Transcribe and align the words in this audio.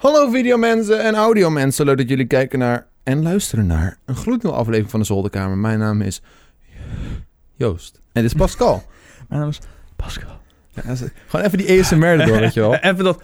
Hallo 0.00 0.30
videomensen 0.30 1.04
en 1.04 1.14
audiomensen. 1.14 1.84
Leuk 1.84 1.96
dat 1.96 2.08
jullie 2.08 2.26
kijken 2.26 2.58
naar 2.58 2.86
en 3.02 3.22
luisteren 3.22 3.66
naar 3.66 3.96
een 4.04 4.14
gloednieuwe 4.14 4.58
aflevering 4.58 4.90
van 4.90 5.00
de 5.00 5.06
Zolderkamer. 5.06 5.56
Mijn 5.58 5.78
naam 5.78 6.00
is 6.00 6.22
Joost. 7.54 7.94
En 8.12 8.22
dit 8.22 8.30
is 8.32 8.36
Pascal. 8.38 8.82
Mijn 9.28 9.40
naam 9.40 9.50
is 9.50 9.58
Pascal. 9.96 10.40
Ja, 10.68 10.82
dat 10.82 11.00
is- 11.00 11.08
gewoon 11.26 11.46
even 11.46 11.58
die 11.58 11.80
ASMR 11.80 12.04
erdoor, 12.20 12.38
weet 12.38 12.54
je 12.54 12.60
wel. 12.60 12.74
Even 12.90 13.04
dat... 13.04 13.22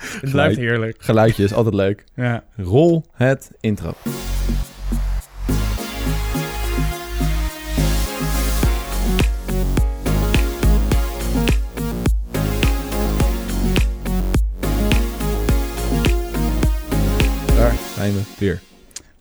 Het 0.00 0.30
blijft 0.30 0.56
heerlijk. 0.56 0.96
Geluidje 0.98 1.44
is 1.44 1.52
altijd 1.52 1.74
leuk. 1.74 2.04
Ja. 2.14 2.44
Rol 2.56 3.04
het 3.12 3.50
intro. 3.60 3.92
Zijn 18.12 18.18
we 18.18 18.44
weer. 18.44 18.60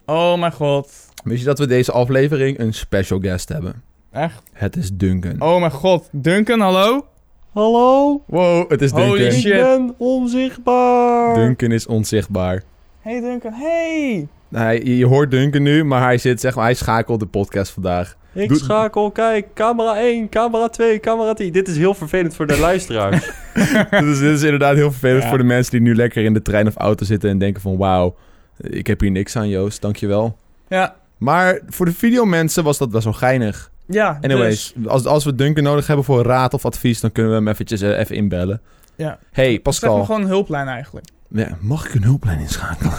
Oh 0.06 0.40
mijn 0.40 0.52
god. 0.52 0.94
Wist 1.24 1.40
je 1.40 1.46
dat 1.46 1.60
we 1.60 1.68
deze 1.68 1.92
aflevering 1.92 2.60
een 2.60 2.74
special 2.74 3.20
guest 3.20 3.50
hebben? 3.50 3.84
Echt? 4.12 4.42
Het 4.54 4.76
is 4.76 4.90
Duncan. 4.94 5.42
Oh 5.42 5.60
mijn 5.60 5.72
god. 5.72 6.10
Duncan, 6.12 6.60
hallo? 6.60 7.06
Hallo, 7.54 8.22
Wow, 8.28 8.70
het 8.70 8.82
is 8.82 8.92
Holy 8.92 9.18
Duncan. 9.20 9.40
shit. 9.40 9.54
ik 9.54 9.60
ben 9.62 9.94
onzichtbaar. 9.98 11.36
Duncan 11.36 11.72
is 11.72 11.86
onzichtbaar. 11.88 12.64
Hey 13.02 13.20
Duncan, 13.22 13.54
hey! 13.54 14.28
Hij, 14.52 14.82
je 14.84 15.06
hoort 15.06 15.32
Duncan 15.32 15.62
nu, 15.62 15.84
maar 15.84 16.02
hij 16.02 16.18
zit, 16.18 16.40
zeg 16.40 16.56
maar, 16.56 16.64
hij 16.64 16.74
schakelt 16.74 17.20
de 17.20 17.26
podcast 17.26 17.72
vandaag. 17.72 18.16
Ik 18.34 18.48
Doe- 18.50 18.58
schakel, 18.58 19.12
kijk, 19.12 19.48
camera 19.54 19.98
1, 20.00 20.30
camera 20.30 20.68
2, 20.70 21.00
camera 21.00 21.34
10. 21.34 21.52
Dit 21.52 21.68
is 21.68 21.78
heel 21.78 21.94
vervelend 21.94 22.36
voor 22.36 22.48
de 22.48 22.60
luisteraars. 22.60 23.32
dus 23.90 24.20
dit 24.20 24.32
is 24.36 24.44
inderdaad 24.44 24.76
heel 24.76 24.92
vervelend 24.92 25.24
Ja. 25.24 25.30
voor 25.30 25.38
de 25.38 25.44
mensen 25.44 25.72
die 25.72 25.82
nu 25.82 25.96
lekker 25.96 26.24
in 26.24 26.34
de 26.34 26.42
trein 26.42 26.68
of 26.68 26.76
auto 26.76 27.06
zitten 27.06 27.30
en 27.30 27.38
denken 27.38 27.62
van 27.62 27.78
wauw, 27.78 28.16
ik 28.58 28.88
heb 28.88 29.00
hier 29.00 29.12
niks 29.12 29.36
aan, 29.36 29.50
Joost. 29.50 29.82
Dankjewel. 29.82 30.38
Ja. 30.68 30.96
Maar 31.18 31.60
voor 31.68 31.86
de 31.86 31.94
videomensen 31.94 32.64
was 32.64 32.78
dat 32.78 32.92
wel 32.92 33.02
wel 33.02 33.14
geinig. 33.14 33.72
Ja, 33.88 34.18
Anyways, 34.22 34.74
dus- 34.76 34.88
als, 34.88 35.06
als 35.06 35.26
we 35.26 35.36
Duncan 35.36 35.64
nodig 35.64 35.88
hebben 35.88 36.06
voor 36.06 36.24
raad 36.24 36.54
of 36.54 36.66
advies... 36.66 37.00
dan 37.00 37.12
kunnen 37.12 37.32
we 37.32 37.38
hem 37.38 37.48
eventjes 37.48 37.82
eh, 37.82 38.00
even 38.00 38.16
inbellen. 38.16 38.62
Ja. 38.96 39.20
Hey, 39.32 39.60
Pascal. 39.60 39.90
Zeg 39.90 39.98
maar 39.98 40.06
gewoon 40.06 40.22
een 40.22 40.28
hulplijn 40.28 40.68
eigenlijk. 40.68 41.06
Ja, 41.28 41.58
mag 41.60 41.88
ik 41.88 41.94
een 41.94 42.04
hulplijn 42.04 42.40
inschakelen? 42.40 42.94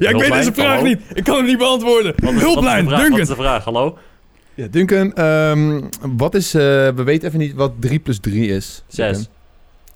ja, 0.00 0.08
ik 0.08 0.16
weet 0.16 0.32
deze 0.32 0.52
vraag 0.52 0.82
niet. 0.82 1.00
Ik 1.12 1.24
kan 1.24 1.36
hem 1.36 1.44
niet 1.44 1.58
beantwoorden. 1.58 2.14
Hulplijn, 2.24 2.84
wat 2.84 2.92
is 2.92 2.98
Duncan. 2.98 3.10
Wat 3.10 3.20
is 3.20 3.28
de 3.28 3.34
vraag? 3.34 3.64
Hallo? 3.64 3.98
Ja, 4.54 4.66
Duncan, 4.70 5.12
ehm, 5.14 5.80
wat 6.16 6.34
is... 6.34 6.54
Eh, 6.54 6.60
we 6.88 7.02
weten 7.04 7.28
even 7.28 7.38
niet 7.38 7.54
wat 7.54 7.72
3 7.78 7.98
plus 7.98 8.20
3 8.20 8.48
is. 8.48 8.82
6. 8.88 9.28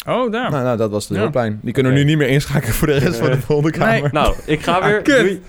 Oh, 0.07 0.33
daar. 0.33 0.51
Nou, 0.51 0.65
nou, 0.65 0.77
dat 0.77 0.91
was 0.91 1.07
de 1.07 1.15
Ja. 1.15 1.21
hulplijn. 1.21 1.59
Die 1.63 1.73
kunnen 1.73 1.93
we 1.93 1.99
nu 1.99 2.05
niet 2.05 2.17
meer 2.19 2.29
inschakelen 2.29 2.75
voor 2.75 2.87
de 2.87 2.97
rest 2.99 3.17
van 3.17 3.31
de 3.31 3.41
volgende 3.41 3.71
kamer. 3.79 4.01
Nee. 4.03 4.13
Nou, 4.13 4.35
ik 4.47 4.63
ga 4.63 4.73
Ah, 4.73 4.85
weer... 4.87 5.03
kut. 5.03 5.17
Doei. 5.19 5.41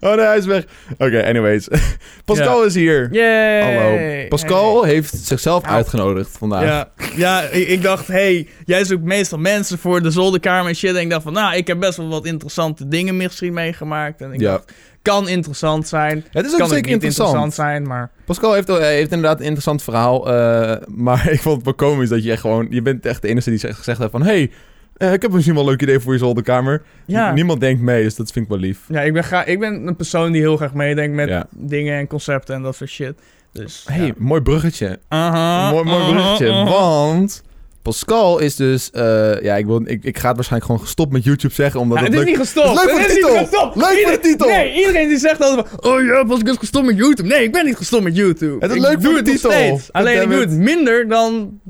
Oh 0.00 0.14
nee, 0.16 0.24
hij 0.26 0.36
is 0.38 0.44
weg. 0.46 0.64
Oké, 0.98 1.24
anyways. 1.26 1.68
Pascal 2.24 2.64
is 2.64 2.74
hier. 2.74 3.08
Yay! 3.12 3.74
Hallo. 3.74 4.28
Pascal 4.28 4.82
heeft 4.82 5.14
zichzelf 5.16 5.64
uitgenodigd 5.64 6.36
vandaag. 6.38 6.62
Ja, 6.64 6.88
ja 7.16 7.40
ik, 7.42 7.68
ik 7.68 7.82
dacht, 7.82 8.06
hey, 8.06 8.48
jij 8.64 8.84
zoekt 8.84 9.04
meestal 9.04 9.38
mensen 9.38 9.78
voor 9.78 10.02
de 10.02 10.10
zolderkamer 10.10 10.68
en 10.68 10.76
shit. 10.76 10.94
En 10.94 11.00
ik 11.00 11.10
dacht 11.10 11.22
van, 11.22 11.32
nou, 11.32 11.56
ik 11.56 11.66
heb 11.66 11.80
best 11.80 11.96
wel 11.96 12.08
wat 12.08 12.26
interessante 12.26 12.88
dingen 12.88 13.16
misschien 13.16 13.52
meegemaakt. 13.52 14.20
En 14.20 14.32
ik 14.32 14.40
Ja. 14.40 14.50
dacht, 14.50 14.72
kan 15.02 15.28
interessant 15.28 15.88
zijn. 15.88 16.24
Het 16.30 16.46
is 16.46 16.52
ook 16.52 16.58
kan 16.58 16.68
zeker 16.68 16.82
niet 16.84 16.92
interessant. 16.92 17.28
interessant 17.28 17.54
zijn, 17.68 17.86
maar... 17.86 18.10
Pascal 18.24 18.52
heeft, 18.52 18.68
hij 18.68 18.94
heeft 18.94 19.10
inderdaad 19.12 19.38
een 19.38 19.44
interessant 19.44 19.82
verhaal. 19.82 20.32
eh, 20.34 20.76
maar 20.88 21.30
ik 21.32 21.40
vond 21.40 21.56
het 21.56 21.64
wel 21.64 21.74
komisch 21.74 22.08
dat 22.08 22.24
je 22.24 22.30
echt 22.32 22.40
gewoon... 22.40 22.66
Je 22.70 22.82
bent 22.82 23.06
echt 23.06 23.22
de 23.22 23.28
enige 23.28 23.50
die 23.50 23.58
zegt- 23.58 23.76
gezegd 23.78 23.98
heeft 23.98 24.10
van... 24.10 24.22
Hey, 24.22 24.50
eh, 24.96 25.12
ik 25.12 25.22
heb 25.22 25.30
misschien 25.32 25.54
wel 25.54 25.62
een 25.64 25.68
leuk 25.70 25.82
idee 25.82 26.00
voor 26.00 26.12
je 26.12 26.18
zolderkamer. 26.18 26.82
Ja, 27.06 27.32
Niemand 27.32 27.60
denkt 27.60 27.80
mee, 27.82 28.02
dus 28.02 28.14
dat 28.14 28.32
vind 28.32 28.44
ik 28.44 28.50
wel 28.50 28.60
lief. 28.60 28.80
ja 28.88 29.00
ik, 29.00 29.12
ben 29.12 29.24
gra- 29.24 29.44
ik 29.44 29.58
ben 29.58 29.86
een 29.86 29.96
persoon 29.96 30.32
die 30.32 30.40
heel 30.40 30.56
graag 30.56 30.74
meedenkt 30.74 31.14
met 31.14 31.28
Ja. 31.28 31.46
dingen 31.50 31.98
en 31.98 32.06
concepten 32.06 32.54
en 32.54 32.62
dat 32.62 32.76
soort 32.76 32.90
shit. 32.90 33.14
Dus, 33.52 33.84
Hey, 33.88 34.06
ja. 34.06 34.12
mooi 34.16 34.40
bruggetje. 34.40 34.98
Aha, 35.08 35.70
mooi, 35.70 35.84
mooi 35.84 36.12
bruggetje. 36.12 36.64
Want 36.64 37.42
Pascal 37.82 38.38
is 38.38 38.56
dus... 38.56 38.90
eh, 38.90 39.40
ja, 39.42 39.54
ik, 39.56 39.66
wil, 39.66 39.80
ik, 39.84 40.04
ik 40.04 40.18
ga 40.18 40.26
het 40.26 40.36
waarschijnlijk 40.36 40.64
gewoon 40.70 40.80
gestopt 40.86 41.12
met 41.12 41.24
YouTube 41.24 41.54
zeggen. 41.54 41.80
Omdat 41.80 41.98
Ja, 41.98 42.04
het 42.04 42.12
het 42.12 42.22
is 42.22 42.28
leuk... 42.28 42.38
niet 42.38 42.46
gestopt. 42.46 42.68
Het 42.68 42.78
is 42.78 42.84
leuk 42.84 42.90
voor 42.90 43.00
Het 43.00 43.08
de 43.08 43.14
titel. 43.14 43.36
gestopt. 43.36 43.76
Leuk 43.76 43.84
voor 43.84 43.92
de 43.94 43.98
Ieder- 44.00 44.20
titel. 44.20 44.48
Nee, 44.48 44.74
iedereen 44.74 45.08
die 45.08 45.18
zegt 45.18 45.40
altijd 45.42 45.68
van... 45.68 45.92
Oh 45.92 46.02
ja, 46.04 46.24
Pascal 46.24 46.52
is 46.52 46.58
gestopt 46.58 46.86
met 46.86 46.96
YouTube. 46.96 47.28
Nee, 47.28 47.42
ik 47.44 47.52
ben 47.52 47.64
niet 47.64 47.76
gestopt 47.76 48.02
met 48.02 48.16
YouTube. 48.16 48.56
Het 48.58 48.70
is 48.70 48.76
ik 48.76 48.82
leuk 48.82 49.00
doe 49.00 49.02
voor 49.02 49.10
de 49.12 49.16
het 49.16 49.26
nog 49.26 49.34
titel. 49.34 49.50
steeds. 49.50 49.92
Alleen 49.92 50.22
ik 50.22 50.30
doe 50.30 50.40
het 50.40 50.50
minder 50.50 51.08
dan 51.08 51.60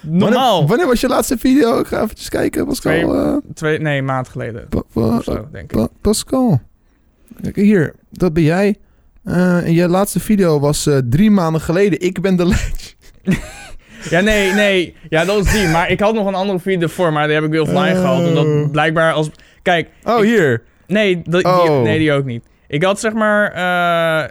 normaal. 0.00 0.50
Wanneer, 0.52 0.68
wanneer 0.68 0.86
was 0.86 1.00
je 1.00 1.08
laatste 1.08 1.38
video? 1.38 1.78
Ik 1.78 1.86
ga 1.86 2.02
eventjes 2.02 2.28
kijken, 2.28 2.66
Pascal. 2.66 2.92
Twee- 2.92 3.04
eh, 3.14 3.36
Twee, 3.54 3.78
nee, 3.78 3.98
een 3.98 4.04
maand 4.04 4.28
geleden. 4.28 4.66
Pa- 4.68 4.82
pa- 4.92 5.16
Of 5.16 5.24
zo, 5.24 5.46
denk 5.52 5.70
ik. 5.72 5.76
Pa- 5.78 5.88
Pascal. 6.00 6.60
Kijk 7.42 7.56
hier, 7.56 7.94
dat 8.10 8.32
ben 8.32 8.42
jij. 8.42 8.76
Eh, 9.24 9.64
en 9.66 9.72
je 9.72 9.88
laatste 9.88 10.20
video 10.20 10.60
was 10.60 10.86
eh, 10.86 10.98
drie 11.10 11.30
maanden 11.30 11.60
geleden. 11.60 12.00
Ik 12.00 12.20
ben 12.20 12.36
de 12.36 12.44
ledge. 12.52 12.94
Ja, 14.10 14.20
nee, 14.20 14.52
nee. 14.52 14.94
Ja, 15.08 15.24
dat 15.24 15.44
is 15.46 15.52
die. 15.52 15.68
Maar 15.68 15.90
ik 15.90 16.00
had 16.00 16.14
nog 16.14 16.26
een 16.26 16.34
andere 16.34 16.58
video 16.58 16.88
voor, 16.88 17.12
maar 17.12 17.26
die 17.26 17.34
heb 17.34 17.44
ik 17.44 17.50
weer 17.50 17.60
offline 17.60 17.90
Oh. 17.92 17.96
gehaald. 18.00 18.26
Omdat 18.26 18.72
blijkbaar 18.72 19.12
als... 19.12 19.30
Kijk, 19.62 19.88
Oh, 20.04 20.18
Ik- 20.18 20.24
hier. 20.24 20.62
nee, 20.86 21.22
dat, 21.24 21.42
die, 21.42 21.52
Oh. 21.52 21.82
nee, 21.82 21.98
die 21.98 22.12
ook 22.12 22.24
niet. 22.24 22.44
Ik 22.68 22.82
had 22.82 23.00
zeg 23.00 23.12
maar... 23.12 23.52
eh 23.52 24.28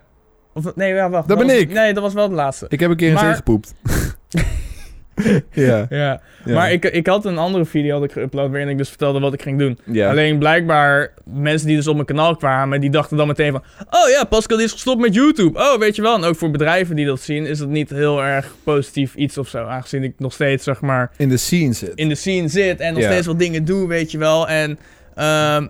of, 0.54 0.76
nee, 0.76 0.94
ja, 0.94 1.10
wacht. 1.10 1.28
Dat 1.28 1.38
ben 1.38 1.48
was- 1.48 1.56
ik. 1.56 1.72
Nee, 1.74 1.94
dat 1.94 2.04
was 2.04 2.14
wel 2.14 2.30
de 2.30 2.36
laatste. 2.36 2.66
Ik 2.70 2.80
heb 2.80 2.90
een 2.90 2.96
keer 2.96 3.08
in 3.08 3.14
Maar- 3.14 3.24
zee 3.24 3.34
gepoept. 3.34 3.74
ja, 5.52 5.88
Ja, 5.90 6.22
maar 6.46 6.72
ik, 6.72 6.86
ik 6.86 7.08
had 7.08 7.26
een 7.26 7.38
andere 7.38 7.66
video 7.66 8.00
dat 8.00 8.10
ik 8.10 8.24
geüpload 8.24 8.32
waarin 8.50 8.70
ik 8.70 8.78
dus 8.78 8.90
vertelde 8.90 9.20
wat 9.20 9.34
ik 9.34 9.42
ging 9.42 9.60
doen. 9.60 9.80
Ja. 9.86 10.10
Alleen 10.10 10.38
blijkbaar, 10.40 11.14
mensen 11.24 11.68
die 11.68 11.76
dus 11.76 11.88
op 11.88 11.94
mijn 11.96 12.06
kanaal 12.06 12.36
kwamen, 12.36 12.82
die 12.82 12.90
dachten 12.90 13.18
dan 13.18 13.28
meteen 13.28 13.52
van... 13.52 13.64
Oh 13.90 14.10
ja, 14.10 14.24
Pascal 14.24 14.58
die 14.58 14.66
is 14.66 14.72
gestopt 14.72 15.02
met 15.02 15.14
YouTube. 15.14 15.60
Oh, 15.60 15.78
weet 15.80 15.96
je 15.96 16.02
wel. 16.02 16.16
En 16.16 16.24
ook 16.24 16.36
voor 16.36 16.52
bedrijven 16.52 16.96
die 16.96 17.06
dat 17.06 17.22
zien, 17.22 17.46
is 17.46 17.58
dat 17.58 17.68
niet 17.68 17.90
heel 17.90 18.24
erg 18.24 18.56
positief 18.64 19.16
iets 19.16 19.38
of 19.38 19.48
zo. 19.48 19.66
Aangezien 19.66 20.04
ik 20.04 20.14
nog 20.18 20.34
steeds, 20.34 20.64
zeg 20.64 20.82
maar, 20.82 21.12
In 21.18 21.30
de 21.30 21.38
scene 21.38 21.74
zit. 21.74 21.92
in 21.96 22.10
de 22.10 22.16
scene 22.16 22.48
zit 22.48 22.80
en 22.80 22.94
nog 22.94 23.02
Ja. 23.04 23.12
steeds 23.12 23.28
wat 23.28 23.40
dingen 23.40 23.66
doe, 23.66 23.88
weet 23.88 24.12
je 24.12 24.18
wel. 24.18 24.48
En 24.48 24.80
ehm, 25.16 25.68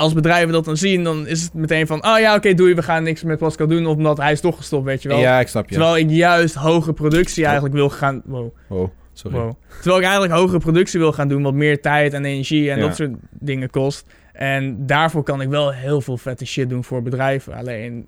als 0.00 0.12
bedrijven 0.12 0.52
dat 0.52 0.64
dan 0.64 0.76
zien, 0.76 1.04
dan 1.04 1.26
is 1.26 1.42
het 1.42 1.54
meteen 1.54 1.86
van... 1.86 2.06
Oh 2.06 2.18
ja, 2.18 2.34
oké, 2.34 2.54
doei, 2.54 2.74
we 2.74 2.82
gaan 2.82 3.02
niks 3.02 3.22
met 3.22 3.38
Pascal 3.38 3.66
doen, 3.66 3.86
omdat 3.86 4.16
hij 4.16 4.32
is 4.32 4.40
toch 4.40 4.56
gestopt, 4.56 4.84
weet 4.84 5.02
je 5.02 5.08
wel. 5.08 5.18
Ja, 5.18 5.40
ik 5.40 5.48
snap 5.48 5.68
je. 5.68 5.74
Terwijl 5.74 5.96
ik 5.96 6.10
juist 6.10 6.54
hoge 6.54 6.92
productie 6.92 7.44
eigenlijk 7.44 7.74
wil 7.74 7.90
gaan... 7.90 8.22
Wow. 8.24 8.50
Oh, 8.68 8.88
sorry. 9.12 9.36
Wow. 9.36 9.52
Terwijl 9.74 9.96
ik 9.96 10.02
eigenlijk 10.02 10.32
hogere 10.32 10.58
productie 10.58 11.00
wil 11.00 11.12
gaan 11.12 11.28
doen, 11.28 11.42
wat 11.42 11.54
meer 11.54 11.80
tijd 11.80 12.12
en 12.12 12.24
energie 12.24 12.70
en 12.70 12.78
Ja. 12.78 12.86
dat 12.86 12.96
soort 12.96 13.10
dingen 13.30 13.70
kost. 13.70 14.06
En 14.32 14.86
daarvoor 14.86 15.22
kan 15.22 15.40
ik 15.40 15.48
wel 15.48 15.72
heel 15.72 16.00
veel 16.00 16.16
vette 16.16 16.46
shit 16.46 16.68
doen 16.68 16.84
voor 16.84 17.02
bedrijven. 17.02 17.54
Alleen, 17.54 18.06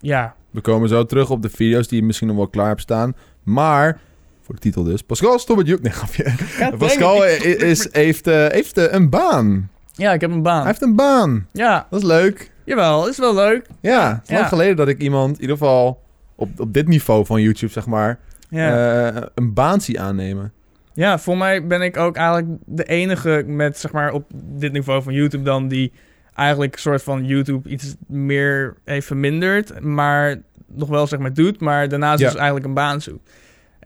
ja. 0.00 0.34
We 0.50 0.60
komen 0.60 0.88
zo 0.88 1.04
terug 1.04 1.30
op 1.30 1.42
de 1.42 1.50
video's 1.50 1.88
die 1.88 2.00
je 2.00 2.06
misschien 2.06 2.28
nog 2.28 2.36
wel 2.36 2.48
klaar 2.48 2.68
hebt 2.68 2.80
staan. 2.80 3.14
Maar, 3.42 4.00
voor 4.42 4.54
de 4.54 4.60
titel 4.60 4.82
dus. 4.82 5.02
Pascal, 5.02 5.38
stop 5.38 5.56
met 5.56 5.66
YouTube. 5.66 5.88
Nee, 5.88 5.98
grapje. 5.98 6.76
Pascal 6.78 7.24
is, 7.24 7.88
heeft, 7.92 8.26
eh, 8.26 8.46
heeft 8.46 8.78
eh, 8.78 8.92
een 8.92 9.10
baan. 9.10 9.70
Ja, 9.96 10.12
ik 10.12 10.20
heb 10.20 10.30
een 10.30 10.42
baan. 10.42 10.56
Hij 10.58 10.66
heeft 10.66 10.82
een 10.82 10.94
baan. 10.96 11.46
Ja, 11.52 11.86
Dat 11.90 12.00
is 12.00 12.06
leuk. 12.06 12.50
jawel, 12.64 13.08
is 13.08 13.18
wel 13.18 13.34
leuk. 13.34 13.66
Ja, 13.80 14.12
het 14.20 14.28
is 14.30 14.36
lang 14.36 14.48
geleden 14.48 14.76
dat 14.76 14.88
ik 14.88 15.00
iemand, 15.00 15.34
in 15.34 15.40
ieder 15.40 15.56
geval 15.56 16.02
op, 16.34 16.60
op 16.60 16.72
dit 16.74 16.88
niveau 16.88 17.26
van 17.26 17.42
YouTube, 17.42 17.72
zeg 17.72 17.86
maar, 17.86 18.18
Ja. 18.50 19.06
eh, 19.14 19.22
een 19.34 19.52
baan 19.54 19.80
zie 19.80 20.00
aannemen. 20.00 20.52
ja, 20.94 21.18
voor 21.18 21.36
mij 21.36 21.66
ben 21.66 21.82
ik 21.82 21.96
ook 21.96 22.16
eigenlijk 22.16 22.48
de 22.64 22.84
enige 22.84 23.44
met, 23.46 23.78
zeg 23.78 23.92
maar, 23.92 24.12
op 24.12 24.24
dit 24.34 24.72
niveau 24.72 25.02
van 25.02 25.12
YouTube 25.12 25.44
dan 25.44 25.68
die 25.68 25.92
eigenlijk 26.34 26.72
een 26.74 26.80
soort 26.80 27.02
van 27.02 27.24
YouTube 27.24 27.68
iets 27.68 27.94
meer 28.06 28.76
heeft 28.84 29.06
verminderd, 29.06 29.80
maar 29.80 30.36
nog 30.66 30.88
wel, 30.88 31.06
zeg 31.06 31.18
maar, 31.18 31.32
doet, 31.34 31.60
maar 31.60 31.88
daarnaast 31.88 32.20
Ja. 32.20 32.26
dus 32.26 32.36
eigenlijk 32.36 32.66
een 32.66 32.74
baan 32.74 33.00
zoekt. 33.00 33.30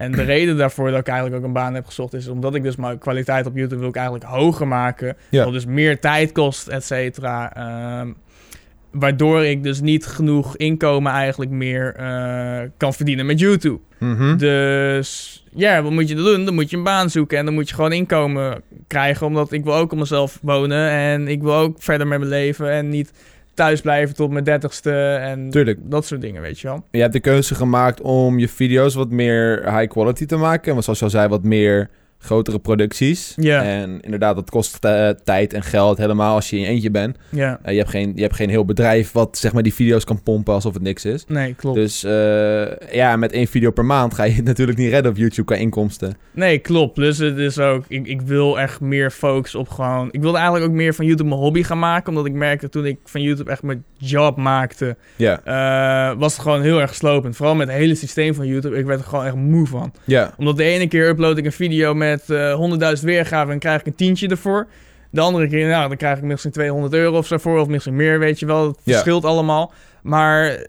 En 0.01 0.13
de 0.13 0.23
reden 0.23 0.57
daarvoor 0.57 0.91
dat 0.91 1.01
ik 1.01 1.07
eigenlijk 1.07 1.37
ook 1.37 1.45
een 1.45 1.53
baan 1.53 1.75
heb 1.75 1.87
gezocht 1.87 2.15
is 2.15 2.29
omdat 2.29 2.55
ik 2.55 2.63
dus 2.63 2.77
mijn 2.77 2.99
kwaliteit 2.99 3.47
op 3.47 3.57
YouTube 3.57 3.81
wil 3.81 3.89
ik 3.89 3.97
eigenlijk 3.97 4.25
hoger 4.25 4.69
maken. 4.69 5.17
Ja. 5.29 5.45
Wat 5.45 5.53
dus 5.53 5.67
meer 5.67 6.01
tijd 6.01 6.33
kost, 6.33 6.69
et 6.69 6.85
cetera. 6.85 7.55
Ehm, 7.55 8.13
waardoor 8.91 9.45
ik 9.45 9.63
dus 9.63 9.81
niet 9.81 10.07
genoeg 10.07 10.57
inkomen 10.57 11.13
eigenlijk 11.13 11.51
meer 11.51 11.95
eh, 11.95 12.69
kan 12.77 12.95
verdienen 12.95 13.27
met 13.27 13.41
YouTube. 13.41 13.79
Mhm. 13.99 14.37
Dus 14.37 15.45
ja, 15.55 15.83
wat 15.83 15.93
moet 15.93 16.09
je 16.09 16.15
dan 16.15 16.25
doen? 16.25 16.45
Dan 16.45 16.55
moet 16.55 16.71
je 16.71 16.77
een 16.77 16.83
baan 16.83 17.11
zoeken 17.11 17.39
en 17.39 17.45
dan 17.45 17.55
moet 17.55 17.69
je 17.69 17.75
gewoon 17.75 17.93
inkomen 17.93 18.63
krijgen. 18.87 19.27
Omdat 19.27 19.53
ik 19.53 19.65
wil 19.65 19.75
ook 19.75 19.93
op 19.93 19.99
mezelf 19.99 20.39
wonen 20.43 20.91
en 20.91 21.29
ik 21.29 21.43
wil 21.43 21.55
ook 21.55 21.83
verder 21.83 22.07
met 22.07 22.19
mijn 22.19 22.31
leven 22.31 22.71
en 22.71 22.89
niet 22.89 23.13
thuis 23.61 23.81
blijven 23.81 24.15
tot 24.15 24.31
mijn 24.31 24.45
dertigste 24.45 24.93
en 25.15 25.51
Tuurlijk. 25.51 25.79
dat 25.83 26.07
soort 26.07 26.21
dingen, 26.21 26.43
weet 26.43 26.61
je 26.61 26.67
wel. 26.67 26.85
Je 26.91 27.01
hebt 27.01 27.13
de 27.13 27.21
keuze 27.21 27.55
gemaakt 27.55 28.01
om 28.01 28.39
je 28.39 28.49
video's 28.49 28.95
wat 28.95 29.11
meer 29.11 29.75
high 29.77 29.89
quality 29.89 30.27
te 30.27 30.37
maken. 30.37 30.77
En 30.77 30.83
zoals 30.83 30.99
je 30.99 31.05
al 31.05 31.11
zei, 31.11 31.29
wat 31.29 31.43
meer 31.43 31.91
grotere 32.23 32.59
producties. 32.59 33.33
Ja. 33.37 33.63
En 33.63 34.01
inderdaad, 34.01 34.35
dat 34.35 34.51
kost 34.51 34.85
eh, 34.85 35.09
tijd 35.25 35.53
en 35.53 35.63
geld 35.63 35.99
helemaal 35.99 36.35
als 36.35 36.51
je 36.51 36.57
in 36.57 36.63
je 36.63 36.69
eentje 36.69 36.91
bent. 36.91 37.17
Ja, 37.29 37.59
Eh, 37.63 37.73
je, 37.73 37.79
hebt 37.79 37.91
geen, 37.91 38.13
je 38.15 38.23
hebt 38.23 38.35
geen 38.35 38.49
heel 38.51 38.65
bedrijf 38.65 39.13
wat 39.13 39.39
zeg 39.39 39.53
maar 39.53 39.63
die 39.63 39.75
video's 39.75 40.05
kan 40.05 40.23
pompen 40.23 40.55
alsof 40.55 40.75
het 40.75 40.83
niks 40.83 41.05
is. 41.05 41.25
nee, 41.29 41.55
klopt. 41.55 41.77
Dus 41.77 42.05
eh, 42.05 42.93
ja, 42.93 43.17
met 43.17 43.33
één 43.33 43.47
video 43.47 43.71
per 43.71 43.85
maand 43.85 44.15
ga 44.15 44.25
je 44.25 44.33
het 44.33 44.45
natuurlijk 44.53 44.79
niet 44.79 44.91
redden 44.91 45.11
op 45.13 45.17
YouTube 45.19 45.45
qua 45.47 45.57
inkomsten. 45.57 46.17
Nee, 46.33 46.59
klopt. 46.59 46.97
Dus 46.97 47.19
het 47.19 47.39
is 47.39 47.59
ook, 47.59 47.85
ik, 47.89 48.07
ik 48.07 48.21
wil 48.21 48.59
echt 48.61 48.81
meer 48.81 49.11
focus 49.11 49.55
op 49.55 49.69
gewoon. 49.69 50.09
Ik 50.11 50.21
wilde 50.21 50.37
eigenlijk 50.39 50.67
ook 50.71 50.77
meer 50.77 50.95
van 50.95 51.07
YouTube 51.07 51.29
mijn 51.29 51.41
hobby 51.41 51.63
gaan 51.63 51.79
maken. 51.79 52.09
Omdat 52.09 52.27
ik 52.27 52.33
merkte 52.33 52.69
toen 52.69 52.87
ik 52.87 52.99
van 53.05 53.23
YouTube 53.23 53.51
echt 53.51 53.63
mijn 53.63 53.85
job 53.99 54.37
maakte, 54.37 54.97
Ja, 55.17 56.17
was 56.19 56.33
het 56.33 56.43
gewoon 56.43 56.63
heel 56.63 56.81
erg 56.81 56.95
slopend. 56.95 57.37
Vooral 57.37 57.55
met 57.55 57.69
het 57.69 57.77
hele 57.77 57.95
systeem 57.95 58.35
van 58.35 58.47
YouTube. 58.47 58.77
Ik 58.79 58.85
werd 58.85 59.01
er 59.01 59.07
gewoon 59.07 59.25
echt 59.25 59.35
moe 59.35 59.67
van. 59.67 59.93
ja, 60.05 60.35
Omdat 60.39 60.57
de 60.57 60.65
ene 60.65 60.87
keer 60.89 61.09
upload 61.09 61.39
ik 61.39 61.45
een 61.45 61.53
video 61.53 61.95
met 61.95 62.10
eh 62.19 62.97
100.000 62.99 63.05
weergaven 63.05 63.53
en 63.53 63.59
krijg 63.59 63.81
ik 63.81 63.87
een 63.87 63.95
tientje 63.95 64.29
ervoor. 64.29 64.67
De 65.11 65.21
andere 65.21 65.49
keer, 65.49 65.69
nou, 65.69 65.89
dan 65.89 65.97
krijg 65.97 66.17
ik 66.19 66.23
misschien 66.25 66.51
200 66.51 66.93
euro 66.95 67.17
of 67.17 67.27
zo 67.27 67.37
voor, 67.39 67.59
of 67.61 67.69
misschien 67.69 67.97
meer, 67.97 68.19
weet 68.19 68.39
je 68.39 68.47
wel. 68.47 68.67
Het 68.67 68.77
Ja. 68.83 68.93
verschilt 68.93 69.25
allemaal. 69.25 69.73
Maar 70.03 70.67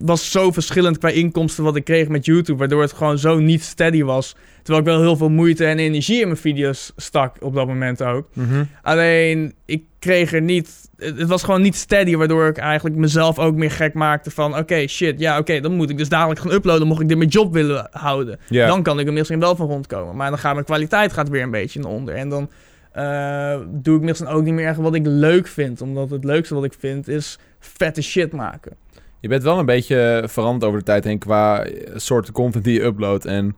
was 0.00 0.30
zo 0.30 0.52
verschillend 0.52 0.98
qua 0.98 1.08
inkomsten 1.08 1.64
wat 1.64 1.76
ik 1.76 1.84
kreeg 1.84 2.08
met 2.08 2.24
YouTube, 2.24 2.58
waardoor 2.58 2.82
het 2.82 2.92
gewoon 2.92 3.18
zo 3.18 3.38
niet 3.38 3.62
steady 3.62 4.02
was. 4.02 4.36
Terwijl 4.62 4.78
ik 4.78 4.92
wel 4.92 5.00
heel 5.00 5.16
veel 5.16 5.30
moeite 5.30 5.64
en 5.64 5.78
energie 5.78 6.20
in 6.20 6.26
mijn 6.26 6.38
video's 6.38 6.92
stak 6.96 7.36
op 7.40 7.54
dat 7.54 7.66
moment 7.66 8.02
ook. 8.02 8.28
Mhm. 8.32 8.64
Alleen, 8.82 9.54
ik 9.64 9.82
kreeg 9.98 10.32
er 10.32 10.42
niet... 10.42 10.90
Het 10.96 11.28
was 11.28 11.42
gewoon 11.42 11.62
niet 11.62 11.76
steady, 11.76 12.16
waardoor 12.16 12.46
ik 12.46 12.56
eigenlijk 12.56 12.96
mezelf 12.96 13.38
ook 13.38 13.54
meer 13.54 13.70
gek 13.70 13.94
maakte 13.94 14.30
van... 14.30 14.56
Oké, 14.56 14.86
shit, 14.86 15.20
ja, 15.20 15.38
oké, 15.38 15.60
dan 15.60 15.74
moet 15.74 15.90
ik 15.90 15.98
dus 15.98 16.08
dadelijk 16.08 16.40
gaan 16.40 16.52
uploaden... 16.52 16.86
mocht 16.86 17.00
ik 17.00 17.08
dit 17.08 17.16
mijn 17.16 17.30
job 17.30 17.52
willen 17.52 17.88
houden. 17.90 18.38
Dan 18.48 18.82
kan 18.82 18.98
ik 18.98 19.06
er 19.06 19.12
misschien 19.12 19.40
wel 19.40 19.56
van 19.56 19.66
rondkomen. 19.66 20.16
Maar 20.16 20.30
dan 20.30 20.38
gaat 20.38 20.52
mijn 20.52 20.64
kwaliteit 20.64 21.12
gaat 21.12 21.28
weer 21.28 21.42
een 21.42 21.50
beetje 21.50 21.80
naar 21.80 21.90
onder. 21.90 22.14
En 22.14 22.28
dan 22.28 22.50
eh, 22.92 23.58
doe 23.68 23.96
ik 23.96 24.02
misschien 24.02 24.28
ook 24.28 24.42
niet 24.42 24.54
meer 24.54 24.66
echt 24.66 24.78
wat 24.78 24.94
ik 24.94 25.06
leuk 25.06 25.46
vind. 25.46 25.80
Omdat 25.80 26.10
het 26.10 26.24
leukste 26.24 26.54
wat 26.54 26.64
ik 26.64 26.74
vind 26.78 27.08
is 27.08 27.38
vette 27.58 28.02
shit 28.02 28.32
maken. 28.32 28.72
Je 29.20 29.28
bent 29.28 29.42
wel 29.42 29.58
een 29.58 29.66
beetje 29.66 30.22
veranderd 30.26 30.64
over 30.64 30.78
de 30.78 30.84
tijd 30.84 31.04
heen 31.04 31.18
qua 31.18 31.62
eh, 31.64 31.92
soorten 31.96 32.32
content 32.32 32.64
die 32.64 32.74
je 32.74 32.82
uploadt. 32.84 33.24
En 33.24 33.56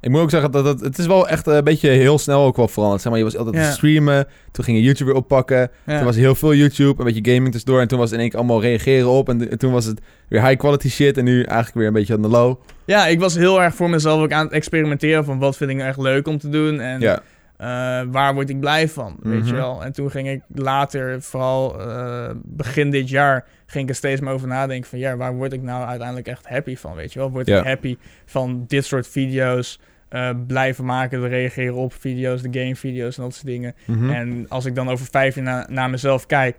ik 0.00 0.10
moet 0.10 0.20
ook 0.20 0.30
zeggen 0.30 0.50
dat 0.50 0.64
het, 0.64 0.80
het 0.80 0.98
is 0.98 1.06
wel 1.06 1.28
echt 1.28 1.46
een 1.46 1.64
beetje 1.64 1.88
heel 1.88 2.18
snel 2.18 2.44
ook 2.44 2.56
wel 2.56 2.68
veranderd. 2.68 3.00
Zeg 3.02 3.10
maar, 3.10 3.18
je 3.20 3.26
was 3.26 3.36
altijd 3.36 3.56
Ja. 3.56 3.70
streamen, 3.70 4.26
toen 4.52 4.64
ging 4.64 4.76
je 4.76 4.82
YouTube 4.82 5.04
weer 5.10 5.18
oppakken. 5.20 5.70
Ja. 5.86 5.96
Toen 5.96 6.04
was 6.04 6.16
heel 6.16 6.34
veel 6.34 6.54
YouTube, 6.54 6.98
een 7.04 7.12
beetje 7.14 7.32
gaming 7.32 7.50
tussendoor. 7.52 7.80
En 7.80 7.88
toen 7.88 7.98
was 7.98 8.06
het 8.06 8.14
in 8.14 8.20
één 8.20 8.30
keer 8.30 8.38
allemaal 8.38 8.60
reageren 8.60 9.08
op. 9.08 9.28
En, 9.28 9.50
en 9.50 9.58
toen 9.58 9.72
was 9.72 9.84
het 9.84 10.00
weer 10.28 10.42
high 10.46 10.56
quality 10.58 10.88
shit. 10.88 11.16
En 11.18 11.24
nu 11.24 11.42
eigenlijk 11.42 11.74
weer 11.74 11.86
een 11.86 11.92
beetje 11.92 12.14
aan 12.14 12.22
de 12.22 12.28
low. 12.28 12.56
ja, 12.84 13.06
ik 13.06 13.20
was 13.20 13.34
heel 13.34 13.62
erg 13.62 13.74
voor 13.74 13.90
mezelf 13.90 14.22
ook 14.22 14.32
aan 14.32 14.44
het 14.44 14.52
experimenteren 14.54 15.24
van 15.24 15.38
wat 15.38 15.56
vind 15.56 15.70
ik 15.70 15.76
nou 15.76 15.88
echt 15.88 15.98
leuk 15.98 16.26
om 16.28 16.38
te 16.38 16.48
doen. 16.48 16.80
En 16.80 17.00
Ja, 17.00 17.22
eh, 17.62 18.02
waar 18.10 18.34
word 18.34 18.50
ik 18.50 18.60
blij 18.60 18.88
van, 18.88 19.16
weet 19.20 19.38
Mhm. 19.38 19.46
je 19.46 19.54
wel. 19.54 19.84
En 19.84 19.92
toen 19.92 20.10
ging 20.10 20.28
ik 20.28 20.42
later, 20.54 21.22
vooral 21.22 21.80
eh, 21.80 22.30
begin 22.44 22.90
dit 22.90 23.08
jaar, 23.08 23.44
ging 23.66 23.84
ik 23.84 23.90
er 23.90 23.96
steeds 23.96 24.20
meer 24.20 24.32
over 24.32 24.48
nadenken 24.48 24.88
van... 24.90 24.98
ja, 24.98 25.16
waar 25.16 25.34
word 25.34 25.52
ik 25.52 25.62
nou 25.62 25.84
uiteindelijk 25.86 26.28
echt 26.28 26.48
happy 26.48 26.76
van, 26.76 26.94
weet 26.94 27.12
je 27.12 27.18
wel. 27.18 27.30
Word 27.30 27.46
Ja. 27.46 27.58
ik 27.58 27.64
happy 27.66 27.96
van 28.26 28.64
dit 28.66 28.84
soort 28.84 29.06
video's, 29.08 29.80
eh, 30.08 30.30
blijven 30.46 30.84
maken, 30.84 31.28
reageren 31.28 31.74
op 31.74 31.92
video's, 31.92 32.42
de 32.42 32.58
gamevideo's 32.60 33.16
en 33.16 33.22
dat 33.22 33.34
soort 33.34 33.46
dingen. 33.46 33.74
Mhm. 33.86 34.10
En 34.10 34.46
als 34.48 34.64
ik 34.64 34.74
dan 34.74 34.88
over 34.88 35.06
vijf 35.10 35.34
jaar 35.34 35.44
na- 35.44 35.66
naar 35.70 35.90
mezelf 35.90 36.26
kijk, 36.26 36.56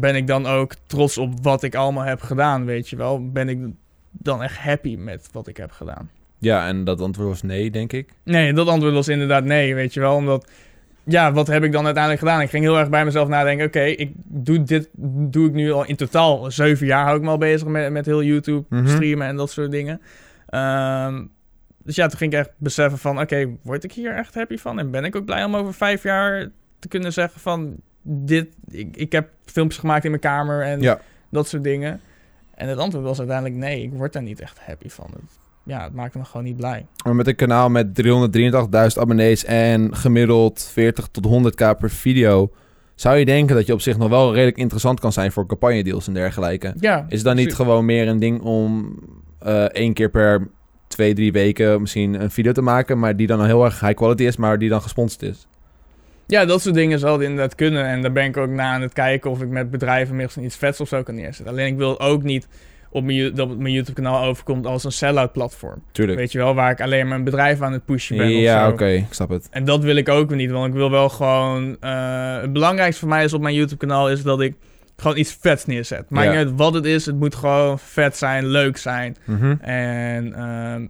ben 0.00 0.16
ik 0.16 0.26
dan 0.26 0.46
ook 0.46 0.74
trots 0.86 1.18
op 1.18 1.32
wat 1.42 1.62
ik 1.62 1.74
allemaal 1.74 2.04
heb 2.04 2.20
gedaan, 2.20 2.64
weet 2.64 2.88
je 2.88 2.96
wel. 2.96 3.30
Ben 3.30 3.48
ik 3.48 3.58
dan 4.10 4.42
echt 4.42 4.56
happy 4.58 4.96
met 4.96 5.28
wat 5.32 5.46
ik 5.46 5.56
heb 5.56 5.70
gedaan. 5.70 6.10
Ja, 6.42 6.66
en 6.66 6.84
dat 6.84 7.00
antwoord 7.00 7.28
was 7.28 7.42
nee, 7.42 7.70
denk 7.70 7.92
ik. 7.92 8.08
Nee, 8.24 8.52
dat 8.52 8.68
antwoord 8.68 8.94
was 8.94 9.08
inderdaad 9.08 9.44
nee, 9.44 9.74
weet 9.74 9.94
je 9.94 10.00
wel. 10.00 10.14
Omdat, 10.14 10.50
ja, 11.04 11.32
wat 11.32 11.46
heb 11.46 11.64
ik 11.64 11.72
dan 11.72 11.84
uiteindelijk 11.84 12.22
gedaan? 12.24 12.40
Ik 12.40 12.50
ging 12.50 12.64
heel 12.64 12.78
erg 12.78 12.88
bij 12.88 13.04
mezelf 13.04 13.28
nadenken. 13.28 13.66
Oké, 13.66 13.82
ik 13.82 14.12
doe 14.24 14.62
dit, 14.62 14.88
doe 15.30 15.46
ik 15.48 15.52
nu 15.52 15.72
al 15.72 15.84
in 15.86 15.96
totaal 15.96 16.50
zeven 16.50 16.86
jaar 16.86 17.04
hou 17.04 17.16
ik 17.16 17.22
me 17.22 17.28
al 17.28 17.38
bezig 17.38 17.68
met, 17.68 17.90
met 17.92 18.06
heel 18.06 18.22
YouTube 18.22 18.64
Mhm. 18.68 18.86
streamen 18.88 19.26
en 19.26 19.36
dat 19.36 19.50
soort 19.50 19.70
dingen. 19.70 20.00
Ehm, 20.48 21.24
dus 21.84 21.96
ja, 21.96 22.06
toen 22.06 22.18
ging 22.18 22.32
ik 22.32 22.38
echt 22.38 22.50
beseffen 22.56 22.98
van, 22.98 23.20
oké, 23.20 23.48
word 23.62 23.84
ik 23.84 23.92
hier 23.92 24.14
echt 24.14 24.34
happy 24.34 24.56
van? 24.56 24.78
En 24.78 24.90
ben 24.90 25.04
ik 25.04 25.16
ook 25.16 25.24
blij 25.24 25.44
om 25.44 25.56
over 25.56 25.74
vijf 25.74 26.02
jaar 26.02 26.50
te 26.78 26.88
kunnen 26.88 27.12
zeggen 27.12 27.40
van, 27.40 27.76
dit, 28.02 28.46
ik, 28.70 28.96
ik 28.96 29.12
heb 29.12 29.28
filmpjes 29.44 29.80
gemaakt 29.80 30.04
in 30.04 30.10
mijn 30.10 30.22
kamer 30.22 30.62
en 30.62 30.80
Ja. 30.80 31.00
dat 31.30 31.48
soort 31.48 31.62
dingen. 31.64 32.00
En 32.54 32.68
het 32.68 32.78
antwoord 32.78 33.04
was 33.04 33.18
uiteindelijk 33.18 33.56
nee, 33.58 33.82
ik 33.82 33.92
word 33.92 34.12
daar 34.12 34.22
niet 34.22 34.40
echt 34.40 34.58
happy 34.60 34.88
van. 34.88 35.10
Ja, 35.64 35.84
het 35.84 35.94
maakte 35.94 36.18
me 36.18 36.24
gewoon 36.24 36.44
niet 36.44 36.56
blij. 36.56 36.86
Maar 37.04 37.14
met 37.14 37.26
een 37.26 37.34
kanaal 37.36 37.68
met 37.68 38.02
383.000 38.02 39.00
abonnees 39.00 39.44
en 39.44 39.96
gemiddeld 39.96 40.68
40 40.72 41.08
tot 41.10 41.26
100k 41.26 41.78
per 41.78 41.90
video... 41.90 42.50
zou 42.94 43.16
je 43.16 43.24
denken 43.24 43.56
dat 43.56 43.66
je 43.66 43.72
op 43.72 43.80
zich 43.80 43.98
nog 43.98 44.08
wel 44.08 44.32
redelijk 44.32 44.56
interessant 44.56 45.00
kan 45.00 45.12
zijn 45.12 45.32
voor 45.32 45.46
campagnedeals 45.46 46.06
en 46.06 46.14
dergelijke. 46.14 46.74
Ja, 46.80 47.06
Is 47.08 47.22
dan 47.22 47.36
niet 47.36 47.54
gewoon 47.54 47.84
meer 47.84 48.08
een 48.08 48.18
ding 48.18 48.40
om 48.40 48.98
eh, 49.38 49.64
één 49.64 49.92
keer 49.92 50.10
per 50.10 50.48
twee, 50.88 51.14
drie 51.14 51.32
weken 51.32 51.80
misschien 51.80 52.22
een 52.22 52.30
video 52.30 52.52
te 52.52 52.62
maken... 52.62 52.98
maar 52.98 53.16
die 53.16 53.26
dan 53.26 53.44
heel 53.44 53.64
erg 53.64 53.80
high 53.80 53.94
quality 53.94 54.24
is, 54.24 54.36
maar 54.36 54.58
die 54.58 54.68
dan 54.68 54.82
gesponsord 54.82 55.22
is? 55.22 55.46
Ja, 56.26 56.44
dat 56.44 56.62
soort 56.62 56.74
dingen 56.74 56.98
zal 56.98 57.12
het 57.12 57.22
inderdaad 57.22 57.54
kunnen. 57.54 57.86
En 57.86 58.02
daar 58.02 58.12
ben 58.12 58.24
ik 58.24 58.36
ook 58.36 58.48
naar 58.48 58.74
aan 58.74 58.82
het 58.82 58.92
kijken 58.92 59.30
of 59.30 59.42
ik 59.42 59.48
met 59.48 59.70
bedrijven 59.70 60.16
misschien 60.16 60.44
iets 60.44 60.56
vets 60.56 60.80
of 60.80 60.88
zo 60.88 61.02
kan 61.02 61.14
neerzetten. 61.14 61.46
Alleen 61.46 61.66
ik 61.66 61.76
wil 61.76 62.00
ook 62.00 62.22
niet 62.22 62.48
op 62.92 63.04
mijn, 63.04 63.34
dat 63.34 63.56
mijn 63.58 63.72
YouTube-kanaal 63.74 64.24
overkomt 64.24 64.66
als 64.66 64.84
een 64.84 64.92
sell-out 64.92 65.32
platform. 65.32 65.82
Tuurlijk. 65.92 66.18
Weet 66.18 66.32
je 66.32 66.38
wel, 66.38 66.54
waar 66.54 66.70
ik 66.70 66.80
alleen 66.80 67.08
maar 67.08 67.18
een 67.18 67.24
bedrijf 67.24 67.60
aan 67.60 67.72
het 67.72 67.84
pushen 67.84 68.16
ben 68.16 68.28
ja, 68.30 68.68
oké, 68.68 68.86
ik 68.86 69.06
snap 69.10 69.28
het. 69.28 69.48
En 69.50 69.64
dat 69.64 69.82
wil 69.82 69.96
ik 69.96 70.08
ook 70.08 70.34
niet, 70.34 70.50
want 70.50 70.66
ik 70.66 70.72
wil 70.72 70.90
wel 70.90 71.08
gewoon... 71.08 71.76
eh, 71.80 72.40
het 72.40 72.52
belangrijkste 72.52 73.00
voor 73.00 73.08
mij 73.08 73.24
is 73.24 73.32
op 73.32 73.40
mijn 73.40 73.54
YouTube-kanaal 73.54 74.10
is 74.10 74.22
dat 74.22 74.40
ik 74.40 74.54
gewoon 74.96 75.16
iets 75.16 75.36
vets 75.40 75.66
neerzet. 75.66 76.04
Maakt 76.10 76.26
Ja. 76.26 76.32
niet 76.32 76.46
uit 76.46 76.52
wat 76.56 76.74
het 76.74 76.84
is, 76.84 77.06
het 77.06 77.18
moet 77.18 77.34
gewoon 77.34 77.78
vet 77.78 78.16
zijn, 78.16 78.46
leuk 78.46 78.76
zijn. 78.76 79.16
Mhm. 79.24 79.54
En 79.60 80.34
ehm, 80.34 80.86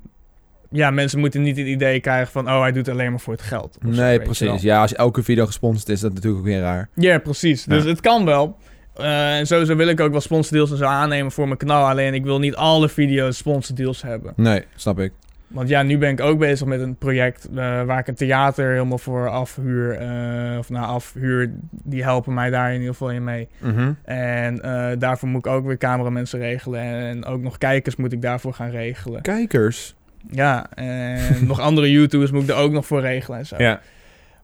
ja, 0.70 0.90
mensen 0.90 1.18
moeten 1.18 1.42
niet 1.42 1.56
het 1.56 1.66
idee 1.66 2.00
krijgen 2.00 2.32
van... 2.32 2.46
oh, 2.48 2.60
hij 2.60 2.72
doet 2.72 2.86
het 2.86 2.94
alleen 2.94 3.10
maar 3.10 3.20
voor 3.20 3.32
het 3.32 3.42
geld. 3.42 3.78
zo, 3.82 3.88
Nee, 3.88 4.20
precies. 4.20 4.62
Ja, 4.62 4.80
als 4.80 4.94
elke 4.94 5.22
video 5.22 5.46
gesponsord 5.46 5.88
is, 5.88 5.94
is 5.94 6.00
dat 6.00 6.12
natuurlijk 6.12 6.40
ook 6.40 6.46
weer 6.46 6.60
raar. 6.60 6.88
Ja, 6.94 7.18
precies. 7.18 7.64
Dus 7.64 7.84
het 7.84 8.00
kan 8.00 8.24
wel. 8.24 8.56
Eh, 8.96 9.38
en 9.38 9.46
sowieso 9.46 9.76
wil 9.76 9.88
ik 9.88 10.00
ook 10.00 10.10
wel 10.10 10.20
sponsordeals 10.20 10.70
en 10.70 10.76
zo 10.76 10.84
aannemen 10.84 11.32
voor 11.32 11.46
mijn 11.46 11.58
kanaal. 11.58 11.88
Alleen 11.88 12.14
ik 12.14 12.24
wil 12.24 12.38
niet 12.38 12.54
alle 12.54 12.88
video's 12.88 13.36
sponsordeals 13.36 14.02
hebben. 14.02 14.32
Nee, 14.36 14.64
snap 14.74 14.98
ik. 14.98 15.12
Want 15.46 15.68
ja, 15.68 15.82
nu 15.82 15.98
ben 15.98 16.10
ik 16.10 16.20
ook 16.20 16.38
bezig 16.38 16.66
met 16.66 16.80
een 16.80 16.96
project 16.96 17.48
eh, 17.50 17.82
waar 17.82 17.98
ik 17.98 18.06
een 18.08 18.14
theater 18.14 18.70
helemaal 18.72 18.98
voor 18.98 19.28
afhuur. 19.28 19.92
eh, 19.96 20.58
of 20.58 20.70
nou, 20.70 20.86
afhuur. 20.86 21.50
Die 21.70 22.02
helpen 22.02 22.34
mij 22.34 22.50
daar 22.50 22.68
in 22.68 22.78
ieder 22.78 22.92
geval 22.92 23.10
in 23.10 23.24
mee. 23.24 23.48
Mhm. 23.58 23.92
En 24.04 24.56
daarvoor 24.98 25.28
moet 25.28 25.46
ik 25.46 25.52
ook 25.52 25.66
weer 25.66 25.78
cameramensen 25.78 26.38
regelen. 26.38 26.80
En 26.80 27.24
ook 27.24 27.42
nog 27.42 27.58
kijkers 27.58 27.96
moet 27.96 28.12
ik 28.12 28.22
daarvoor 28.22 28.54
gaan 28.54 28.70
regelen. 28.70 29.22
Kijkers. 29.22 29.94
Ja, 30.30 30.66
en 30.74 31.46
nog 31.46 31.60
andere 31.60 31.90
YouTubers 31.90 32.30
moet 32.30 32.42
ik 32.42 32.48
er 32.48 32.54
ook 32.56 32.72
nog 32.72 32.86
voor 32.86 33.00
regelen 33.00 33.38
en 33.38 33.46
zo. 33.46 33.56
Ja. 33.58 33.80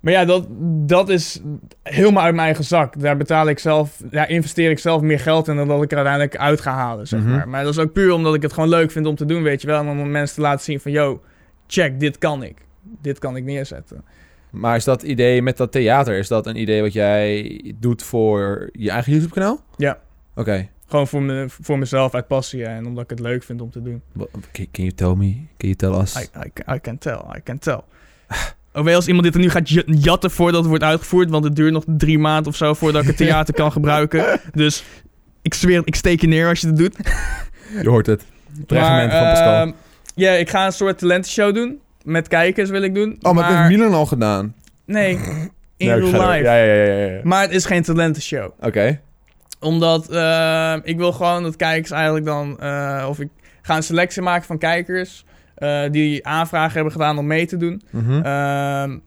Maar 0.00 0.12
ja, 0.12 0.24
dat, 0.24 0.46
dat 0.86 1.08
is 1.08 1.40
helemaal 1.82 2.22
uit 2.22 2.34
mijn 2.34 2.46
eigen 2.46 2.64
zak. 2.64 3.00
Daar 3.00 3.16
betaal 3.16 3.48
ik 3.48 3.58
zelf, 3.58 4.02
daar 4.10 4.30
investeer 4.30 4.70
ik 4.70 4.78
zelf 4.78 5.02
meer 5.02 5.20
geld 5.20 5.48
in 5.48 5.56
dan 5.56 5.68
dat 5.68 5.82
ik 5.82 5.90
er 5.90 5.96
uiteindelijk 5.96 6.36
uit 6.36 6.60
ga 6.60 6.72
halen, 6.72 7.06
zeg 7.08 7.20
Mhm. 7.20 7.30
maar. 7.30 7.48
Maar 7.48 7.64
dat 7.64 7.72
is 7.72 7.78
ook 7.78 7.92
puur 7.92 8.12
omdat 8.12 8.34
ik 8.34 8.42
het 8.42 8.52
gewoon 8.52 8.68
leuk 8.68 8.90
vind 8.90 9.06
om 9.06 9.14
te 9.14 9.24
doen, 9.24 9.42
weet 9.42 9.60
je 9.60 9.66
wel. 9.66 9.80
En 9.80 9.88
om 9.88 10.10
mensen 10.10 10.34
te 10.34 10.40
laten 10.42 10.64
zien 10.64 10.80
van, 10.80 10.92
yo, 10.92 11.22
check, 11.66 12.00
dit 12.00 12.18
kan 12.18 12.42
ik. 12.42 12.56
Dit 13.02 13.18
kan 13.18 13.36
ik 13.36 13.44
neerzetten. 13.44 14.04
Maar 14.50 14.76
is 14.76 14.84
dat 14.84 15.02
idee 15.02 15.42
met 15.42 15.56
dat 15.56 15.72
theater, 15.72 16.18
is 16.18 16.28
dat 16.28 16.46
een 16.46 16.56
idee 16.60 16.82
wat 16.82 16.92
jij 16.92 17.60
doet 17.78 18.02
voor 18.02 18.68
je 18.72 18.90
eigen 18.90 19.12
YouTube-kanaal? 19.12 19.60
Ja. 19.76 19.98
Oké. 20.34 20.68
Gewoon 20.86 21.06
voor, 21.08 21.22
me, 21.22 21.44
voor 21.48 21.78
mezelf 21.78 22.14
uit 22.14 22.26
passie 22.26 22.64
en 22.64 22.86
omdat 22.86 23.04
ik 23.04 23.10
het 23.10 23.20
leuk 23.20 23.42
vind 23.42 23.60
om 23.60 23.70
te 23.70 23.82
doen. 23.82 24.02
Can 24.52 24.66
you 24.72 24.90
tell 24.90 25.14
me? 25.14 25.32
Can 25.56 25.68
you 25.68 25.74
tell 25.74 25.92
us? 26.00 26.16
I, 26.16 26.38
I, 26.46 26.74
I 26.74 26.80
can 26.80 26.98
tell, 26.98 27.18
I 27.36 27.40
can 27.44 27.58
tell. 27.58 27.80
Ook 28.78 28.84
wel 28.84 28.94
als 28.94 29.06
iemand 29.06 29.24
dit 29.24 29.34
er 29.34 29.40
nu 29.40 29.50
gaat 29.50 29.68
jatten 29.86 30.30
voordat 30.30 30.60
het 30.60 30.68
wordt 30.68 30.84
uitgevoerd, 30.84 31.30
want 31.30 31.44
het 31.44 31.56
duurt 31.56 31.72
nog 31.72 31.84
drie 31.86 32.18
maanden 32.18 32.46
of 32.52 32.56
zo 32.56 32.74
voordat 32.74 33.02
ik 33.02 33.08
het 33.08 33.16
theater 33.16 33.54
kan 33.54 33.72
gebruiken. 33.72 34.40
Dus 34.52 34.84
ik 35.42 35.54
zweer, 35.54 35.82
ik 35.84 35.94
steek 35.94 36.20
je 36.20 36.26
neer 36.26 36.48
als 36.48 36.60
je 36.60 36.66
het 36.66 36.76
doet. 36.76 36.96
Je 37.82 37.88
hoort 37.88 38.06
het. 38.06 38.24
Dreigement 38.66 39.12
van 39.12 39.20
Pascal. 39.22 39.52
ehm, 39.60 39.70
Ja, 40.14 40.32
ik 40.32 40.50
ga 40.50 40.66
een 40.66 40.72
soort 40.72 40.98
talentenshow 40.98 41.54
doen. 41.54 41.78
Met 42.04 42.28
kijkers 42.28 42.70
wil 42.70 42.82
ik 42.82 42.94
doen. 42.94 43.16
oh, 43.22 43.32
maar 43.32 43.48
dat 43.48 43.56
heeft 43.58 43.68
Milan 43.68 43.94
al 43.94 44.06
gedaan. 44.06 44.54
Nee, 44.84 45.18
in 45.76 45.88
real 45.88 46.06
life. 46.06 46.42
Ja, 46.42 46.56
ja, 46.56 46.74
ja, 46.74 46.92
ja. 46.92 47.04
ja. 47.06 47.20
Maar 47.22 47.42
het 47.42 47.50
is 47.50 47.64
geen 47.64 47.82
talentenshow. 47.82 48.50
Oké. 48.60 49.00
Omdat 49.60 50.10
ehm, 50.10 50.80
ik 50.82 50.96
wil 50.96 51.12
gewoon 51.12 51.42
dat 51.42 51.56
kijkers 51.56 51.90
eigenlijk 51.90 52.24
dan... 52.26 52.60
eh, 52.60 53.06
of 53.08 53.20
ik 53.20 53.28
ga 53.62 53.76
een 53.76 53.82
selectie 53.82 54.22
maken 54.22 54.46
van 54.46 54.58
kijkers... 54.58 55.24
eh, 55.58 55.90
die 55.90 56.26
aanvragen 56.26 56.72
hebben 56.72 56.92
gedaan 56.92 57.18
om 57.18 57.26
mee 57.26 57.46
te 57.46 57.56
doen. 57.56 57.82
Mhm. 57.90 58.22
Ehm, 58.22 58.98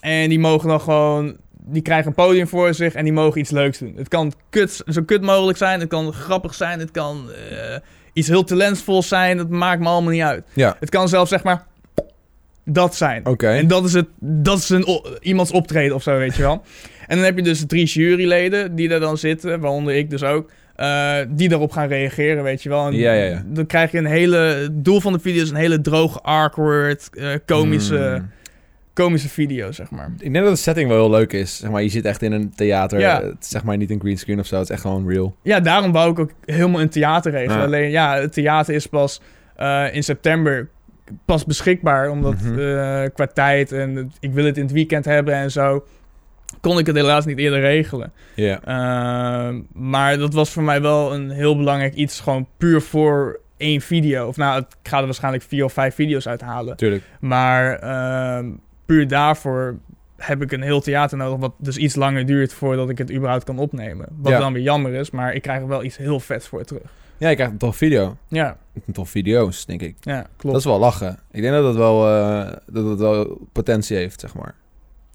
en 0.00 0.28
die 0.28 0.38
mogen 0.38 0.68
dan 0.68 0.80
gewoon... 0.80 1.36
Die 1.72 1.82
krijgen 1.82 2.06
een 2.06 2.14
podium 2.14 2.48
voor 2.48 2.74
zich 2.74 2.94
en 2.94 3.04
die 3.04 3.12
mogen 3.12 3.40
iets 3.40 3.50
leuks 3.50 3.78
doen. 3.78 3.94
Het 3.96 4.08
kan 4.08 4.32
kut, 4.50 4.82
zo 4.86 5.02
kut 5.02 5.22
mogelijk 5.22 5.58
zijn. 5.58 5.80
Het 5.80 5.88
kan 5.88 6.12
grappig 6.12 6.54
zijn. 6.54 6.78
Het 6.78 6.90
kan 6.90 7.30
eh, 7.50 7.76
iets 8.12 8.28
heel 8.28 8.44
talentvol 8.44 9.02
zijn. 9.02 9.36
Dat 9.36 9.48
maakt 9.48 9.80
me 9.80 9.88
allemaal 9.88 10.12
niet 10.12 10.22
uit. 10.22 10.44
ja. 10.52 10.76
Het 10.80 10.90
kan 10.90 11.08
zelfs 11.08 11.30
zeg 11.30 11.42
maar 11.42 11.66
dat 12.64 12.94
zijn. 12.94 13.24
En 13.42 13.68
dat 13.68 13.84
is, 13.84 13.92
het, 13.92 14.08
dat 14.18 14.58
is 14.58 14.68
een, 14.68 15.02
iemands 15.20 15.50
optreden 15.50 15.94
of 15.94 16.02
zo, 16.02 16.18
weet 16.18 16.36
je 16.36 16.42
wel. 16.42 16.62
En 17.06 17.16
dan 17.16 17.24
heb 17.24 17.36
je 17.36 17.42
dus 17.42 17.64
drie 17.66 17.86
juryleden 17.86 18.74
die 18.74 18.88
daar 18.88 19.00
dan 19.00 19.18
zitten, 19.18 19.60
waaronder 19.60 19.94
ik 19.94 20.10
dus 20.10 20.22
ook, 20.22 20.50
eh, 20.80 21.16
die 21.28 21.48
daarop 21.48 21.72
gaan 21.72 21.88
reageren, 21.88 22.42
weet 22.42 22.62
je 22.62 22.68
wel. 22.68 22.86
En 22.86 22.92
Ja, 22.94 23.12
ja, 23.12 23.24
ja. 23.24 23.42
Dan 23.46 23.66
krijg 23.66 23.90
je 23.90 23.98
een 23.98 24.04
hele... 24.06 24.36
Het 24.36 24.84
doel 24.84 25.00
van 25.00 25.12
de 25.12 25.18
video 25.18 25.42
is 25.42 25.50
een 25.50 25.56
hele 25.56 25.80
droge, 25.80 26.20
awkward, 26.20 27.08
eh, 27.12 27.28
komische, 27.46 28.16
Mm. 28.20 28.30
komische 28.94 29.28
video, 29.28 29.72
zeg 29.72 29.90
maar. 29.90 30.12
Ik 30.18 30.32
denk 30.32 30.44
dat 30.44 30.54
de 30.54 30.60
setting 30.60 30.88
wel 30.88 30.98
heel 30.98 31.10
leuk 31.10 31.32
is. 31.32 31.56
Zeg 31.56 31.70
maar, 31.70 31.82
je 31.82 31.88
zit 31.88 32.04
echt 32.04 32.22
in 32.22 32.32
een 32.32 32.52
theater. 32.56 33.00
Ja. 33.00 33.22
Het 33.22 33.36
is 33.40 33.48
zeg 33.48 33.64
maar 33.64 33.76
niet 33.76 33.90
een 33.90 34.00
greenscreen 34.00 34.38
of 34.38 34.46
zo. 34.46 34.54
Het 34.54 34.64
is 34.64 34.70
echt 34.70 34.80
gewoon 34.80 35.08
real. 35.08 35.36
Ja, 35.42 35.60
daarom 35.60 35.92
wou 35.92 36.10
ik 36.10 36.18
ook 36.18 36.30
helemaal 36.44 36.80
een 36.80 36.88
theater 36.88 37.32
regelen. 37.32 37.64
Alleen, 37.64 37.90
ja, 37.90 38.14
het 38.20 38.32
theater 38.32 38.74
is 38.74 38.86
pas 38.86 39.20
eh, 39.56 39.84
in 39.92 40.02
september 40.02 40.68
pas 41.24 41.44
beschikbaar. 41.44 42.10
Omdat 42.10 42.34
Mhm. 42.42 43.08
qua 43.14 43.26
tijd 43.26 43.72
en 43.72 44.12
ik 44.20 44.32
wil 44.32 44.44
het 44.44 44.56
in 44.56 44.62
het 44.62 44.72
weekend 44.72 45.04
hebben 45.04 45.34
en 45.34 45.50
zo... 45.50 45.84
kon 46.60 46.78
ik 46.78 46.86
het 46.86 46.96
helaas 46.96 47.24
niet 47.24 47.38
eerder 47.38 47.60
regelen. 47.60 48.12
Ja. 48.34 48.60
Ehm, 48.64 49.60
maar 49.72 50.18
dat 50.18 50.34
was 50.34 50.50
voor 50.50 50.62
mij 50.62 50.80
wel 50.80 51.14
een 51.14 51.30
heel 51.30 51.56
belangrijk 51.56 51.94
iets. 51.94 52.20
Gewoon 52.20 52.46
puur 52.56 52.80
voor 52.82 53.40
één 53.56 53.80
video. 53.80 54.26
Of 54.28 54.36
nou, 54.36 54.58
ik 54.60 54.66
ga 54.90 54.98
er 54.98 55.04
waarschijnlijk 55.04 55.42
vier 55.44 55.64
of 55.64 55.72
vijf 55.72 55.94
video's 55.94 56.26
uithalen. 56.26 56.76
Tuurlijk. 56.76 57.02
Maar 57.20 57.74
ehm, 57.78 58.50
puur 58.86 59.08
daarvoor 59.08 59.78
heb 60.16 60.42
ik 60.42 60.52
een 60.52 60.62
heel 60.62 60.80
theater 60.80 61.16
nodig. 61.18 61.38
Wat 61.38 61.52
dus 61.58 61.76
iets 61.76 61.94
langer 61.94 62.26
duurt 62.26 62.52
voordat 62.52 62.90
ik 62.90 62.98
het 62.98 63.12
überhaupt 63.12 63.44
kan 63.44 63.58
opnemen. 63.58 64.06
Wat 64.16 64.32
Ja. 64.32 64.38
dan 64.38 64.52
weer 64.52 64.62
jammer 64.62 64.92
is. 64.94 65.10
Maar 65.10 65.34
ik 65.34 65.42
krijg 65.42 65.60
er 65.60 65.68
wel 65.68 65.84
iets 65.84 65.96
heel 65.96 66.20
vets 66.20 66.48
voor 66.48 66.64
terug. 66.64 66.82
Ja, 67.18 67.28
je 67.28 67.34
krijgt 67.34 67.52
een 67.52 67.58
tof 67.58 67.76
video. 67.76 68.16
Ja, 68.28 68.56
Een 68.86 68.92
tof 68.92 69.10
video's, 69.10 69.66
denk 69.66 69.82
ik. 69.82 69.96
ja 70.00 70.20
klopt. 70.20 70.42
Dat 70.42 70.56
is 70.56 70.64
wel 70.64 70.78
lachen. 70.78 71.18
Ik 71.30 71.42
denk 71.42 71.54
dat 71.54 71.64
het 71.64 71.76
wel, 71.76 72.08
eh, 72.08 72.52
dat 72.66 72.84
het 72.86 72.98
wel 72.98 73.38
potentie 73.52 73.96
heeft, 73.96 74.20
zeg 74.20 74.34
maar. 74.34 74.54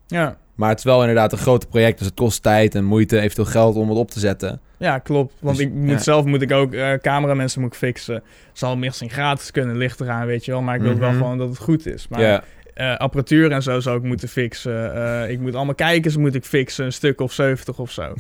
Ja. 0.08 0.38
Maar 0.56 0.70
het 0.70 0.78
is 0.78 0.84
wel 0.84 1.00
inderdaad 1.00 1.32
een 1.32 1.38
groot 1.38 1.70
project. 1.70 1.98
Dus 1.98 2.08
het 2.08 2.16
kost 2.16 2.44
tijd 2.44 2.76
en 2.76 2.84
moeite, 2.84 3.20
eventueel 3.20 3.48
geld 3.48 3.76
om 3.76 3.90
het 3.90 3.98
op 3.98 4.12
te 4.12 4.20
zetten. 4.20 4.60
ja, 4.78 5.00
klopt. 5.00 5.34
Want 5.40 5.58
Dus, 5.58 5.66
ik 5.66 5.74
moet 5.74 5.90
ja. 5.90 5.98
zelf 5.98 6.26
moet 6.26 6.42
ik 6.42 6.52
ook 6.52 6.74
eh 6.74 6.94
cameramensen 6.94 7.62
moet 7.62 7.72
ik 7.74 7.78
fixen. 7.78 8.24
Zal 8.54 8.78
misschien 8.78 9.10
gratis 9.10 9.52
kunnen, 9.52 9.78
ligt 9.78 10.00
eraan, 10.02 10.26
weet 10.26 10.46
je 10.46 10.52
wel. 10.52 10.62
Maar 10.62 10.76
ik 10.76 10.82
wil 10.82 10.98
wel 10.98 11.10
Mhm. 11.10 11.18
gewoon 11.18 11.38
dat 11.38 11.50
het 11.50 11.58
goed 11.58 11.86
is. 11.88 12.08
Maar 12.08 12.44
eh, 12.74 12.96
apparatuur 12.98 13.52
en 13.52 13.64
zo 13.64 13.80
zou 13.80 13.98
ik 13.98 14.04
moeten 14.04 14.28
fixen. 14.28 14.96
Eh, 14.96 15.30
ik 15.30 15.40
moet 15.40 15.56
allemaal 15.56 15.76
kijkers 15.76 16.18
moet 16.18 16.36
ik 16.36 16.46
fixen, 16.46 16.86
een 16.86 16.94
stuk 16.94 17.22
of 17.22 17.32
70 17.34 17.80
of 17.80 17.92
zo. 17.92 18.02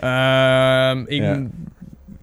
Ehm, 0.00 0.98
ik 1.06 1.22
Ja. 1.22 1.42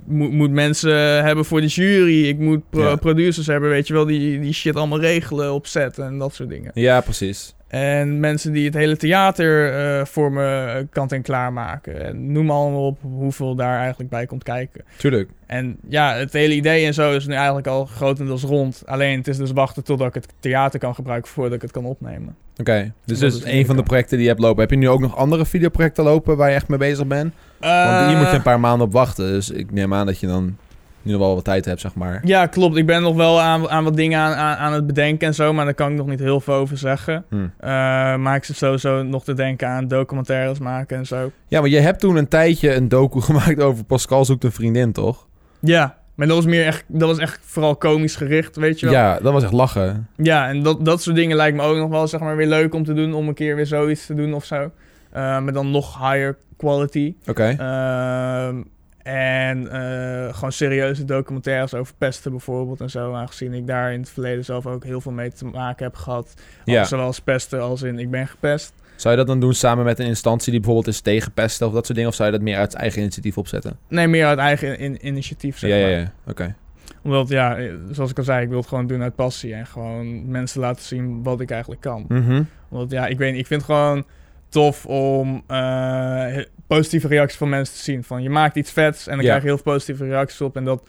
moet, 0.05 0.31
moet 0.31 0.51
mensen 0.51 1.23
hebben 1.23 1.45
voor 1.45 1.61
de 1.61 1.67
jury. 1.67 2.27
Ik 2.27 2.37
moet 2.37 2.69
pro- 2.69 2.89
Ja. 2.89 2.95
producers 2.95 3.47
hebben, 3.47 3.69
weet 3.69 3.87
je 3.87 3.93
wel, 3.93 4.05
die, 4.05 4.39
die 4.39 4.53
shit 4.53 4.75
allemaal 4.75 4.99
regelen 4.99 5.53
op 5.53 5.67
set 5.67 5.97
en 5.97 6.17
dat 6.17 6.33
soort 6.33 6.49
dingen. 6.49 6.71
ja, 6.73 7.01
precies. 7.01 7.55
En 7.69 8.19
mensen 8.19 8.51
die 8.51 8.65
het 8.65 8.73
hele 8.73 8.97
theater 8.97 9.73
eh, 9.73 10.05
voor 10.05 10.31
me 10.31 10.87
kant 10.89 11.11
en 11.11 11.21
klaar 11.21 11.53
maken. 11.53 12.05
En 12.05 12.31
noem 12.31 12.51
allemaal 12.51 12.85
op 12.85 12.97
hoeveel 13.01 13.55
daar 13.55 13.79
eigenlijk 13.79 14.09
bij 14.09 14.25
komt 14.25 14.43
kijken. 14.43 14.83
Tuurlijk. 14.97 15.29
En 15.45 15.77
ja, 15.87 16.13
het 16.15 16.33
hele 16.33 16.53
idee 16.53 16.85
en 16.85 16.93
zo 16.93 17.15
is 17.15 17.27
nu 17.27 17.33
eigenlijk 17.33 17.67
al 17.67 17.85
grotendeels 17.85 18.43
rond. 18.43 18.83
Alleen 18.85 19.17
het 19.17 19.27
is 19.27 19.37
dus 19.37 19.51
wachten 19.51 19.83
totdat 19.83 20.07
ik 20.07 20.13
het 20.13 20.33
theater 20.39 20.79
kan 20.79 20.95
gebruiken 20.95 21.31
voordat 21.31 21.53
ik 21.53 21.61
het 21.61 21.71
kan 21.71 21.85
opnemen. 21.85 22.35
Oké. 22.57 22.91
Dus 23.05 23.19
Dat 23.19 23.33
is 23.33 23.43
een 23.43 23.65
van 23.65 23.75
de 23.75 23.83
projecten 23.83 24.15
die 24.17 24.25
je 24.25 24.31
hebt 24.31 24.43
lopen. 24.43 24.61
Heb 24.61 24.69
je 24.69 24.77
nu 24.77 24.89
ook 24.89 24.99
nog 24.99 25.15
andere 25.15 25.45
videoprojecten 25.45 26.03
lopen 26.03 26.37
waar 26.37 26.49
je 26.49 26.55
echt 26.55 26.67
mee 26.67 26.79
bezig 26.79 27.07
bent? 27.07 27.33
Want 27.59 28.07
hier 28.07 28.17
moet 28.17 28.25
je 28.25 28.31
Eh, 28.31 28.33
een 28.33 28.41
paar 28.41 28.59
maanden 28.59 28.87
op 28.87 28.93
wachten. 28.93 29.27
Dus 29.27 29.49
ik 29.49 29.71
neem 29.71 29.93
aan 29.93 30.05
dat 30.05 30.19
je 30.19 30.27
dan 30.27 30.57
nu 31.01 31.11
nog 31.11 31.21
wel 31.21 31.35
wat 31.35 31.43
tijd 31.43 31.65
hebt, 31.65 31.81
zeg 31.81 31.95
maar. 31.95 32.21
Ja, 32.23 32.45
klopt. 32.45 32.75
Ik 32.75 32.85
ben 32.85 33.01
nog 33.01 33.15
wel 33.15 33.41
aan, 33.41 33.69
aan 33.69 33.83
wat 33.83 33.95
dingen 33.95 34.19
aan, 34.19 34.33
aan, 34.33 34.57
aan 34.57 34.73
het 34.73 34.87
bedenken 34.87 35.27
en 35.27 35.33
zo, 35.33 35.53
maar 35.53 35.65
daar 35.65 35.73
kan 35.73 35.91
ik 35.91 35.97
nog 35.97 36.07
niet 36.07 36.19
heel 36.19 36.39
veel 36.39 36.53
over 36.53 36.77
zeggen. 36.77 37.25
Hm. 37.29 37.35
Eh, 37.35 37.69
maar 38.15 38.35
ik 38.35 38.43
zit 38.43 38.55
sowieso 38.55 39.03
nog 39.03 39.23
te 39.23 39.33
denken 39.33 39.67
aan 39.67 39.87
documentaires 39.87 40.59
maken 40.59 40.97
en 40.97 41.05
zo. 41.05 41.31
Ja, 41.47 41.59
maar 41.59 41.69
je 41.69 41.79
hebt 41.79 41.99
toen 41.99 42.15
een 42.15 42.27
tijdje 42.27 42.73
een 42.73 42.87
docu 42.87 43.21
gemaakt 43.31 43.61
over 43.61 43.83
Pascal 43.83 44.25
zoekt 44.25 44.43
een 44.43 44.51
vriendin, 44.51 44.91
toch? 44.91 45.27
Ja, 45.59 45.97
maar 46.15 46.27
dat 46.27 46.35
was 46.35 46.45
meer 46.45 46.65
echt, 46.65 46.83
dat 46.87 47.07
was 47.07 47.17
echt 47.17 47.39
vooral 47.43 47.75
komisch 47.75 48.15
gericht, 48.15 48.55
weet 48.55 48.79
je 48.79 48.85
wel. 48.85 48.95
Ja, 48.95 49.19
dat 49.19 49.33
was 49.33 49.43
echt 49.43 49.51
lachen. 49.51 50.07
Ja, 50.15 50.47
en 50.47 50.63
dat, 50.63 50.85
dat 50.85 51.01
soort 51.01 51.15
dingen 51.15 51.37
lijkt 51.37 51.57
me 51.57 51.63
ook 51.63 51.77
nog 51.77 51.89
wel 51.89 52.07
zeg 52.07 52.19
maar 52.19 52.35
weer 52.35 52.47
leuk 52.47 52.73
om 52.73 52.83
te 52.83 52.93
doen, 52.93 53.13
om 53.13 53.27
een 53.27 53.33
keer 53.33 53.55
weer 53.55 53.65
zoiets 53.65 54.05
te 54.05 54.13
doen 54.13 54.33
of 54.33 54.45
zo. 54.45 54.71
Eh, 55.11 55.21
maar 55.21 55.53
dan 55.53 55.71
nog 55.71 55.97
higher 55.97 56.37
quality. 56.57 57.15
Oké. 57.27 57.55
Ehm, 57.57 58.61
en 59.03 59.71
eh, 59.71 60.33
gewoon 60.33 60.51
serieuze 60.51 61.05
documentaires 61.05 61.73
over 61.73 61.93
pesten 61.97 62.31
bijvoorbeeld 62.31 62.81
en 62.81 62.89
zo. 62.89 63.13
Aangezien 63.13 63.53
ik 63.53 63.67
daar 63.67 63.93
in 63.93 63.99
het 63.99 64.09
verleden 64.09 64.45
zelf 64.45 64.65
ook 64.65 64.83
heel 64.83 65.01
veel 65.01 65.11
mee 65.11 65.31
te 65.31 65.45
maken 65.45 65.85
heb 65.85 65.95
gehad. 65.95 66.33
Ja. 66.65 66.83
Zowel 66.83 67.05
als 67.05 67.19
pesten 67.19 67.61
als 67.61 67.81
in 67.81 67.99
ik 67.99 68.09
ben 68.11 68.27
gepest. 68.27 68.73
Zou 68.95 69.13
je 69.13 69.19
dat 69.19 69.27
dan 69.29 69.39
doen 69.39 69.53
samen 69.53 69.85
met 69.85 69.99
een 69.99 70.05
instantie 70.05 70.51
die 70.51 70.59
bijvoorbeeld 70.61 70.95
is 70.95 71.01
tegen 71.01 71.31
pesten 71.31 71.67
of 71.67 71.73
dat 71.73 71.83
soort 71.85 71.95
dingen? 71.95 72.11
Of 72.11 72.17
zou 72.17 72.31
je 72.31 72.35
dat 72.37 72.45
meer 72.45 72.57
uit 72.57 72.73
eigen 72.73 73.01
initiatief 73.01 73.37
opzetten? 73.37 73.77
Nee, 73.87 74.07
meer 74.07 74.25
uit 74.25 74.39
eigen 74.39 74.79
in- 74.79 75.07
initiatief 75.07 75.57
zeg 75.57 75.69
ja, 75.69 75.75
ja, 75.75 75.81
maar. 75.87 75.91
ja. 75.99 76.11
Oké. 76.27 76.55
Omdat 77.03 77.29
ja, 77.29 77.57
zoals 77.91 78.11
ik 78.11 78.17
al 78.17 78.23
zei, 78.23 78.41
ik 78.43 78.49
wil 78.49 78.57
het 78.57 78.67
gewoon 78.67 78.87
doen 78.87 79.01
uit 79.01 79.15
passie. 79.15 79.53
En 79.53 79.65
gewoon 79.67 80.31
mensen 80.31 80.59
laten 80.61 80.83
zien 80.83 81.23
wat 81.23 81.41
ik 81.41 81.51
eigenlijk 81.51 81.81
kan. 81.81 82.05
Mhm. 82.07 82.43
Want 82.67 82.91
ja, 82.91 83.07
ik 83.07 83.17
weet 83.17 83.35
ik 83.35 83.47
vind 83.47 83.61
het 83.61 83.71
gewoon 83.71 84.05
tof 84.49 84.85
om 84.85 85.43
eh, 85.47 86.37
positieve 86.69 87.07
reacties 87.07 87.37
van 87.37 87.49
mensen 87.49 87.75
te 87.75 87.81
zien. 87.81 88.03
Van 88.03 88.21
je 88.21 88.29
maakt 88.29 88.55
iets 88.55 88.71
vets 88.71 89.07
en 89.07 89.15
dan 89.15 89.21
Ja. 89.21 89.25
krijg 89.25 89.41
je 89.41 89.47
heel 89.47 89.57
veel 89.57 89.73
positieve 89.73 90.05
reacties 90.05 90.41
op. 90.41 90.55
En 90.55 90.63
dat, 90.65 90.81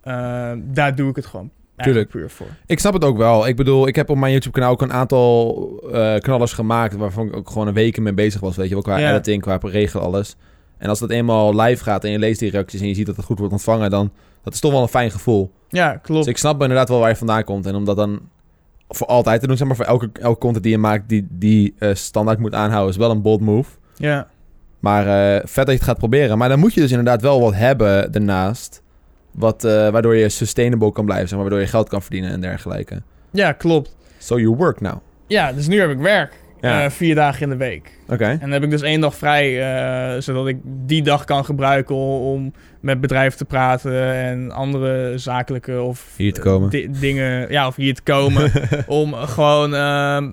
eh, 0.00 0.52
daar 0.56 0.94
doe 0.94 1.08
ik 1.10 1.16
het 1.16 1.26
gewoon 1.26 1.50
eigenlijk 1.76 2.10
puur 2.10 2.30
voor. 2.30 2.46
Ik 2.66 2.78
snap 2.78 2.92
het 2.92 3.04
ook 3.04 3.16
wel. 3.16 3.46
Ik 3.48 3.56
bedoel, 3.56 3.86
ik 3.86 3.96
heb 3.96 4.10
op 4.10 4.16
mijn 4.16 4.32
YouTube-kanaal 4.32 4.70
ook 4.70 4.82
een 4.82 4.92
aantal 4.92 5.80
eh, 5.92 6.14
knallers 6.16 6.52
gemaakt... 6.52 6.96
waarvan 6.96 7.26
ik 7.26 7.36
ook 7.36 7.48
gewoon 7.50 7.66
een 7.66 7.74
weken 7.74 8.02
mee 8.02 8.12
bezig 8.14 8.40
was, 8.40 8.56
weet 8.56 8.68
je 8.68 8.74
wel. 8.74 8.82
Qua 8.82 8.96
Ja. 8.98 9.10
editing, 9.10 9.42
qua 9.42 9.58
regelen, 9.62 10.04
alles. 10.06 10.36
En 10.78 10.88
als 10.88 10.98
dat 10.98 11.10
eenmaal 11.10 11.60
live 11.60 11.82
gaat 11.82 12.04
en 12.04 12.10
je 12.10 12.18
leest 12.18 12.40
die 12.40 12.50
reacties... 12.50 12.80
en 12.80 12.88
je 12.88 12.94
ziet 12.94 13.06
dat 13.06 13.16
het 13.16 13.24
goed 13.24 13.38
wordt 13.38 13.52
ontvangen... 13.52 13.90
dan 13.90 14.10
dat 14.42 14.52
is 14.54 14.60
toch 14.60 14.72
wel 14.72 14.82
een 14.82 14.88
fijn 14.88 15.10
gevoel. 15.10 15.52
Ja, 15.68 15.96
klopt. 15.96 16.24
Dus 16.24 16.32
ik 16.32 16.38
snap 16.38 16.60
inderdaad 16.62 16.88
wel 16.88 16.98
waar 16.98 17.08
je 17.08 17.16
vandaan 17.16 17.44
komt. 17.44 17.66
En 17.66 17.74
om 17.74 17.84
dat 17.84 17.96
dan 17.96 18.20
voor 18.88 19.06
altijd 19.06 19.40
te 19.40 19.46
doen, 19.46 19.56
zeg 19.56 19.66
maar... 19.66 19.76
voor 19.76 19.84
elke, 19.84 20.10
elke 20.12 20.38
content 20.38 20.62
die 20.62 20.72
je 20.72 20.78
maakt... 20.78 21.08
die, 21.08 21.26
die 21.30 21.74
eh, 21.78 21.94
standaard 21.94 22.38
moet 22.38 22.54
aanhouden... 22.54 22.90
is 22.90 22.96
wel 22.96 23.10
een 23.10 23.22
bold 23.22 23.40
move. 23.40 23.70
Ja, 23.96 24.28
Maar 24.84 25.06
eh, 25.34 25.40
vet 25.44 25.54
dat 25.54 25.66
je 25.66 25.72
het 25.72 25.82
gaat 25.82 25.98
proberen. 25.98 26.38
Maar 26.38 26.48
dan 26.48 26.58
moet 26.58 26.74
je 26.74 26.80
dus 26.80 26.90
inderdaad 26.90 27.22
wel 27.22 27.40
wat 27.40 27.54
hebben 27.54 28.12
daarnaast... 28.12 28.82
Wat, 29.30 29.64
eh, 29.64 29.88
waardoor 29.88 30.16
je 30.16 30.28
sustainable 30.28 30.92
kan 30.92 31.04
blijven, 31.04 31.28
zeg 31.28 31.38
maar, 31.38 31.46
waardoor 31.48 31.64
je 31.64 31.70
geld 31.70 31.88
kan 31.88 32.02
verdienen 32.02 32.30
en 32.30 32.40
dergelijke. 32.40 33.02
ja, 33.30 33.52
klopt. 33.52 33.96
So 34.18 34.38
you 34.38 34.54
work 34.56 34.80
now. 34.80 34.96
Ja, 35.26 35.52
dus 35.52 35.66
nu 35.66 35.80
heb 35.80 35.90
ik 35.90 35.98
werk. 35.98 36.32
Ja. 36.60 36.84
eh, 36.84 36.90
vier 36.90 37.14
dagen 37.14 37.42
in 37.42 37.48
de 37.48 37.56
week. 37.56 37.90
Oké. 38.08 38.24
En 38.24 38.38
dan 38.40 38.50
heb 38.50 38.62
ik 38.62 38.70
dus 38.70 38.82
één 38.82 39.00
dag 39.00 39.14
vrij, 39.14 40.20
zodat 40.20 40.46
ik 40.46 40.56
die 40.64 41.02
dag 41.02 41.24
kan 41.24 41.44
gebruiken 41.44 41.94
om, 41.94 42.52
met 42.80 43.00
bedrijven 43.00 43.38
te 43.38 43.44
praten 43.44 44.12
en 44.14 44.50
andere 44.50 45.18
zakelijke 45.18 45.80
of 45.82 46.06
Hier 46.16 46.32
te 46.32 46.40
komen. 46.40 46.70
di- 46.70 46.88
dingen, 47.00 47.50
ja, 47.50 47.66
of 47.66 47.76
hier 47.76 47.94
te 47.94 48.02
komen, 48.02 48.50
om 48.86 49.14
gewoon 49.14 49.74
ehm, 49.74 50.30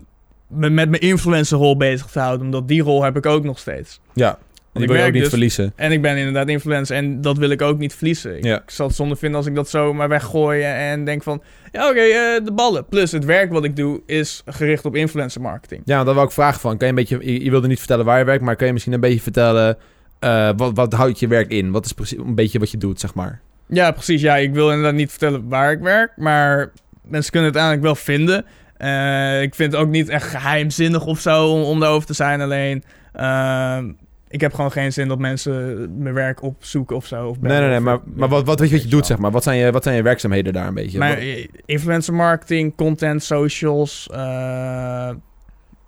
me 0.51 0.69
met 0.69 0.89
mijn 0.89 1.01
influencerrol 1.01 1.77
bezig 1.77 2.05
te 2.05 2.19
houden, 2.19 2.45
omdat 2.45 2.67
die 2.67 2.81
rol 2.81 3.03
heb 3.03 3.17
ik 3.17 3.25
ook 3.25 3.43
nog 3.43 3.59
steeds. 3.59 3.99
Ja. 4.13 4.37
Die 4.73 4.87
wil 4.87 4.95
je 4.95 5.05
ook 5.05 5.11
niet 5.11 5.21
dus- 5.21 5.29
verliezen. 5.29 5.73
En 5.75 5.91
ik 5.91 6.01
ben 6.01 6.17
inderdaad 6.17 6.47
influencer 6.47 6.95
en 6.95 7.21
dat 7.21 7.37
wil 7.37 7.49
ik 7.49 7.61
ook 7.61 7.77
niet 7.77 7.93
verliezen. 7.95 8.37
Ik, 8.37 8.43
Ja. 8.43 8.55
ik 8.61 8.69
zal 8.69 8.87
het 8.87 8.95
zonde 8.95 9.15
vinden 9.15 9.37
als 9.37 9.47
ik 9.47 9.55
dat 9.55 9.69
zo 9.69 9.93
maar 9.93 10.09
weggooi 10.09 10.61
en 10.63 11.05
denk 11.05 11.23
van, 11.23 11.41
ja 11.71 11.89
oké, 11.89 11.99
eh, 11.99 12.45
de 12.45 12.51
ballen. 12.55 12.85
Plus 12.85 13.11
het 13.11 13.25
werk 13.25 13.51
wat 13.51 13.63
ik 13.63 13.75
doe 13.75 14.01
is 14.05 14.41
gericht 14.45 14.85
op 14.85 14.95
influencer 14.95 15.41
marketing. 15.41 15.81
Ja, 15.85 16.03
daar 16.03 16.13
wou 16.13 16.25
ik 16.27 16.33
vragen 16.33 16.59
van. 16.59 16.77
Kan 16.77 16.87
je 16.87 16.93
een 16.93 17.07
beetje... 17.07 17.33
Je, 17.33 17.43
je 17.43 17.49
wilde 17.49 17.67
niet 17.67 17.77
vertellen 17.79 18.05
waar 18.05 18.19
je 18.19 18.25
werkt, 18.25 18.43
maar 18.43 18.55
kan 18.55 18.67
je 18.67 18.73
misschien 18.73 18.93
een 18.93 18.99
beetje 18.99 19.21
vertellen... 19.21 19.77
eh, 20.19 20.49
wat, 20.57 20.71
wat 20.73 20.93
houdt 20.93 21.19
je 21.19 21.27
werk 21.27 21.49
in? 21.51 21.71
Wat 21.71 21.85
is 21.85 21.93
precies 21.93 22.17
een 22.17 22.35
beetje 22.35 22.59
wat 22.59 22.71
je 22.71 22.77
doet, 22.77 22.99
zeg 22.99 23.13
maar? 23.13 23.41
Ja, 23.67 23.91
precies. 23.91 24.21
Ja, 24.21 24.37
ik 24.37 24.53
wil 24.53 24.69
inderdaad 24.69 24.93
niet 24.93 25.09
vertellen 25.09 25.49
waar 25.49 25.71
ik 25.71 25.79
werk, 25.79 26.11
maar 26.17 26.71
mensen 27.03 27.31
kunnen 27.31 27.49
het 27.49 27.57
uiteindelijk 27.59 27.81
wel 27.81 27.95
vinden. 27.95 28.45
Eh, 28.81 29.41
ik 29.41 29.55
vind 29.55 29.71
het 29.71 29.81
ook 29.81 29.89
niet 29.89 30.09
echt 30.09 30.27
geheimzinnig 30.29 31.05
of 31.05 31.19
zo 31.19 31.47
om, 31.47 31.61
om 31.61 31.79
daarover 31.79 32.07
te 32.07 32.13
zijn. 32.13 32.41
Alleen, 32.41 32.83
ehm, 33.13 33.91
ik 34.27 34.41
heb 34.41 34.53
gewoon 34.53 34.71
geen 34.71 34.93
zin 34.93 35.07
dat 35.07 35.19
mensen 35.19 35.87
mijn 35.97 36.13
werk 36.13 36.41
opzoeken 36.43 36.95
of 36.95 37.05
zo. 37.05 37.27
Of 37.27 37.39
Nee, 37.39 37.59
nee, 37.59 37.67
nee. 37.67 37.77
of- 37.77 37.83
Maar, 37.83 37.99
maar 38.15 38.29
wat, 38.29 38.45
wat 38.45 38.59
weet 38.59 38.69
je 38.69 38.75
wat 38.75 38.83
je 38.83 38.89
doet, 38.89 39.05
zeg 39.05 39.17
maar? 39.17 39.31
Wat 39.31 39.43
zijn 39.43 39.57
je, 39.57 39.71
wat 39.71 39.83
zijn 39.83 39.95
je 39.95 40.01
werkzaamheden 40.01 40.53
daar 40.53 40.67
een 40.67 40.73
beetje? 40.73 40.97
Maar 40.99 41.17
eh, 41.17 41.47
influencer 41.65 42.13
marketing, 42.13 42.75
content, 42.75 43.23
socials, 43.23 44.07
eh, 44.13 45.09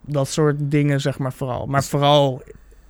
dat 0.05 0.27
soort 0.27 0.55
dingen 0.59 1.01
zeg 1.01 1.17
maar 1.17 1.33
vooral. 1.33 1.65
Maar 1.65 1.83
vooral 1.83 2.41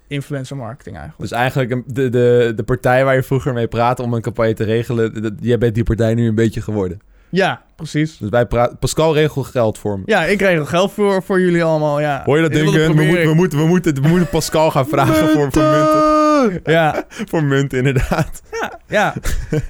influencer 0.07 0.57
marketing 0.57 0.95
eigenlijk. 0.97 1.29
Dus 1.29 1.39
eigenlijk 1.39 1.83
de, 1.95 2.09
de, 2.09 2.53
de 2.55 2.63
partij 2.63 3.05
waar 3.05 3.15
je 3.15 3.23
vroeger 3.23 3.53
mee 3.53 3.67
praatte 3.67 4.03
om 4.03 4.13
een 4.13 4.21
campagne 4.21 4.53
te 4.53 4.63
regelen... 4.63 5.37
jij 5.41 5.57
bent 5.57 5.75
die 5.75 5.83
partij 5.83 6.13
nu 6.13 6.27
een 6.27 6.35
beetje 6.35 6.61
geworden. 6.61 6.99
Ja, 7.33 7.61
precies. 7.75 8.17
Dus 8.17 8.29
wij 8.29 8.45
praten... 8.45 8.77
Pascal 8.77 9.13
regelt 9.13 9.45
geld 9.45 9.77
voor 9.77 9.97
me. 9.97 10.03
Ja, 10.05 10.23
ik 10.23 10.41
regel 10.41 10.65
geld 10.65 10.91
voor, 10.91 11.23
voor 11.23 11.39
jullie 11.39 11.63
allemaal, 11.63 11.99
ja. 11.99 12.21
Hoor 12.25 12.35
je 12.35 12.41
dat, 12.41 12.51
Duncan? 12.51 12.73
We, 12.73 13.25
we, 13.25 13.33
moeten, 13.33 13.59
we, 13.59 13.65
moeten, 13.65 14.01
we 14.01 14.07
moeten 14.07 14.29
Pascal 14.29 14.71
gaan 14.71 14.87
vragen 14.87 15.15
voor, 15.15 15.51
voor 15.51 15.63
munten. 15.63 16.61
Ja, 16.63 17.03
Voor 17.29 17.43
munten, 17.43 17.77
inderdaad. 17.77 18.41
ja. 18.87 19.13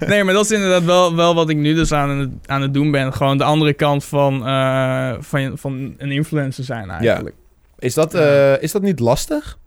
Nee, 0.08 0.24
maar 0.24 0.34
dat 0.34 0.46
is 0.46 0.52
inderdaad 0.52 0.84
wel, 0.84 1.16
wel 1.16 1.36
wat 1.36 1.50
ik 1.50 1.58
nu 1.58 1.74
dus 1.74 1.92
aan 1.92 2.10
het, 2.10 2.30
aan 2.46 2.62
het 2.62 2.74
doen 2.74 2.92
ben. 2.92 3.14
Gewoon 3.14 3.38
de 3.38 3.44
andere 3.44 3.74
kant 3.74 4.06
van, 4.06 4.48
eh, 4.48 5.14
van, 5.20 5.58
van 5.58 5.94
een 5.98 6.12
influencer 6.12 6.64
zijn 6.64 6.90
eigenlijk. 6.90 7.36
Is 7.80 7.94
dat, 7.94 8.14
eh, 8.14 8.62
is 8.62 8.72
dat 8.72 8.82
niet 8.82 9.00
lastig? 9.00 9.58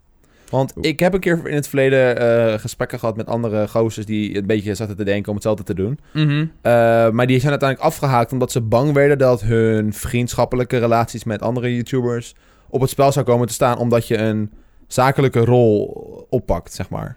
Want 0.51 0.73
ik 0.81 0.99
heb 0.99 1.15
een 1.15 1.21
keer 1.21 1.49
in 1.49 1.55
het 1.55 1.69
verleden 1.69 2.19
eh, 2.19 2.59
gesprekken 2.59 2.99
gehad 2.99 3.17
met 3.17 3.27
andere 3.27 3.69
gozers 3.69 4.07
die 4.07 4.37
een 4.37 4.47
beetje 4.47 4.75
zaten 4.75 4.97
te 4.97 5.05
denken 5.05 5.29
om 5.29 5.35
hetzelfde 5.35 5.63
te 5.63 5.75
doen. 5.75 5.99
Mhm. 6.13 6.47
Eh, 6.63 6.73
maar 7.11 7.27
die 7.27 7.39
zijn 7.41 7.51
uiteindelijk 7.51 7.91
afgehaakt 7.91 8.33
omdat 8.33 8.53
ze 8.53 8.61
bang 8.61 8.93
werden 8.93 9.19
dat 9.19 9.43
hun 9.43 9.93
vriendschappelijke 9.93 10.79
relaties 10.79 11.25
met 11.25 11.43
andere 11.43 11.75
YouTubers 11.75 12.35
op 12.69 12.81
het 12.81 12.91
spel 12.91 13.13
zou 13.13 13.27
komen 13.27 13.47
te 13.47 13.53
staan 13.53 13.79
omdat 13.79 14.09
je 14.09 14.17
een 14.17 14.51
zakelijke 14.87 15.45
rol 15.45 16.27
oppakt, 16.31 16.73
zeg 16.73 16.89
maar. 16.89 17.17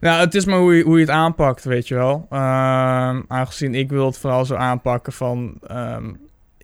Nou, 0.00 0.20
het 0.20 0.34
is 0.34 0.44
maar 0.44 0.58
hoe 0.58 0.76
je, 0.76 0.82
hoe 0.82 0.94
je 0.94 1.00
het 1.00 1.14
aanpakt, 1.14 1.64
weet 1.64 1.88
je 1.88 1.94
wel. 1.94 2.26
Ehm, 2.30 3.20
aangezien 3.28 3.74
ik 3.74 3.90
wil 3.90 4.06
het 4.06 4.18
vooral 4.18 4.44
zo 4.44 4.54
aanpakken 4.54 5.12
van... 5.12 5.54
ehm, 5.66 6.10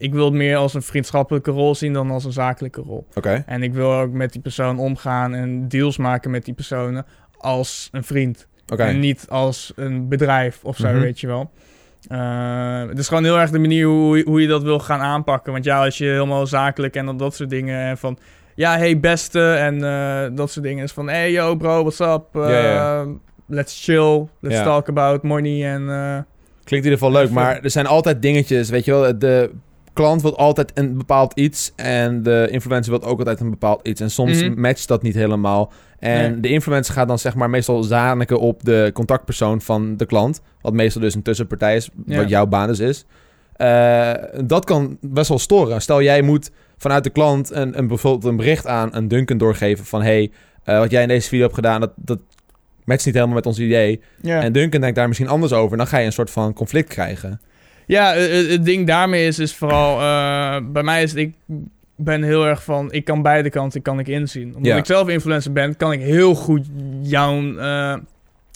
ik 0.04 0.12
wil 0.14 0.24
het 0.24 0.34
meer 0.34 0.56
als 0.56 0.74
een 0.74 0.82
vriendschappelijke 0.82 1.50
rol 1.50 1.74
zien 1.74 1.92
dan 1.92 2.10
als 2.10 2.24
een 2.24 2.32
zakelijke 2.32 2.80
rol. 2.80 3.06
Oké. 3.14 3.42
En 3.46 3.62
ik 3.62 3.72
wil 3.74 3.92
ook 3.92 4.12
met 4.12 4.32
die 4.32 4.40
persoon 4.40 4.78
omgaan 4.78 5.34
en 5.34 5.68
deals 5.68 5.96
maken 5.96 6.30
met 6.30 6.44
die 6.44 6.54
personen 6.54 7.06
als 7.38 7.88
een 7.92 8.04
vriend. 8.04 8.46
En 8.76 8.98
niet 9.00 9.26
als 9.28 9.72
een 9.76 10.08
bedrijf 10.08 10.64
of 10.64 10.76
zo, 10.76 10.88
Mhm. 10.88 11.00
weet 11.00 11.20
je 11.20 11.26
wel. 11.26 11.50
Eh, 12.08 12.88
het 12.88 12.98
is 12.98 13.08
gewoon 13.08 13.24
heel 13.24 13.38
erg 13.38 13.50
de 13.50 13.58
manier 13.58 13.86
hoe, 13.86 14.16
je- 14.18 14.24
hoe 14.24 14.40
je 14.40 14.46
dat 14.48 14.62
wil 14.62 14.78
gaan 14.78 15.00
aanpakken. 15.00 15.52
Want 15.52 15.64
ja, 15.64 15.84
als 15.84 15.98
je 15.98 16.04
helemaal 16.04 16.46
zakelijk 16.46 16.96
en 16.96 17.06
dan 17.06 17.16
dat 17.16 17.34
soort 17.34 17.50
dingen 17.50 17.80
en 17.80 17.98
van... 17.98 18.18
Ja, 18.54 18.76
hey 18.76 19.00
beste 19.00 19.52
en 19.52 19.84
eh, 19.84 20.36
dat 20.36 20.50
soort 20.50 20.64
dingen. 20.64 20.84
is 20.84 20.92
van, 20.92 21.08
hey 21.08 21.32
yo 21.32 21.56
bro, 21.56 21.80
what's 21.82 22.00
up? 22.00 22.24
Eh, 22.42 23.02
Let's 23.46 23.84
chill, 23.84 24.26
let's 24.40 24.62
talk 24.62 24.88
about 24.88 25.22
money 25.22 25.72
en... 25.72 25.82
Klinkt 26.64 26.86
in 26.86 26.92
ieder 26.92 26.92
geval 26.92 27.12
leuk, 27.12 27.30
maar 27.30 27.60
er 27.62 27.70
zijn 27.70 27.86
altijd 27.86 28.22
dingetjes, 28.22 28.70
weet 28.70 28.84
je 28.84 28.90
wel. 28.90 29.18
De 29.18 29.50
klant 29.94 30.22
wil 30.22 30.36
altijd 30.38 30.70
een 30.74 30.96
bepaald 30.96 31.32
iets 31.38 31.72
en 31.76 32.22
de 32.22 32.48
influencer 32.50 32.92
wil 32.98 33.02
ook 33.08 33.18
altijd 33.18 33.40
een 33.40 33.50
bepaald 33.50 33.86
iets. 33.86 34.00
En 34.00 34.10
soms 34.10 34.42
Mhm. 34.42 34.60
matcht 34.60 34.88
dat 34.88 35.02
niet 35.02 35.14
helemaal. 35.14 35.72
En 35.98 36.30
Nee. 36.32 36.40
de 36.40 36.48
influencer 36.48 36.94
gaat 36.94 37.08
dan 37.08 37.18
zeg 37.18 37.34
maar 37.34 37.50
meestal 37.50 37.82
zaniken 37.82 38.40
op 38.40 38.64
de 38.64 38.90
contactpersoon 38.94 39.60
van 39.60 39.96
de 39.96 40.06
klant. 40.06 40.40
Wat 40.60 40.72
meestal 40.72 41.00
dus 41.02 41.14
een 41.14 41.22
tussenpartij 41.22 41.76
is, 41.76 41.88
Ja. 42.06 42.16
wat 42.16 42.28
jouw 42.28 42.46
baan 42.46 42.66
dus 42.66 42.78
is. 42.78 43.04
Eh, 43.56 44.12
dat 44.44 44.64
kan 44.64 44.96
best 45.00 45.28
wel 45.28 45.38
storen. 45.38 45.80
Stel 45.82 46.02
jij 46.02 46.22
moet 46.22 46.50
vanuit 46.76 47.04
de 47.04 47.10
klant 47.10 47.50
een, 47.50 47.78
een, 47.78 47.86
bijvoorbeeld 47.86 48.24
een 48.24 48.36
bericht 48.36 48.66
aan 48.66 48.88
een 48.94 49.08
Duncan 49.08 49.38
doorgeven 49.38 49.84
van... 49.84 50.02
hey, 50.02 50.30
eh, 50.64 50.78
wat 50.78 50.90
jij 50.90 51.02
in 51.02 51.08
deze 51.08 51.28
video 51.28 51.42
hebt 51.42 51.54
gedaan, 51.54 51.80
dat, 51.80 51.92
dat 51.96 52.18
matcht 52.84 53.04
niet 53.06 53.14
helemaal 53.14 53.34
met 53.34 53.46
ons 53.46 53.58
idee. 53.58 54.00
ja. 54.20 54.40
En 54.42 54.52
Duncan 54.52 54.80
denkt 54.80 54.96
daar 54.96 55.06
misschien 55.08 55.28
anders 55.28 55.52
over. 55.52 55.76
Dan 55.76 55.86
ga 55.86 55.98
je 55.98 56.06
een 56.06 56.12
soort 56.12 56.30
van 56.30 56.52
conflict 56.52 56.88
krijgen. 56.88 57.40
Ja, 57.86 58.14
eh, 58.14 58.32
het, 58.36 58.50
het 58.50 58.64
ding 58.64 58.86
daarmee 58.86 59.26
is, 59.26 59.38
is 59.38 59.54
vooral... 59.54 60.00
eh, 60.00 60.56
bij 60.72 60.82
mij 60.82 61.02
is 61.02 61.10
het, 61.10 61.18
ik 61.20 61.34
ben 61.96 62.22
heel 62.22 62.46
erg 62.46 62.64
van... 62.64 62.92
Ik 62.92 63.04
kan 63.04 63.22
beide 63.22 63.50
kanten 63.50 63.82
kan 63.82 63.98
ik 63.98 64.08
inzien. 64.08 64.46
Omdat 64.56 64.72
Ja. 64.72 64.76
ik 64.76 64.86
zelf 64.86 65.08
influencer 65.08 65.52
ben, 65.52 65.76
kan 65.76 65.92
ik 65.92 66.00
heel 66.00 66.34
goed 66.34 66.66
jouw, 67.02 67.56
eh, 67.58 67.96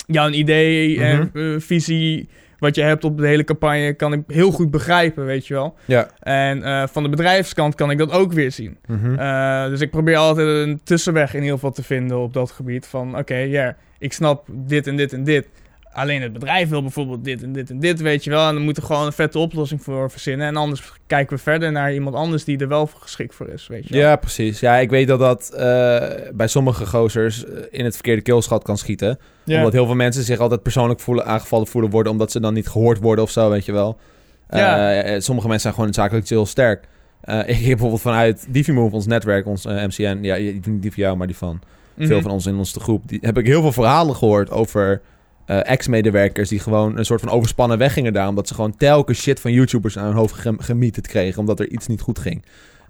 jouw 0.05 0.29
idee 0.29 1.01
en 1.03 1.29
Mhm. 1.33 1.53
eh, 1.53 1.59
visie... 1.59 2.27
Wat 2.59 2.75
je 2.75 2.81
hebt 2.81 3.03
op 3.03 3.17
de 3.17 3.27
hele 3.27 3.43
campagne, 3.43 3.93
kan 3.93 4.13
ik 4.13 4.21
heel 4.27 4.51
goed 4.51 4.71
begrijpen, 4.71 5.25
weet 5.25 5.47
je 5.47 5.53
wel. 5.53 5.75
Ja. 5.85 6.07
En 6.19 6.63
eh, 6.63 6.83
van 6.91 7.03
de 7.03 7.09
bedrijfskant 7.09 7.75
kan 7.75 7.91
ik 7.91 7.97
dat 7.97 8.11
ook 8.11 8.33
weer 8.33 8.51
zien. 8.51 8.77
Mhm. 8.87 9.15
Eh, 9.19 9.65
dus 9.65 9.81
ik 9.81 9.91
probeer 9.91 10.15
altijd 10.17 10.47
een 10.47 10.79
tussenweg 10.83 11.33
in 11.33 11.39
ieder 11.39 11.53
geval 11.55 11.71
te 11.71 11.83
vinden 11.83 12.17
op 12.17 12.33
dat 12.33 12.51
gebied. 12.51 12.85
Van 12.87 13.17
oké, 13.17 13.35
ja, 13.35 13.75
ik 13.99 14.13
snap 14.13 14.45
dit 14.49 14.87
en 14.87 14.95
dit 14.95 15.13
en 15.13 15.23
dit. 15.23 15.47
Alleen 15.93 16.21
het 16.21 16.33
bedrijf 16.33 16.69
wil 16.69 16.81
bijvoorbeeld 16.81 17.23
dit 17.23 17.43
en 17.43 17.51
dit 17.53 17.69
en 17.69 17.79
dit, 17.79 18.01
weet 18.01 18.23
je 18.23 18.29
wel. 18.29 18.47
En 18.47 18.53
dan 18.53 18.63
moeten 18.63 18.83
we 18.83 18.89
gewoon 18.89 19.05
een 19.05 19.11
vette 19.13 19.39
oplossing 19.39 19.83
voor 19.83 20.11
verzinnen. 20.11 20.47
En 20.47 20.55
anders 20.55 20.91
kijken 21.07 21.35
we 21.35 21.41
verder 21.43 21.71
naar 21.71 21.93
iemand 21.93 22.15
anders 22.15 22.43
die 22.43 22.57
er 22.57 22.67
wel 22.67 22.89
geschikt 22.99 23.35
voor 23.35 23.47
is, 23.47 23.67
weet 23.67 23.87
je 23.87 23.93
wel. 23.93 24.01
Ja, 24.01 24.15
precies. 24.15 24.59
Ja, 24.59 24.75
ik 24.77 24.89
weet 24.89 25.07
dat 25.07 25.19
dat 25.19 25.49
eh, 25.53 25.97
bij 26.33 26.47
sommige 26.47 26.85
gozers 26.85 27.45
eh, 27.45 27.51
in 27.71 27.83
het 27.85 27.93
verkeerde 27.93 28.21
keelschat 28.21 28.63
kan 28.63 28.77
schieten. 28.77 29.19
Ja. 29.43 29.57
Omdat 29.57 29.73
heel 29.73 29.85
veel 29.85 29.95
mensen 29.95 30.23
zich 30.23 30.39
altijd 30.39 30.63
persoonlijk 30.63 30.99
voelen, 30.99 31.25
aangevallen 31.25 31.67
voelen 31.67 31.91
worden... 31.91 32.11
omdat 32.11 32.31
ze 32.31 32.39
dan 32.39 32.53
niet 32.53 32.67
gehoord 32.67 32.99
worden 32.99 33.23
of 33.23 33.31
zo, 33.31 33.49
weet 33.49 33.65
je 33.65 33.71
wel. 33.71 33.99
Eh, 34.47 34.59
Ja. 34.59 35.19
sommige 35.19 35.47
mensen 35.47 35.61
zijn 35.61 35.73
gewoon 35.73 35.93
zakelijk 35.93 36.29
heel 36.29 36.45
sterk. 36.45 36.83
Ik 37.45 37.55
heb 37.55 37.63
bijvoorbeeld 37.65 38.01
vanuit 38.01 38.45
DiviMove, 38.49 38.95
ons 38.95 39.05
netwerk, 39.05 39.45
ons 39.45 39.65
MCN... 39.65 40.19
Ja, 40.21 40.35
niet 40.35 40.63
die 40.81 40.91
van 40.93 41.03
jou, 41.03 41.17
maar 41.17 41.27
die 41.27 41.35
van 41.37 41.61
Mhm. 41.95 42.07
veel 42.07 42.21
van 42.21 42.31
ons 42.31 42.45
in 42.45 42.55
onze 42.55 42.79
groep... 42.79 43.07
Die, 43.07 43.19
heb 43.21 43.37
ik 43.37 43.45
heel 43.45 43.61
veel 43.61 43.71
verhalen 43.71 44.15
gehoord 44.15 44.51
over 44.51 45.01
eh, 45.49 45.71
ex-medewerkers... 45.71 46.49
die 46.49 46.59
gewoon 46.59 46.97
een 46.97 47.05
soort 47.05 47.19
van 47.21 47.29
overspannen 47.29 47.77
weggingen 47.77 48.13
daar... 48.13 48.27
omdat 48.27 48.47
ze 48.47 48.53
gewoon 48.53 48.75
telkens 48.77 49.21
shit 49.21 49.39
van 49.39 49.51
YouTubers 49.51 49.97
aan 49.97 50.05
hun 50.05 50.15
hoofd 50.15 50.33
gem- 50.33 50.59
gemieterd 50.59 51.07
kregen... 51.07 51.39
omdat 51.39 51.59
er 51.59 51.69
iets 51.69 51.87
niet 51.87 52.01
goed 52.01 52.19
ging. 52.19 52.45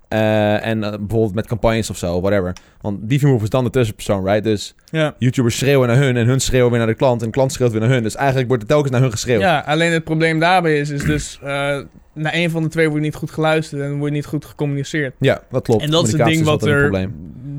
Eh, 0.08 0.65
en 0.65 0.84
eh, 0.84 0.89
bijvoorbeeld 0.89 1.34
met 1.34 1.48
campagnes 1.48 1.89
of 1.89 1.98
zo, 1.98 2.22
whatever. 2.22 2.54
Want 2.82 3.10
DiviMove 3.10 3.43
is 3.43 3.50
dan 3.50 3.63
de 3.63 3.69
tussenpersoon, 3.69 4.26
right? 4.26 4.43
Dus 4.43 4.76
Ja. 4.91 5.15
YouTubers 5.17 5.58
schreeuwen 5.58 5.88
naar 5.88 5.98
hun 5.98 6.17
en 6.17 6.28
hun 6.28 6.39
schreeuwen 6.39 6.69
weer 6.69 6.80
naar 6.80 6.88
de 6.88 6.95
klant... 6.95 7.19
en 7.22 7.28
de 7.28 7.34
klant 7.34 7.52
schreeuwt 7.52 7.72
weer 7.72 7.82
naar 7.82 7.89
hun. 7.89 8.04
Dus 8.04 8.15
eigenlijk 8.15 8.48
wordt 8.48 8.63
er 8.63 8.69
telkens 8.69 8.91
naar 8.91 9.02
hun 9.02 9.12
geschreeuwd. 9.12 9.41
ja, 9.41 9.63
alleen 9.65 9.91
het 9.91 10.04
probleem 10.04 10.39
daarbij 10.39 10.80
is, 10.80 10.89
is 10.89 11.04
dus... 11.04 11.39
eh 11.43 11.80
naar 12.13 12.34
een 12.34 12.50
van 12.50 12.63
de 12.63 12.69
twee 12.69 12.89
wordt 12.89 13.04
niet 13.04 13.15
goed 13.15 13.32
geluisterd 13.32 13.82
en 13.82 13.98
wordt 13.98 14.13
niet 14.13 14.26
goed 14.26 14.45
gecommuniceerd. 14.45 15.13
Ja, 15.19 15.41
dat 15.50 15.63
klopt. 15.63 15.84
En 15.84 15.91
dat 15.91 16.08
is 16.08 16.13
het 16.13 16.26
ding 16.26 16.43
wat 16.43 16.65
er 16.65 17.10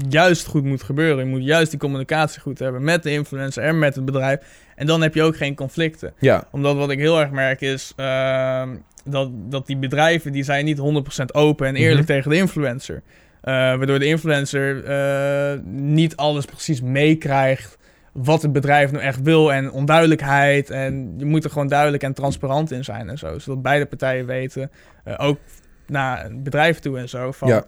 juist 0.09 0.47
goed 0.47 0.65
moet 0.65 0.83
gebeuren. 0.83 1.25
Je 1.25 1.31
moet 1.31 1.45
juist 1.45 1.71
die 1.71 1.81
communicatie 1.81 2.41
goed 2.41 2.59
hebben 2.59 2.85
met 2.85 3.03
de 3.03 3.11
influencer 3.13 3.63
en 3.63 3.79
met 3.79 3.95
het 3.95 4.05
bedrijf. 4.05 4.41
En 4.81 4.87
dan 4.87 5.03
heb 5.03 5.15
je 5.15 5.23
ook 5.23 5.37
geen 5.37 5.55
conflicten. 5.55 6.13
Ja, 6.19 6.45
Omdat 6.51 6.77
wat 6.77 6.91
ik 6.91 6.99
heel 6.99 7.21
erg 7.21 7.31
merk 7.31 7.61
is 7.61 7.93
ehm, 7.97 8.69
dat, 9.05 9.31
dat 9.33 9.67
die 9.67 9.77
bedrijven 9.77 10.33
die 10.33 10.43
zijn 10.43 10.65
niet 10.65 10.79
100% 10.79 11.25
open 11.33 11.67
en 11.67 11.77
eerlijk 11.77 11.99
Mhm. 12.07 12.07
tegen 12.07 12.31
de 12.31 12.37
influencer. 12.37 13.03
Eh, 13.41 13.53
waardoor 13.53 13.99
de 13.99 14.05
influencer 14.07 14.85
eh, 14.85 15.59
niet 15.73 16.17
alles 16.17 16.45
precies 16.45 16.81
meekrijgt 16.81 17.79
wat 18.13 18.43
het 18.43 18.53
bedrijf 18.53 18.91
nou 18.93 19.05
echt 19.05 19.23
wil 19.23 19.53
en 19.53 19.71
onduidelijkheid. 19.71 20.71
En 20.71 21.15
je 21.19 21.25
moet 21.25 21.45
er 21.45 21.51
gewoon 21.51 21.69
duidelijk 21.69 22.03
en 22.03 22.15
transparant 22.15 22.71
in 22.71 22.85
zijn 22.85 23.09
en 23.09 23.19
zo. 23.19 23.39
Zodat 23.39 23.63
beide 23.63 23.87
partijen 23.87 24.27
weten, 24.27 24.71
eh, 25.05 25.15
ook 25.17 25.39
naar 25.87 26.23
het 26.23 26.43
bedrijf 26.43 26.79
toe 26.79 26.99
en 26.99 27.09
zo, 27.09 27.33
van 27.33 27.49
Ja. 27.49 27.65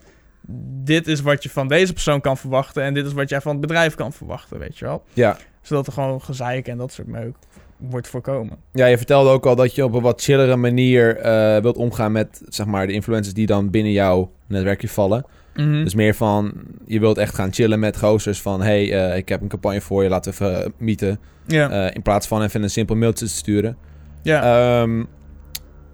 dit 0.84 1.06
is 1.06 1.20
wat 1.20 1.42
je 1.42 1.50
van 1.50 1.68
deze 1.68 1.92
persoon 1.92 2.20
kan 2.20 2.36
verwachten 2.36 2.82
en 2.82 2.94
dit 2.94 3.06
is 3.06 3.12
wat 3.12 3.28
jij 3.28 3.40
van 3.40 3.52
het 3.52 3.60
bedrijf 3.60 3.94
kan 3.94 4.12
verwachten, 4.12 4.58
weet 4.58 4.78
je 4.78 4.84
wel. 4.84 5.04
ja. 5.12 5.36
Zodat 5.62 5.86
er 5.86 5.92
gewoon 5.92 6.22
gezeik 6.22 6.68
en 6.68 6.76
dat 6.76 6.92
soort 6.92 7.08
meuk 7.08 7.36
wordt 7.76 8.08
voorkomen. 8.08 8.56
Ja, 8.72 8.86
je 8.86 8.96
vertelde 8.96 9.30
ook 9.30 9.46
al 9.46 9.56
dat 9.56 9.74
je 9.74 9.84
op 9.84 9.94
een 9.94 10.02
wat 10.02 10.22
chillere 10.22 10.56
manier 10.56 11.16
eh, 11.16 11.62
wilt 11.62 11.76
omgaan 11.76 12.12
met 12.12 12.42
zeg 12.48 12.66
maar, 12.66 12.86
de 12.86 12.92
influencers 12.92 13.34
die 13.34 13.46
dan 13.46 13.70
binnen 13.70 13.92
jouw 13.92 14.30
netwerkje 14.46 14.88
vallen. 14.88 15.24
Mhm. 15.54 15.84
Dus 15.84 15.94
meer 15.94 16.14
van, 16.14 16.52
je 16.86 17.00
wilt 17.00 17.18
echt 17.18 17.34
gaan 17.34 17.52
chillen 17.52 17.78
met 17.78 17.98
gozers 17.98 18.40
van... 18.40 18.62
hey, 18.62 18.92
eh, 18.92 19.16
ik 19.16 19.28
heb 19.28 19.40
een 19.40 19.48
campagne 19.48 19.80
voor 19.80 20.02
je, 20.02 20.08
laten 20.08 20.32
we 20.38 20.72
even 20.78 21.18
eh. 21.46 21.86
Eh, 21.86 21.94
in 21.94 22.02
plaats 22.02 22.26
van 22.26 22.42
even 22.42 22.62
een 22.62 22.70
simpel 22.70 22.96
mailtje 22.96 23.26
te 23.26 23.32
sturen. 23.32 23.76
ja. 24.22 24.42
Ehm, 24.80 25.04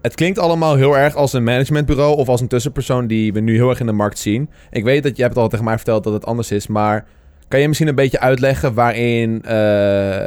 het 0.02 0.14
klinkt 0.14 0.38
allemaal 0.38 0.76
heel 0.76 0.96
erg 0.96 1.14
als 1.14 1.32
een 1.32 1.44
managementbureau 1.44 2.16
of 2.16 2.28
als 2.28 2.40
een 2.40 2.48
tussenpersoon 2.48 3.06
die 3.06 3.32
we 3.32 3.40
nu 3.40 3.54
heel 3.54 3.68
erg 3.68 3.80
in 3.80 3.86
de 3.86 3.92
markt 3.92 4.18
zien. 4.18 4.50
Ik 4.70 4.84
weet 4.84 5.02
dat 5.02 5.16
je 5.16 5.22
hebt 5.22 5.36
al 5.36 5.48
tegen 5.48 5.64
mij 5.64 5.76
verteld 5.76 6.04
dat 6.04 6.12
het 6.12 6.24
anders 6.24 6.50
is, 6.50 6.66
maar 6.66 7.06
kan 7.48 7.60
je 7.60 7.66
misschien 7.66 7.88
een 7.88 7.94
beetje 7.94 8.20
uitleggen 8.20 8.74
waarin 8.74 9.42
eh, 9.44 9.56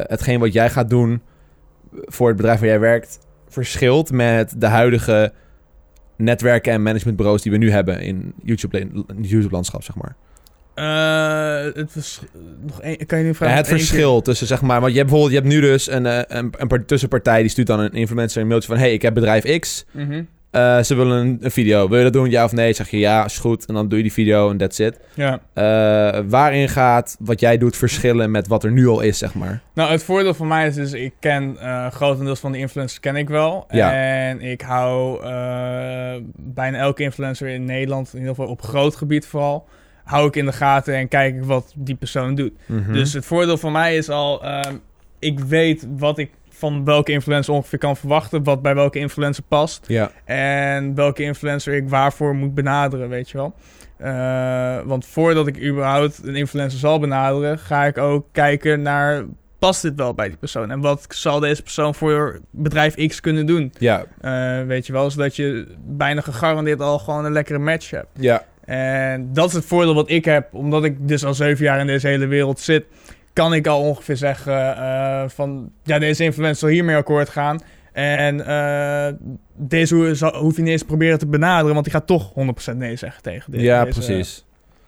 hetgeen 0.03 0.39
wat 0.39 0.53
jij 0.53 0.69
gaat 0.69 0.89
doen 0.89 1.21
voor 1.91 2.27
het 2.27 2.37
bedrijf 2.37 2.59
waar 2.59 2.69
jij 2.69 2.79
werkt 2.79 3.19
verschilt 3.47 4.11
met 4.11 4.53
de 4.57 4.65
huidige 4.67 5.33
netwerken 6.17 6.73
en 6.73 6.83
managementbureaus 6.83 7.41
die 7.41 7.51
we 7.51 7.57
nu 7.57 7.71
hebben 7.71 7.99
in 8.01 8.33
YouTube- 8.43 8.87
YouTube-landschap, 9.21 9.83
zeg 9.83 9.95
maar. 9.95 10.15
Eh, 10.73 11.73
het 11.73 11.95
was 11.95 12.21
nog 12.65 12.81
één. 12.81 13.05
Kan 13.05 13.17
je 13.17 13.23
nu 13.23 13.29
Ja, 13.29 13.35
vragen? 13.35 13.57
het 13.57 13.67
verschil 13.67 14.21
tussen, 14.21 14.47
zeg 14.47 14.61
maar, 14.61 14.79
want 14.81 14.91
je 14.91 14.97
hebt 14.97 15.09
bijvoorbeeld, 15.11 15.43
je 15.43 15.47
hebt 15.47 15.61
nu 15.61 15.69
dus 15.69 15.91
een, 15.91 16.05
eh, 16.05 16.37
een, 16.37 16.53
een 16.57 16.67
par- 16.67 16.85
tussenpartij 16.85 17.39
die 17.41 17.49
stuurt 17.49 17.67
dan 17.67 17.79
een 17.79 17.91
influencer 17.93 18.41
een 18.41 18.47
mailtje 18.47 18.67
van, 18.69 18.77
hey, 18.77 18.93
ik 18.93 19.01
heb 19.01 19.13
bedrijf 19.13 19.59
X, 19.59 19.85
Mhm. 19.91 20.23
Eh, 20.51 20.81
ze 20.81 20.95
willen 20.95 21.17
een, 21.17 21.37
een 21.41 21.51
video. 21.51 21.87
Wil 21.89 21.97
je 21.97 22.03
dat 22.03 22.13
doen? 22.13 22.29
Ja 22.29 22.43
of 22.43 22.51
nee? 22.51 22.73
Zeg 22.73 22.89
je 22.89 22.99
ja, 22.99 23.25
is 23.25 23.37
goed. 23.37 23.65
En 23.65 23.73
dan 23.73 23.87
doe 23.87 23.97
je 23.97 24.03
die 24.03 24.13
video 24.13 24.49
en 24.49 24.57
that's 24.57 24.79
it. 24.79 24.99
Ja. 25.13 25.39
Eh, 25.53 26.23
waarin 26.27 26.69
gaat 26.69 27.15
wat 27.19 27.39
jij 27.39 27.57
doet 27.57 27.77
verschillen 27.77 28.31
met 28.31 28.47
wat 28.47 28.63
er 28.63 28.71
nu 28.71 28.87
al 28.87 29.01
is, 29.01 29.17
zeg 29.17 29.33
maar? 29.33 29.61
Nou, 29.73 29.91
het 29.91 30.03
voordeel 30.03 30.33
van 30.33 30.47
mij 30.47 30.67
is 30.67 30.75
dus, 30.75 30.93
ik 30.93 31.13
ken 31.19 31.57
eh 31.59 31.91
grotendeels 31.91 32.39
van 32.39 32.51
de 32.51 32.57
influencers 32.57 32.99
ken 32.99 33.15
ik 33.15 33.29
wel. 33.29 33.65
Ja. 33.69 33.93
En 33.93 34.41
ik 34.41 34.61
hou 34.61 35.21
bijna 36.35 36.77
elke 36.77 37.03
influencer 37.03 37.47
in 37.47 37.65
Nederland, 37.65 38.09
in 38.13 38.19
ieder 38.19 38.35
geval 38.35 38.51
op 38.51 38.61
groot 38.61 38.95
gebied 38.95 39.25
vooral, 39.25 39.67
hou 40.03 40.27
ik 40.27 40.35
in 40.35 40.45
de 40.45 40.51
gaten 40.51 40.95
en 40.95 41.07
kijk 41.07 41.35
ik 41.35 41.43
wat 41.43 41.73
die 41.75 41.95
persoon 41.95 42.35
doet. 42.35 42.53
Mhm. 42.65 42.93
Dus 42.93 43.13
het 43.13 43.25
voordeel 43.25 43.57
van 43.57 43.71
mij 43.71 43.97
is 43.97 44.09
al, 44.09 44.43
ik 45.19 45.39
weet 45.39 45.87
wat 45.97 46.17
ik 46.17 46.31
van 46.61 46.85
welke 46.85 47.11
influencer 47.11 47.53
ongeveer 47.53 47.79
kan 47.79 47.97
verwachten, 47.97 48.43
wat 48.43 48.61
bij 48.61 48.75
welke 48.75 48.99
influencer 48.99 49.43
past. 49.47 49.85
Ja. 49.87 50.11
En 50.25 50.95
welke 50.95 51.23
influencer 51.23 51.73
ik 51.73 51.89
waarvoor 51.89 52.35
moet 52.35 52.53
benaderen, 52.53 53.09
weet 53.09 53.29
je 53.29 53.37
wel. 53.37 53.53
Eh, 53.97 54.79
want 54.85 55.05
voordat 55.05 55.47
ik 55.47 55.63
überhaupt 55.63 56.19
een 56.23 56.35
influencer 56.35 56.79
zal 56.79 56.99
benaderen, 56.99 57.59
ga 57.59 57.85
ik 57.85 57.97
ook 57.97 58.25
kijken 58.31 58.81
naar... 58.81 59.23
past 59.59 59.81
dit 59.81 59.95
wel 59.95 60.13
bij 60.13 60.27
die 60.27 60.37
persoon? 60.37 60.71
En 60.71 60.79
wat 60.79 61.05
zal 61.09 61.39
deze 61.39 61.63
persoon 61.63 61.95
voor 61.95 62.39
bedrijf 62.49 63.07
X 63.07 63.19
kunnen 63.19 63.45
doen? 63.45 63.73
Ja. 63.77 64.05
Eh, 64.21 64.65
weet 64.65 64.85
je 64.85 64.93
wel, 64.93 65.11
zodat 65.11 65.35
je 65.35 65.67
bijna 65.85 66.21
gegarandeerd 66.21 66.81
al 66.81 66.99
gewoon 66.99 67.25
een 67.25 67.31
lekkere 67.31 67.59
match 67.59 67.89
hebt. 67.89 68.09
Ja. 68.13 68.45
En 68.65 69.33
dat 69.33 69.47
is 69.47 69.53
het 69.53 69.65
voordeel 69.65 69.93
wat 69.93 70.09
ik 70.09 70.25
heb, 70.25 70.53
omdat 70.53 70.83
ik 70.83 71.07
dus 71.07 71.25
al 71.25 71.33
zeven 71.33 71.65
jaar 71.65 71.79
in 71.79 71.87
deze 71.87 72.07
hele 72.07 72.27
wereld 72.27 72.59
zit, 72.59 72.85
kan 73.33 73.53
ik 73.53 73.67
al 73.67 73.81
ongeveer 73.81 74.17
zeggen 74.17 74.75
eh, 74.77 75.23
van, 75.27 75.71
ja, 75.83 75.99
deze 75.99 76.23
influencer 76.23 76.57
zal 76.57 76.69
hiermee 76.69 76.95
akkoord 76.95 77.29
gaan. 77.29 77.59
En 77.93 78.45
eh, 78.45 79.13
deze 79.55 79.95
ho- 79.95 80.13
zal- 80.13 80.35
hoef 80.35 80.55
je 80.55 80.61
niet 80.61 80.71
eens 80.71 80.83
proberen 80.83 81.19
te 81.19 81.27
benaderen, 81.27 81.73
want 81.73 81.85
die 81.85 81.93
gaat 81.93 82.07
toch 82.07 82.33
100% 82.73 82.77
nee 82.77 82.95
zeggen 82.95 83.21
tegen 83.23 83.51
dit, 83.51 83.61
Ja, 83.61 83.83
deze 83.85 83.99
precies. 83.99 84.45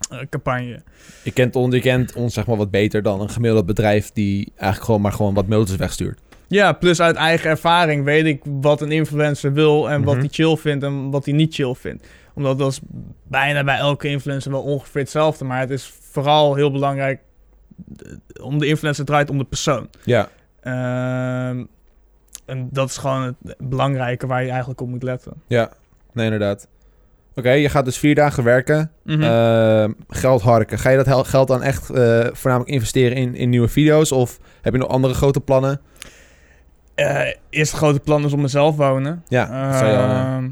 eh, 0.10 0.20
campagne. 0.30 0.82
Je 1.24 1.32
kent, 1.32 1.56
on, 1.56 1.72
je 1.72 1.80
kent 1.82 2.14
ons 2.14 2.34
zeg 2.34 2.46
maar 2.48 2.58
wat 2.58 2.72
beter 2.72 3.02
dan 3.04 3.22
een 3.22 3.30
gemiddeld 3.30 3.66
bedrijf 3.66 4.12
die 4.12 4.52
eigenlijk 4.56 4.84
gewoon 4.86 5.02
maar 5.02 5.12
gewoon 5.12 5.34
wat 5.34 5.48
mailtjes 5.48 5.78
wegstuurt. 5.78 6.20
Ja, 6.48 6.72
plus 6.74 7.00
uit 7.02 7.16
eigen 7.16 7.50
ervaring 7.50 8.04
weet 8.04 8.26
ik 8.26 8.42
wat 8.44 8.82
een 8.82 8.92
influencer 8.92 9.54
wil 9.54 9.90
en 9.90 10.04
wat 10.04 10.14
Mhm. 10.14 10.24
hij 10.24 10.34
chill 10.34 10.56
vindt 10.56 10.84
en 10.84 11.10
wat 11.12 11.26
hij 11.26 11.34
niet 11.34 11.54
chill 11.54 11.74
vindt. 11.74 12.08
Omdat 12.36 12.58
dat 12.60 12.72
is 12.72 12.80
bijna 13.24 13.64
bij 13.64 13.78
elke 13.78 14.08
influencer 14.08 14.52
wel 14.52 14.62
ongeveer 14.62 15.02
hetzelfde. 15.02 15.46
Maar 15.46 15.60
het 15.60 15.70
is 15.70 15.94
vooral 16.12 16.56
heel 16.56 16.72
belangrijk 16.72 17.20
om 18.42 18.60
de 18.60 18.68
influencer 18.68 19.06
draait 19.06 19.30
om 19.30 19.38
de 19.38 19.44
persoon. 19.44 19.90
Ja. 20.04 20.30
Ehm, 20.62 21.64
en 22.46 22.68
dat 22.72 22.90
is 22.90 22.98
gewoon 22.98 23.22
het 23.22 23.56
belangrijke 23.60 24.28
waar 24.28 24.44
je 24.44 24.50
eigenlijk 24.50 24.82
op 24.82 24.88
moet 24.88 25.04
letten. 25.04 25.34
Ja. 25.48 25.72
Nee, 26.14 26.26
inderdaad. 26.26 26.68
Oké, 27.36 27.52
je 27.52 27.70
gaat 27.70 27.86
dus 27.86 27.98
vier 27.98 28.16
dagen 28.16 28.44
werken. 28.44 28.92
Mhm. 29.04 29.22
Ehm, 29.24 29.92
geld 30.08 30.42
harken. 30.42 30.80
Ga 30.80 30.90
je 30.90 31.04
dat 31.04 31.28
geld 31.28 31.48
dan 31.48 31.64
echt 31.64 31.90
eh, 31.90 32.26
voornamelijk 32.32 32.74
investeren 32.74 33.18
in, 33.18 33.36
in 33.36 33.50
nieuwe 33.50 33.68
video's? 33.68 34.12
Of 34.12 34.40
heb 34.62 34.74
je 34.74 34.80
nog 34.80 34.88
andere 34.90 35.14
grote 35.14 35.40
plannen? 35.42 35.82
Eh, 36.96 37.22
eerste 37.50 37.76
grote 37.76 38.00
plan 38.00 38.26
is 38.26 38.34
om 38.34 38.42
mezelf 38.42 38.76
wonen. 38.76 39.24
Ja, 39.28 39.72
dat 39.72 39.80
je 39.80 39.86
eh, 39.86 40.36
Ehm, 40.36 40.50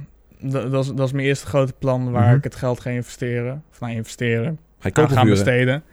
dat, 0.72 0.86
is, 0.86 0.92
dat 0.94 1.08
is 1.08 1.12
mijn 1.14 1.26
eerste 1.28 1.46
grote 1.46 1.74
plan 1.80 2.12
waar 2.12 2.26
Mhm. 2.28 2.36
ik 2.36 2.44
het 2.44 2.56
geld 2.56 2.80
ga 2.80 2.90
investeren. 2.90 3.64
Of 3.72 3.80
nou, 3.80 3.94
investeren. 3.94 4.60
ga 4.80 4.88
je 4.88 4.92
kopen 4.94 5.16
gaan 5.16 5.30
besteden. 5.30 5.84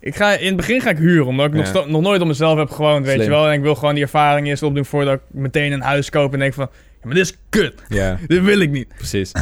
Ik 0.00 0.16
ga, 0.16 0.32
in 0.32 0.46
het 0.46 0.56
begin 0.56 0.80
ga 0.80 0.90
ik 0.90 0.98
huren, 0.98 1.26
omdat 1.26 1.46
ik 1.46 1.52
nog, 1.52 1.88
nog 1.88 2.02
nooit 2.02 2.20
op 2.20 2.26
mezelf 2.26 2.58
heb 2.58 2.70
gewoond, 2.70 3.04
weet 3.04 3.14
Slim. 3.14 3.24
je 3.26 3.30
wel. 3.30 3.48
En 3.48 3.52
ik 3.54 3.60
wil 3.60 3.74
gewoon 3.74 3.94
die 3.94 4.02
ervaring 4.02 4.46
eerst 4.46 4.62
opdoen 4.62 4.84
voordat 4.84 5.14
ik 5.14 5.20
meteen 5.30 5.72
een 5.72 5.80
huis 5.80 6.10
koop 6.10 6.32
en 6.32 6.38
denk 6.38 6.54
van... 6.54 6.68
Ja, 6.72 7.06
maar 7.06 7.14
dit 7.14 7.24
is 7.24 7.36
kut. 7.48 7.82
Ja, 7.88 8.18
Dit 8.26 8.42
wil 8.42 8.60
ik 8.60 8.70
niet. 8.70 8.88
precies. 8.96 9.32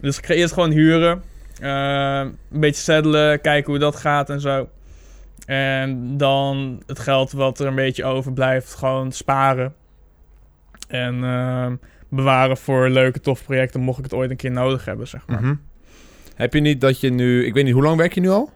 Dus 0.00 0.18
ik 0.18 0.26
ga 0.26 0.34
eerst 0.34 0.52
gewoon 0.52 0.70
huren. 0.70 1.22
eh, 1.60 2.20
een 2.52 2.60
beetje 2.60 2.82
settelen, 2.82 3.40
kijken 3.40 3.70
hoe 3.70 3.80
dat 3.80 3.96
gaat 3.96 4.30
en 4.30 4.40
zo. 4.40 4.68
En 5.46 6.16
dan 6.16 6.82
het 6.86 6.98
geld 6.98 7.32
wat 7.32 7.58
er 7.60 7.66
een 7.66 7.74
beetje 7.74 8.04
overblijft, 8.04 8.74
gewoon 8.74 9.12
sparen. 9.12 9.74
En 10.88 11.24
ehm, 11.24 11.74
bewaren 12.08 12.56
voor 12.56 12.88
leuke, 12.88 13.20
toffe 13.20 13.44
projecten, 13.44 13.80
mocht 13.80 13.98
ik 13.98 14.04
het 14.04 14.14
ooit 14.14 14.30
een 14.30 14.36
keer 14.36 14.50
nodig 14.50 14.84
hebben, 14.84 15.08
zeg 15.08 15.26
maar. 15.26 15.40
Mhm. 15.42 15.54
Heb 16.34 16.54
je 16.54 16.60
niet 16.60 16.80
dat 16.80 17.00
je 17.00 17.10
nu... 17.10 17.44
Ik 17.46 17.54
weet 17.54 17.64
niet, 17.64 17.72
hoe 17.72 17.82
lang 17.82 17.96
werk 17.96 18.12
je 18.14 18.20
nu 18.20 18.28
al? 18.28 18.50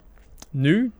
Nu, 0.49 0.91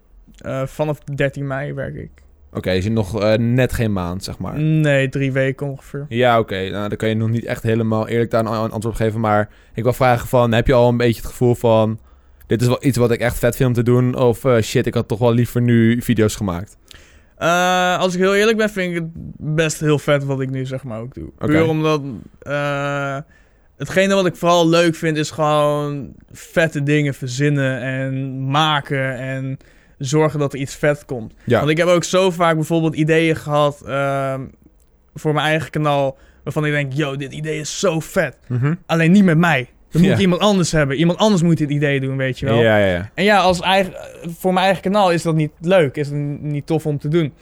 eh, 0.42 0.66
vanaf 0.66 1.00
13 1.00 1.48
mei 1.48 1.74
werk 1.74 1.96
ik. 1.96 2.12
Oké, 2.54 2.72
is 2.72 2.90
nog 2.90 3.22
eh, 3.22 3.34
net 3.38 3.74
geen 3.74 3.94
maand, 3.94 4.24
zeg 4.24 4.38
maar. 4.38 4.60
Nee, 4.60 5.10
drie 5.10 5.32
weken 5.32 5.68
ongeveer. 5.68 6.06
Ja, 6.10 6.40
oké. 6.40 6.70
Nou, 6.70 6.90
dan 6.90 6.98
kan 6.98 7.10
je 7.10 7.16
nog 7.16 7.30
niet 7.30 7.46
echt 7.46 7.64
helemaal 7.64 8.08
eerlijk 8.08 8.32
daar 8.32 8.40
een 8.40 8.48
antwoord 8.48 8.86
op 8.86 8.94
geven. 8.94 9.20
Maar 9.20 9.50
ik 9.74 9.84
wil 9.84 9.94
vragen 9.94 10.28
van, 10.28 10.52
heb 10.52 10.68
je 10.68 10.74
al 10.74 10.90
een 10.90 10.98
beetje 10.98 11.22
het 11.22 11.30
gevoel 11.30 11.56
van... 11.56 12.00
Dit 12.48 12.62
is 12.62 12.68
wel 12.68 12.86
iets 12.86 12.98
wat 12.98 13.12
ik 13.12 13.20
echt 13.20 13.40
vet 13.40 13.56
vind 13.56 13.70
om 13.70 13.76
te 13.76 13.84
doen? 13.84 14.16
Of 14.16 14.46
eh, 14.46 14.62
shit, 14.62 14.86
ik 14.86 14.94
had 14.94 15.08
toch 15.08 15.20
wel 15.20 15.34
liever 15.34 15.62
nu 15.62 16.02
video's 16.02 16.36
gemaakt? 16.36 16.78
Als 18.00 18.14
ik 18.14 18.20
heel 18.20 18.36
eerlijk 18.36 18.58
ben, 18.58 18.70
vind 18.70 18.96
ik 18.96 18.96
het 18.96 19.12
best 19.56 19.80
heel 19.80 20.00
vet 20.00 20.24
wat 20.24 20.42
ik 20.42 20.50
nu 20.50 20.66
zeg 20.66 20.84
maar 20.84 21.00
ook 21.00 21.14
doe. 21.14 21.28
Oké. 21.28 21.46
Puur 21.46 21.68
omdat... 21.68 22.02
hetgene 23.78 24.14
wat 24.14 24.26
ik 24.26 24.36
vooral 24.36 24.70
leuk 24.70 24.96
vind 24.96 25.18
is 25.18 25.32
gewoon 25.32 26.14
vette 26.32 26.84
dingen 26.84 27.14
verzinnen 27.14 27.82
en 27.82 28.46
maken 28.50 29.18
en 29.18 29.58
zorgen 30.00 30.40
dat 30.40 30.54
er 30.54 30.60
iets 30.60 30.76
vet 30.76 31.06
komt. 31.06 31.34
Ja. 31.46 31.58
Want 31.60 31.72
ik 31.72 31.78
heb 31.78 31.88
ook 31.88 32.04
zo 32.04 32.32
vaak 32.32 32.56
bijvoorbeeld 32.56 32.96
ideeën 32.96 33.36
gehad 33.36 33.82
ehm, 33.88 34.42
voor 35.16 35.34
mijn 35.34 35.46
eigen 35.46 35.70
kanaal 35.70 36.18
waarvan 36.44 36.66
ik 36.66 36.72
denk, 36.72 36.94
yo, 36.94 37.16
dit 37.16 37.34
idee 37.34 37.60
is 37.60 37.80
zo 37.80 38.00
vet. 38.00 38.38
Mhm. 38.48 38.74
Alleen 38.86 39.12
niet 39.12 39.24
met 39.24 39.38
mij. 39.38 39.70
Dan 39.92 40.02
moet 40.02 40.12
Ja. 40.12 40.18
iemand 40.18 40.42
anders 40.42 40.72
hebben. 40.72 40.98
Iemand 40.98 41.20
anders 41.20 41.42
moet 41.42 41.58
dit 41.58 41.70
idee 41.70 42.00
doen, 42.00 42.18
weet 42.18 42.40
je 42.40 42.46
wel. 42.46 42.62
Ja, 42.62 42.78
ja, 42.78 42.86
ja. 42.86 43.10
En 43.14 43.24
ja, 43.24 43.38
als 43.40 43.60
eigen, 43.62 43.94
voor 44.40 44.54
mijn 44.54 44.66
eigen 44.66 44.84
kanaal 44.84 45.12
is 45.12 45.22
dat 45.22 45.36
niet 45.36 45.52
leuk. 45.62 45.96
Is 45.96 46.08
het 46.08 46.16
niet 46.42 46.66
tof 46.66 46.86
om 46.86 46.98
te 47.00 47.08
doen. 47.08 47.34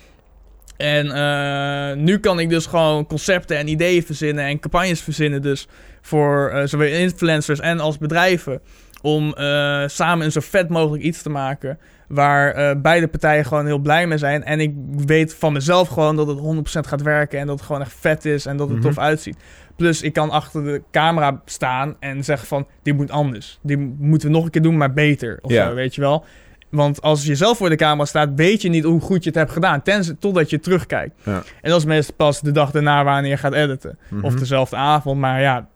En 0.77 1.11
eh, 1.11 1.97
nu 1.97 2.19
kan 2.19 2.39
ik 2.39 2.49
dus 2.49 2.65
gewoon 2.65 3.07
concepten 3.07 3.57
en 3.57 3.67
ideeën 3.67 4.03
verzinnen 4.03 4.45
en 4.45 4.59
campagnes 4.59 5.01
verzinnen. 5.01 5.41
Dus 5.41 5.67
voor 6.01 6.49
eh, 6.49 6.65
zowel 6.67 6.87
influencers 6.87 7.59
en 7.59 7.79
als 7.79 7.97
bedrijven. 7.97 8.61
Om 9.07 9.33
eh, 9.33 9.83
samen 9.87 10.25
een 10.25 10.31
zo 10.31 10.39
vet 10.43 10.69
mogelijk 10.69 11.03
iets 11.03 11.21
te 11.21 11.29
maken. 11.29 11.79
Waar 12.07 12.51
eh, 12.53 12.75
beide 12.81 13.07
partijen 13.07 13.45
gewoon 13.45 13.65
heel 13.65 13.77
blij 13.79 14.07
mee 14.07 14.17
zijn. 14.17 14.43
En 14.43 14.59
ik 14.59 14.73
weet 15.05 15.35
van 15.35 15.53
mezelf 15.53 15.87
gewoon 15.87 16.15
dat 16.15 16.27
het 16.27 16.39
100% 16.39 16.87
gaat 16.87 17.01
werken. 17.01 17.39
En 17.39 17.47
dat 17.47 17.55
het 17.57 17.65
gewoon 17.65 17.81
echt 17.81 17.93
vet 17.99 18.25
is 18.25 18.45
en 18.45 18.57
dat 18.57 18.67
het 18.69 18.77
Mhm. 18.77 18.87
tof 18.87 18.97
uitziet. 18.97 19.37
Plus 19.75 20.01
ik 20.01 20.13
kan 20.13 20.29
achter 20.29 20.63
de 20.63 20.81
camera 20.91 21.41
staan 21.45 21.95
en 21.99 22.23
zeggen 22.23 22.47
van... 22.47 22.67
Dit 22.83 22.95
moet 22.97 23.11
anders. 23.11 23.59
Dit 23.61 23.79
moeten 23.99 24.27
we 24.27 24.33
nog 24.35 24.43
een 24.45 24.49
keer 24.51 24.61
doen, 24.61 24.77
maar 24.77 24.93
beter. 24.93 25.39
Of 25.41 25.51
Ja. 25.51 25.67
zo, 25.69 25.75
weet 25.75 25.95
je 25.95 26.01
wel. 26.01 26.25
Want 26.69 27.01
als 27.01 27.25
je 27.25 27.35
zelf 27.35 27.57
voor 27.57 27.69
de 27.69 27.75
camera 27.75 28.05
staat, 28.05 28.29
weet 28.35 28.61
je 28.61 28.69
niet 28.69 28.83
hoe 28.83 29.01
goed 29.01 29.23
je 29.23 29.29
het 29.29 29.37
hebt 29.39 29.51
gedaan. 29.51 29.81
Tenzij, 29.81 30.15
totdat 30.19 30.49
je 30.49 30.59
terugkijkt. 30.59 31.15
Ja. 31.23 31.43
En 31.61 31.69
dat 31.69 31.79
is 31.79 31.85
meestal 31.85 32.15
pas 32.15 32.41
de 32.41 32.51
dag 32.51 32.71
daarna 32.71 33.03
wanneer 33.03 33.29
je 33.31 33.37
gaat 33.37 33.53
editen. 33.53 33.97
Mhm. 34.09 34.25
Of 34.25 34.33
dezelfde 34.35 34.75
avond. 34.75 35.19
Maar 35.19 35.41
ja, 35.41 35.67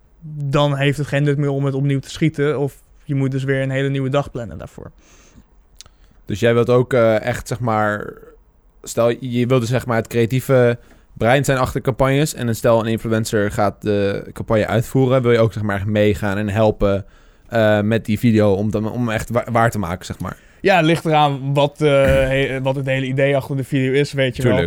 dan 0.44 0.76
heeft 0.78 0.98
het 0.98 1.08
geen 1.08 1.24
nut 1.24 1.38
meer 1.38 1.50
om 1.50 1.66
het 1.66 1.74
opnieuw 1.74 2.00
te 2.00 2.10
schieten. 2.10 2.60
Of 2.60 2.82
je 3.04 3.16
moet 3.16 3.32
dus 3.32 3.44
weer 3.44 3.62
een 3.62 3.70
hele 3.70 3.90
nieuwe 3.90 4.10
dag 4.10 4.32
plannen 4.32 4.58
daarvoor. 4.58 4.92
Dus 6.26 6.40
jij 6.40 6.54
wilt 6.54 6.70
ook 6.70 6.94
eh, 6.94 7.22
echt, 7.22 7.48
zeg 7.48 7.60
maar... 7.60 8.14
Stel, 8.84 9.10
je 9.20 9.46
wilt 9.48 9.62
dus 9.62 9.70
zeg 9.70 9.86
maar 9.86 9.98
het 9.98 10.08
creatieve 10.08 10.78
brein 11.14 11.46
zijn 11.46 11.58
achter 11.58 11.82
campagnes. 11.82 12.34
En 12.34 12.46
dan 12.46 12.56
stel 12.56 12.80
een 12.80 12.92
influencer 12.92 13.52
gaat 13.52 13.82
de 13.82 14.26
campagne 14.34 14.68
uitvoeren. 14.68 15.22
Wil 15.22 15.32
je 15.32 15.40
ook 15.40 15.54
zeg 15.54 15.64
maar 15.64 15.84
meegaan 15.88 16.38
en 16.38 16.50
helpen 16.50 17.06
eh, 17.50 17.82
met 17.82 18.06
die 18.06 18.20
video 18.20 18.54
om, 18.54 18.72
dan, 18.72 18.92
om 18.92 19.10
echt 19.10 19.30
wa- 19.30 19.46
waar 19.52 19.72
te 19.72 19.80
maken, 19.80 20.06
zeg 20.06 20.20
maar. 20.20 20.38
Ja, 20.62 20.76
het 20.76 20.86
ligt 20.86 21.06
eraan 21.06 21.54
wat, 21.54 21.82
eh, 21.82 21.90
he- 22.06 22.60
wat 22.62 22.76
het 22.76 22.86
hele 22.86 23.06
idee 23.06 23.36
achter 23.36 23.56
de 23.58 23.64
video 23.64 23.92
is, 23.92 24.14
weet 24.14 24.36
je 24.36 24.42
wel. 24.44 24.58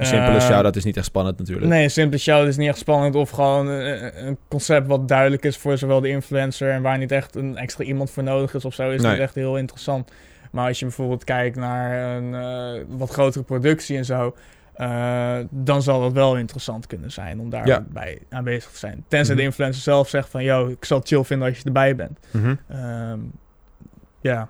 Een 0.00 0.06
simpele 0.06 0.36
Eh, 0.36 0.40
shout-out 0.42 0.76
is 0.76 0.84
niet 0.84 0.96
echt 0.96 1.06
spannend 1.06 1.38
natuurlijk. 1.38 1.66
Nee, 1.66 1.82
een 1.84 1.90
simpele 1.90 2.18
show 2.20 2.46
is 2.46 2.56
niet 2.56 2.68
echt 2.68 2.78
spannend. 2.78 3.14
Of 3.14 3.30
gewoon 3.30 3.66
een, 3.68 4.26
een 4.26 4.38
concept 4.48 4.86
wat 4.86 5.08
duidelijk 5.08 5.44
is 5.44 5.56
voor 5.56 5.78
zowel 5.78 6.00
de 6.00 6.08
influencer. 6.08 6.70
En 6.70 6.82
waar 6.82 6.98
niet 6.98 7.12
echt 7.12 7.34
een 7.34 7.56
extra 7.56 7.84
iemand 7.84 8.10
voor 8.10 8.22
nodig 8.22 8.54
is 8.54 8.64
of 8.64 8.74
zo. 8.74 8.90
Is 8.90 9.02
Nee. 9.02 9.10
niet 9.12 9.20
echt 9.20 9.34
heel 9.34 9.56
interessant. 9.58 10.10
Maar 10.50 10.68
als 10.68 10.78
je 10.78 10.84
bijvoorbeeld 10.84 11.24
kijkt 11.24 11.56
naar 11.56 12.16
een 12.16 12.34
eh, 12.34 12.84
wat 12.88 13.10
grotere 13.10 13.44
productie 13.44 13.96
en 13.96 14.04
zo. 14.04 14.34
eh, 14.74 15.36
dan 15.50 15.82
zal 15.82 16.00
dat 16.00 16.12
wel 16.12 16.36
interessant 16.36 16.86
kunnen 16.86 17.12
zijn 17.12 17.40
om 17.40 17.50
daarbij 17.50 18.18
Ja. 18.30 18.36
aanwezig 18.36 18.70
te 18.70 18.78
zijn. 18.78 19.04
Tenzij 19.08 19.34
Mhm. 19.34 19.42
de 19.42 19.48
influencer 19.48 19.82
zelf 19.82 20.08
zegt 20.08 20.28
van... 20.28 20.42
Yo, 20.44 20.66
ik 20.68 20.84
zal 20.84 20.98
het 20.98 21.08
chill 21.08 21.24
vinden 21.24 21.48
als 21.48 21.58
je 21.58 21.64
erbij 21.64 21.96
bent. 21.96 22.18
Mhm. 22.30 22.54
Ehm, 22.68 23.18
ja. 24.20 24.48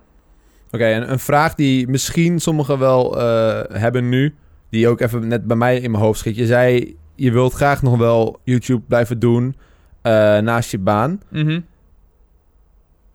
Oké, 0.71 0.85
en 0.85 1.11
een 1.13 1.19
vraag 1.19 1.55
die 1.55 1.89
misschien 1.89 2.41
sommigen 2.41 2.79
wel 2.79 3.21
eh, 3.21 3.61
hebben 3.81 4.09
nu, 4.09 4.35
die 4.71 4.89
ook 4.89 5.01
even 5.01 5.29
net 5.29 5.47
bij 5.47 5.57
mij 5.57 5.77
in 5.77 5.91
mijn 5.91 6.03
hoofd 6.03 6.19
schiet. 6.19 6.37
Je 6.37 6.47
zei, 6.47 6.97
je 7.15 7.33
wilt 7.33 7.53
graag 7.53 7.83
nog 7.83 7.97
wel 7.97 8.41
YouTube 8.45 8.83
blijven 8.89 9.19
doen 9.19 9.57
eh, 10.03 10.13
naast 10.39 10.71
je 10.71 10.79
baan. 10.79 11.21
Mhm. 11.29 11.61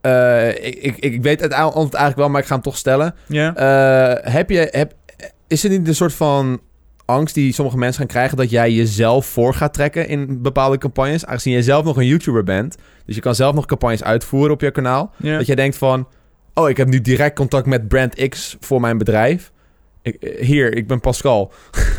Eh, 0.02 0.50
ik, 0.50 0.76
ik, 0.76 0.98
ik 0.98 1.22
weet 1.22 1.40
het 1.40 1.54
antwoord 1.54 1.94
eigenlijk 1.94 2.16
wel, 2.16 2.30
maar 2.30 2.42
ik 2.42 2.48
ga 2.48 2.54
hem 2.54 2.64
toch 2.64 2.78
stellen. 2.78 3.16
Eh, 3.28 4.34
heb 4.34 4.50
je, 4.50 4.68
heb, 4.72 4.94
is 5.48 5.64
er 5.64 5.70
niet 5.70 5.88
een 5.88 5.96
soort 5.96 6.14
van 6.14 6.62
angst 7.06 7.36
die 7.36 7.54
sommige 7.54 7.78
mensen 7.78 8.00
gaan 8.00 8.08
krijgen 8.08 8.38
dat 8.38 8.50
jij 8.50 8.72
jezelf 8.72 9.26
voor 9.26 9.54
gaat 9.54 9.74
trekken 9.74 10.08
in 10.08 10.42
bepaalde 10.42 10.78
campagnes, 10.78 11.26
aangezien 11.26 11.54
jij 11.54 11.62
zelf 11.62 11.86
nog 11.86 11.98
een 11.98 12.06
YouTuber 12.06 12.44
bent, 12.44 12.78
dus 13.06 13.16
je 13.16 13.22
kan 13.22 13.36
zelf 13.36 13.56
nog 13.56 13.66
campagnes 13.66 14.04
uitvoeren 14.04 14.52
op 14.52 14.62
je 14.62 14.72
kanaal, 14.72 15.12
dat 15.18 15.46
jij 15.46 15.56
denkt 15.56 15.78
van, 15.78 16.08
oh, 16.54 16.70
ik 16.70 16.78
heb 16.78 16.88
nu 16.88 17.02
direct 17.02 17.36
contact 17.36 17.66
met 17.66 17.88
Brand 17.88 18.30
X 18.30 18.58
voor 18.60 18.82
mijn 18.82 18.98
bedrijf. 18.98 19.52
Ik, 20.06 20.38
hier, 20.40 20.76
ik 20.76 20.88
ben 20.88 21.00
Pascal. 21.00 21.52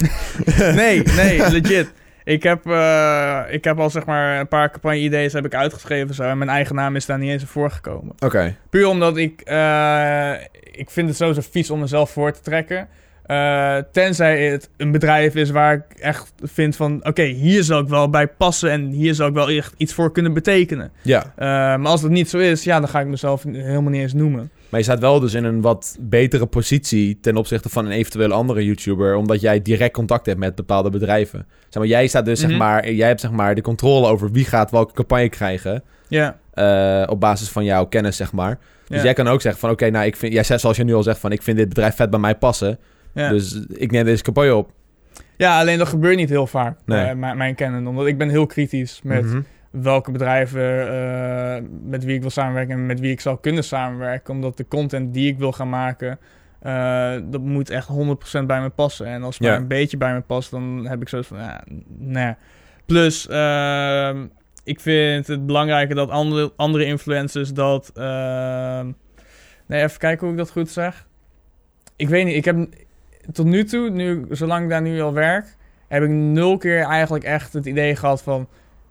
nee, 0.75 1.03
nee, 1.03 1.51
legit. 1.51 1.92
Ik 2.25 2.42
heb, 2.42 2.66
eh, 2.66 3.40
ik 3.51 3.64
heb 3.64 3.79
al 3.79 3.90
zeg 3.90 4.05
maar 4.05 4.40
een 4.40 4.49
paar 4.49 4.71
campagne-ideeën 4.71 5.31
heb 5.33 5.45
ik 5.45 5.55
uitgeschreven 5.55 6.14
zo, 6.14 6.23
en 6.23 6.38
mijn 6.38 6.51
eigen 6.51 6.75
naam 6.75 6.97
is 6.97 7.07
daar 7.07 7.19
niet 7.19 7.31
eens 7.31 7.42
in 7.42 7.49
voorgekomen. 7.49 8.14
Oké. 8.19 8.57
Puur 8.71 8.87
omdat 8.87 9.16
ik, 9.16 9.40
eh, 9.40 10.33
ik 10.73 10.90
vind 10.90 11.09
het 11.09 11.16
sowieso 11.16 11.40
vies 11.51 11.71
om 11.71 11.81
mezelf 11.81 12.11
voor 12.11 12.33
te 12.33 12.40
trekken. 12.40 12.88
Eh, 13.27 13.77
tenzij 13.93 14.47
het 14.49 14.71
een 14.77 14.91
bedrijf 14.93 15.35
is 15.35 15.51
waar 15.51 15.75
ik 15.75 15.99
echt 15.99 16.33
vind 16.43 16.77
van... 16.77 17.01
Oké, 17.07 17.23
hier 17.23 17.62
zou 17.65 17.83
ik 17.83 17.89
wel 17.89 18.11
bij 18.11 18.27
passen 18.29 18.71
en 18.71 18.87
hier 18.87 19.15
zou 19.15 19.29
ik 19.29 19.35
wel 19.35 19.49
echt 19.49 19.75
iets 19.77 19.95
voor 19.95 20.12
kunnen 20.12 20.33
betekenen. 20.35 20.91
Ja, 21.03 21.33
Eh, 21.37 21.47
maar 21.47 21.87
als 21.87 22.01
dat 22.01 22.11
niet 22.11 22.31
zo 22.31 22.39
is, 22.39 22.65
ja, 22.65 22.81
dan 22.81 22.89
ga 22.89 23.01
ik 23.01 23.07
mezelf 23.07 23.43
helemaal 23.43 23.91
niet 23.91 24.01
eens 24.01 24.12
noemen. 24.12 24.51
maar 24.69 24.81
je 24.81 24.87
staat 24.87 24.99
wel 25.01 25.21
dus 25.21 25.35
in 25.35 25.45
een 25.45 25.61
wat 25.61 25.97
betere 26.01 26.47
positie 26.47 27.19
ten 27.21 27.37
opzichte 27.37 27.69
van 27.69 27.87
een 27.87 27.93
eventuele 27.93 28.35
andere 28.35 28.65
YouTuber, 28.65 29.15
omdat 29.17 29.41
jij 29.41 29.62
direct 29.62 29.93
contact 29.93 30.27
hebt 30.27 30.39
met 30.39 30.55
bepaalde 30.55 30.91
bedrijven. 30.91 31.47
Zeg 31.69 31.75
maar, 31.83 31.87
jij 31.87 32.07
staat 32.07 32.25
dus, 32.25 32.41
Mhm. 32.41 32.49
zeg 32.49 32.59
maar, 32.59 32.91
jij 32.91 33.09
hebt 33.09 33.21
zeg 33.21 33.31
maar 33.31 33.55
de 33.55 33.61
controle 33.62 34.07
over 34.07 34.31
wie 34.31 34.45
gaat 34.45 34.71
welke 34.71 34.93
campagne 34.95 35.29
krijgen, 35.29 35.83
Ja, 36.09 36.37
eh, 36.53 37.03
op 37.11 37.21
basis 37.21 37.49
van 37.49 37.65
jouw 37.65 37.87
kennis, 37.87 38.17
zeg 38.17 38.33
maar. 38.33 38.59
Dus 38.89 39.03
jij 39.03 39.12
kan 39.12 39.29
ook 39.29 39.41
zeggen 39.41 39.61
van, 39.61 39.71
oké, 39.71 39.91
nou, 39.91 40.07
ik 40.07 40.17
vind, 40.17 40.33
jij 40.33 40.43
zegt 40.43 40.61
zoals 40.61 40.77
je 40.77 40.85
nu 40.85 40.95
al 40.95 41.03
zegt 41.03 41.19
van, 41.19 41.33
ik 41.33 41.43
vind 41.43 41.57
dit 41.57 41.69
bedrijf 41.69 41.95
vet 41.97 42.11
bij 42.11 42.21
mij 42.21 42.35
passen, 42.35 42.79
ja. 43.16 43.29
dus 43.29 43.66
ik 43.68 43.90
neem 43.90 44.05
deze 44.05 44.22
campagne 44.22 44.55
op. 44.55 44.70
ja, 45.37 45.59
alleen 45.61 45.79
dat 45.79 45.88
gebeurt 45.88 46.16
niet 46.16 46.29
heel 46.29 46.46
vaak, 46.46 46.79
Nee. 46.85 47.05
eh, 47.05 47.35
mijn, 47.35 47.55
kennen. 47.55 47.87
Omdat 47.87 48.07
ik 48.07 48.18
ben 48.18 48.29
heel 48.29 48.46
kritisch 48.46 49.00
met 49.02 49.24
Mhm. 49.24 49.40
welke 49.70 50.11
bedrijven 50.11 50.88
eh, 50.92 51.62
met 51.83 52.05
wie 52.05 52.14
ik 52.14 52.20
wil 52.20 52.31
samenwerken 52.31 52.74
en 52.74 52.87
met 52.87 53.00
wie 53.00 53.11
ik 53.11 53.20
zou 53.20 53.38
kunnen 53.40 53.64
samenwerken. 53.64 54.35
Omdat 54.35 54.57
de 54.57 54.68
content 54.68 55.14
die 55.14 55.29
ik 55.29 55.38
wil 55.38 55.52
gaan 55.52 55.68
maken, 55.68 56.18
eh, 56.61 57.12
dat 57.24 57.40
moet 57.40 57.70
echt 57.70 57.88
100% 57.88 58.46
bij 58.46 58.61
me 58.61 58.68
passen. 58.68 59.07
En 59.07 59.22
als 59.22 59.35
het 59.35 59.44
Ja. 59.44 59.50
maar 59.52 59.61
een 59.61 59.68
beetje 59.68 59.96
bij 59.96 60.12
me 60.14 60.20
past, 60.20 60.50
dan 60.50 60.87
heb 60.88 61.00
ik 61.02 61.09
zoiets 61.09 61.29
van, 61.29 61.38
ja, 61.38 61.64
nee. 61.98 62.35
Plus, 62.87 63.29
ehm, 63.29 64.26
ik 64.64 64.81
vind 64.81 65.26
het 65.26 65.46
belangrijker 65.46 65.94
dat 65.94 66.11
andere, 66.11 66.52
andere 66.57 66.85
influencers 66.85 67.52
dat... 67.52 67.90
ehm, 67.94 68.90
nee, 69.66 69.83
even 69.83 69.98
kijken 69.98 70.20
hoe 70.26 70.31
ik 70.31 70.38
dat 70.42 70.50
goed 70.50 70.70
zeg. 70.70 71.07
Ik 71.96 72.09
weet 72.09 72.24
niet, 72.24 72.37
ik 72.37 72.44
heb 72.44 72.57
tot 73.33 73.47
nu 73.47 73.65
toe, 73.65 73.91
nu, 73.91 74.27
zolang 74.31 74.62
ik 74.65 74.71
daar 74.71 74.83
nu 74.83 75.01
al 75.01 75.12
werk, 75.12 75.57
heb 75.89 76.03
ik 76.03 76.09
nul 76.09 76.57
keer 76.57 76.83
eigenlijk 76.83 77.25
echt 77.25 77.53
het 77.53 77.67
idee 77.67 77.97
gehad 77.97 78.23
van... 78.23 78.49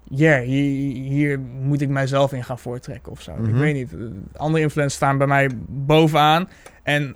Ja, 0.10 0.40
hier, 0.40 0.96
hier 1.02 1.40
moet 1.40 1.82
ik 1.82 1.90
mijzelf 1.90 2.34
in 2.34 2.44
gaan 2.44 2.60
voortrekken 2.60 3.12
of 3.12 3.22
zo. 3.22 3.32
Ik 3.32 3.38
Mhm. 3.40 3.58
weet 3.60 3.74
niet. 3.74 3.92
Andere 4.38 4.64
influencers 4.64 4.96
staan 4.96 5.18
bij 5.18 5.28
mij 5.28 5.50
bovenaan. 5.68 6.50
En 6.84 7.16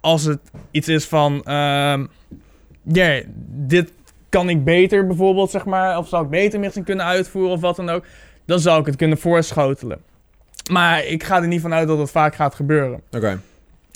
als 0.00 0.24
het 0.24 0.40
iets 0.70 0.88
is 0.88 1.04
van... 1.06 1.42
ehm, 1.44 2.06
Ja, 2.82 3.22
dit 3.46 3.92
kan 4.28 4.48
ik 4.48 4.64
beter 4.64 5.06
bijvoorbeeld, 5.06 5.50
zeg 5.50 5.64
maar... 5.64 5.98
Of 5.98 6.08
zou 6.08 6.24
ik 6.24 6.30
beter 6.30 6.60
misschien 6.60 6.84
kunnen 6.84 7.06
uitvoeren 7.06 7.52
of 7.52 7.60
wat 7.60 7.76
dan 7.76 7.88
ook... 7.88 8.04
Dan 8.44 8.58
zou 8.60 8.80
ik 8.80 8.86
het 8.86 8.96
kunnen 8.96 9.18
voorschotelen. 9.18 9.98
Maar 10.70 11.04
ik 11.04 11.22
ga 11.24 11.40
er 11.40 11.46
niet 11.48 11.60
van 11.60 11.72
uit 11.74 11.88
dat 11.88 11.98
het 11.98 12.10
vaak 12.10 12.34
gaat 12.34 12.54
gebeuren. 12.54 13.00
Oké. 13.10 13.38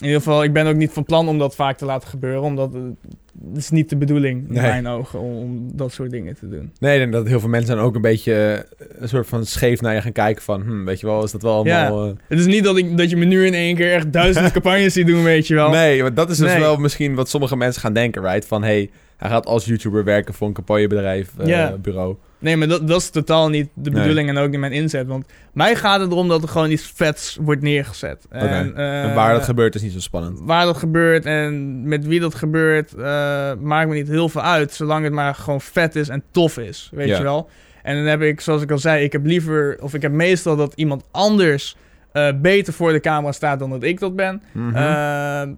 In 0.05 0.11
ieder 0.11 0.23
geval, 0.25 0.43
ik 0.45 0.53
ben 0.53 0.67
ook 0.67 0.77
niet 0.77 0.93
van 0.93 1.05
plan 1.05 1.29
om 1.29 1.39
dat 1.39 1.55
vaak 1.55 1.77
te 1.77 1.85
laten 1.85 2.09
gebeuren. 2.09 2.43
Omdat 2.43 2.73
het 2.73 3.57
is 3.57 3.71
niet 3.71 3.89
de 3.91 3.97
bedoeling 3.97 4.47
in 4.49 4.53
Nee. 4.55 4.63
mijn 4.63 4.87
ogen 4.87 5.21
om, 5.21 5.37
om 5.37 5.69
dat 5.77 5.93
soort 5.93 6.11
dingen 6.11 6.35
te 6.35 6.49
doen. 6.49 6.73
Nee, 6.81 6.93
ik 6.95 7.01
denk 7.01 7.13
dat 7.13 7.27
heel 7.27 7.41
veel 7.41 7.49
mensen 7.49 7.77
dan 7.77 7.85
ook 7.85 7.95
een 7.95 8.01
beetje 8.01 8.65
eh, 8.79 8.87
een 8.99 9.09
soort 9.09 9.27
van 9.27 9.47
scheef 9.47 9.81
naar 9.81 9.95
je 9.95 10.01
gaan 10.01 10.13
kijken 10.13 10.43
van, 10.43 10.63
hm, 10.63 10.85
weet 10.85 11.01
je 11.01 11.07
wel, 11.07 11.25
is 11.25 11.31
dat 11.33 11.43
wel 11.43 11.55
allemaal... 11.55 12.05
eh, 12.07 12.13
Het 12.29 12.39
is 12.39 12.47
niet 12.47 12.65
dat, 12.65 12.77
ik, 12.77 12.97
dat 12.97 13.11
je 13.11 13.17
me 13.17 13.25
nu 13.25 13.47
in 13.47 13.55
één 13.55 13.77
keer 13.77 13.93
echt 13.93 14.13
duizend 14.13 14.53
campagnes 14.59 14.93
ziet 14.93 15.07
doen, 15.07 15.23
weet 15.23 15.47
je 15.47 15.55
wel. 15.55 15.71
Nee, 15.71 16.03
want 16.03 16.17
dat 16.17 16.31
is 16.31 16.37
dus 16.39 16.51
Nee. 16.51 16.61
wel 16.61 16.77
misschien 16.77 17.15
wat 17.15 17.29
sommige 17.29 17.57
mensen 17.57 17.81
gaan 17.81 17.93
denken, 17.93 18.23
right? 18.23 18.47
Van, 18.47 18.63
hey, 18.63 18.91
hij 19.17 19.31
gaat 19.31 19.47
als 19.47 19.65
YouTuber 19.65 20.05
werken 20.05 20.35
voor 20.35 20.47
een 20.49 20.55
campagnebedrijf, 20.55 21.31
eh, 21.39 21.47
Ja. 21.47 21.77
bureau. 21.83 22.17
Nee, 22.45 22.57
maar 22.57 22.69
dat, 22.69 22.89
dat 22.89 23.01
is 23.01 23.11
totaal 23.11 23.49
niet 23.49 23.69
de 23.75 23.91
Nee. 23.91 24.01
bedoeling 24.01 24.29
en 24.29 24.37
ook 24.37 24.51
niet 24.51 24.61
mijn 24.61 24.73
inzet. 24.73 25.07
Want 25.07 25.27
mij 25.53 25.77
gaat 25.77 26.01
het 26.01 26.11
erom 26.11 26.29
dat 26.29 26.43
er 26.43 26.49
gewoon 26.49 26.71
iets 26.71 26.93
vets 26.95 27.39
wordt 27.41 27.63
neergezet. 27.63 28.27
Oké. 28.27 28.37
En, 28.45 28.77
eh, 28.77 29.03
en 29.03 29.15
waar 29.15 29.33
dat 29.35 29.45
gebeurt 29.45 29.75
is 29.75 29.83
niet 29.83 29.93
zo 29.93 30.01
spannend. 30.01 30.41
Waar 30.43 30.65
dat 30.65 30.77
gebeurt 30.77 31.25
en 31.25 31.83
met 31.89 32.07
wie 32.07 32.21
dat 32.21 32.35
gebeurt, 32.35 32.95
eh, 32.95 33.53
maakt 33.61 33.89
me 33.89 33.95
niet 33.95 34.09
heel 34.09 34.29
veel 34.29 34.43
uit. 34.43 34.73
Zolang 34.73 35.05
het 35.05 35.13
maar 35.13 35.35
gewoon 35.35 35.61
vet 35.61 35.97
is 35.97 36.09
en 36.09 36.23
tof 36.31 36.59
is, 36.59 36.91
weet 36.95 37.17
je 37.17 37.23
wel. 37.23 37.49
En 37.83 37.97
dan 37.97 38.05
heb 38.05 38.23
ik, 38.23 38.41
zoals 38.41 38.63
ik 38.63 38.71
al 38.71 38.79
zei, 38.79 39.05
ik 39.05 39.13
heb 39.13 39.25
liever, 39.25 39.77
of 39.81 39.95
ik 39.95 40.03
heb 40.03 40.13
meestal 40.13 40.57
dat 40.57 40.73
iemand 40.75 41.05
anders 41.11 41.77
eh, 42.13 42.29
beter 42.41 42.73
voor 42.73 42.93
de 42.93 43.01
camera 43.01 43.33
staat 43.33 43.59
dan 43.59 43.71
dat 43.71 43.83
ik 43.83 44.01
dat 44.01 44.17
ben. 44.17 44.43
Mhm. 44.53 45.55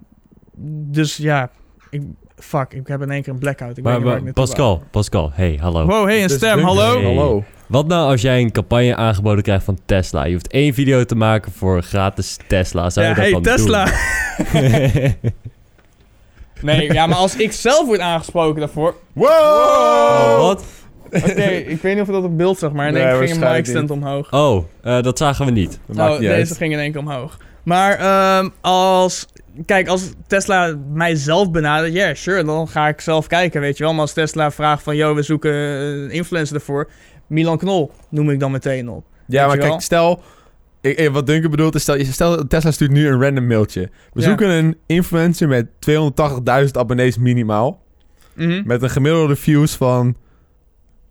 Dus 0.91 1.17
ja, 1.17 1.49
ik, 1.89 2.01
fuck, 2.37 2.73
ik 2.73 2.87
heb 2.87 3.01
in 3.01 3.11
één 3.11 3.21
keer 3.21 3.33
een 3.33 3.39
blackout. 3.39 3.77
Ik 3.77 3.83
Maar, 3.83 3.93
weet 3.93 4.01
niet 4.01 4.11
waar 4.11 4.21
maar 4.21 4.29
ik 4.29 4.35
naartoe 4.35 4.55
Pascal, 4.55 4.83
Pascal, 4.91 5.31
hey, 5.33 5.57
hallo. 5.61 5.85
Wow, 5.85 6.05
hey, 6.05 6.23
een 6.23 6.29
stem, 6.29 6.59
hallo? 6.59 6.93
Hey. 6.93 7.03
Hallo. 7.03 7.43
Wat 7.67 7.87
nou 7.87 8.11
als 8.11 8.21
jij 8.21 8.41
een 8.41 8.51
campagne 8.51 8.95
aangeboden 8.95 9.43
krijgt 9.43 9.63
van 9.65 9.79
Tesla? 9.85 10.25
Je 10.25 10.33
hoeft 10.33 10.47
één 10.51 10.73
video 10.73 11.03
te 11.03 11.15
maken 11.15 11.51
voor 11.51 11.81
gratis 11.81 12.37
Tesla. 12.47 12.89
Zou 12.89 13.05
Ja, 13.05 13.11
je 13.11 13.17
dat 13.17 13.23
hey, 13.23 13.33
dan 13.33 13.55
Tesla. 13.55 13.85
doen? 13.85 15.15
Nee, 16.61 16.93
ja, 16.93 17.07
maar 17.07 17.17
als 17.17 17.35
ik 17.35 17.51
zelf 17.51 17.85
word 17.85 17.99
aangesproken 17.99 18.59
daarvoor... 18.59 18.95
Wow! 19.13 19.27
oh, 19.29 20.37
wat? 20.41 20.63
Oké, 21.11 21.43
ik 21.73 21.81
weet 21.81 21.93
niet 21.93 22.01
of 22.01 22.07
dat 22.07 22.23
op 22.23 22.37
beeld 22.37 22.57
zag, 22.59 22.71
maar 22.71 22.87
in 22.87 22.93
Nee, 22.93 23.03
één 23.03 23.17
keer 23.19 23.27
ging 23.27 23.43
een 23.43 23.51
mic 23.51 23.65
stand 23.65 23.91
omhoog. 23.91 24.33
Oh, 24.33 24.63
eh, 24.81 25.01
dat 25.01 25.17
zagen 25.17 25.45
we 25.45 25.51
niet. 25.51 25.79
Dat 25.87 25.97
oh, 25.97 26.11
niet 26.11 26.19
deze 26.19 26.33
uit. 26.49 26.57
ging 26.57 26.73
in 26.73 26.79
één 26.79 26.91
keer 26.91 27.01
omhoog. 27.01 27.37
Maar 27.63 27.97
ehm, 27.99 28.49
als... 28.61 29.27
Kijk, 29.65 29.87
als 29.87 30.11
Tesla 30.27 30.75
mijzelf 30.93 31.51
benadert, 31.51 31.93
ja, 31.93 32.13
sure, 32.13 32.43
dan 32.43 32.67
ga 32.67 32.87
ik 32.87 33.01
zelf 33.01 33.27
kijken, 33.27 33.61
weet 33.61 33.77
je 33.77 33.83
wel. 33.83 33.91
Maar 33.93 34.01
als 34.01 34.13
Tesla 34.13 34.51
vraagt 34.51 34.83
van, 34.83 34.95
yo, 34.95 35.15
we 35.15 35.21
zoeken 35.21 35.53
een 35.53 36.11
influencer 36.11 36.55
ervoor. 36.55 36.89
Milan 37.27 37.57
Knol 37.57 37.91
noem 38.09 38.29
ik 38.29 38.39
dan 38.39 38.51
meteen 38.51 38.89
op. 38.89 39.05
Ja, 39.27 39.47
maar 39.47 39.57
kijk, 39.57 39.81
stel... 39.81 40.21
Ik, 40.81 40.97
eh, 40.97 41.07
wat 41.11 41.27
Duncan 41.27 41.51
bedoelt 41.51 41.75
is, 41.75 41.81
stel, 41.81 42.03
stel 42.05 42.47
Tesla 42.47 42.71
stuurt 42.71 42.91
nu 42.91 43.07
een 43.07 43.21
random 43.21 43.47
mailtje. 43.47 43.89
We 44.13 44.21
Ja. 44.21 44.27
zoeken 44.27 44.49
een 44.49 44.77
influencer 44.85 45.47
met 45.47 45.67
280.000 45.79 46.77
abonnees 46.77 47.17
minimaal. 47.17 47.81
Mhm. 48.33 48.61
Met 48.65 48.81
een 48.81 48.89
gemiddelde 48.89 49.35
views 49.35 49.75
van 49.75 50.15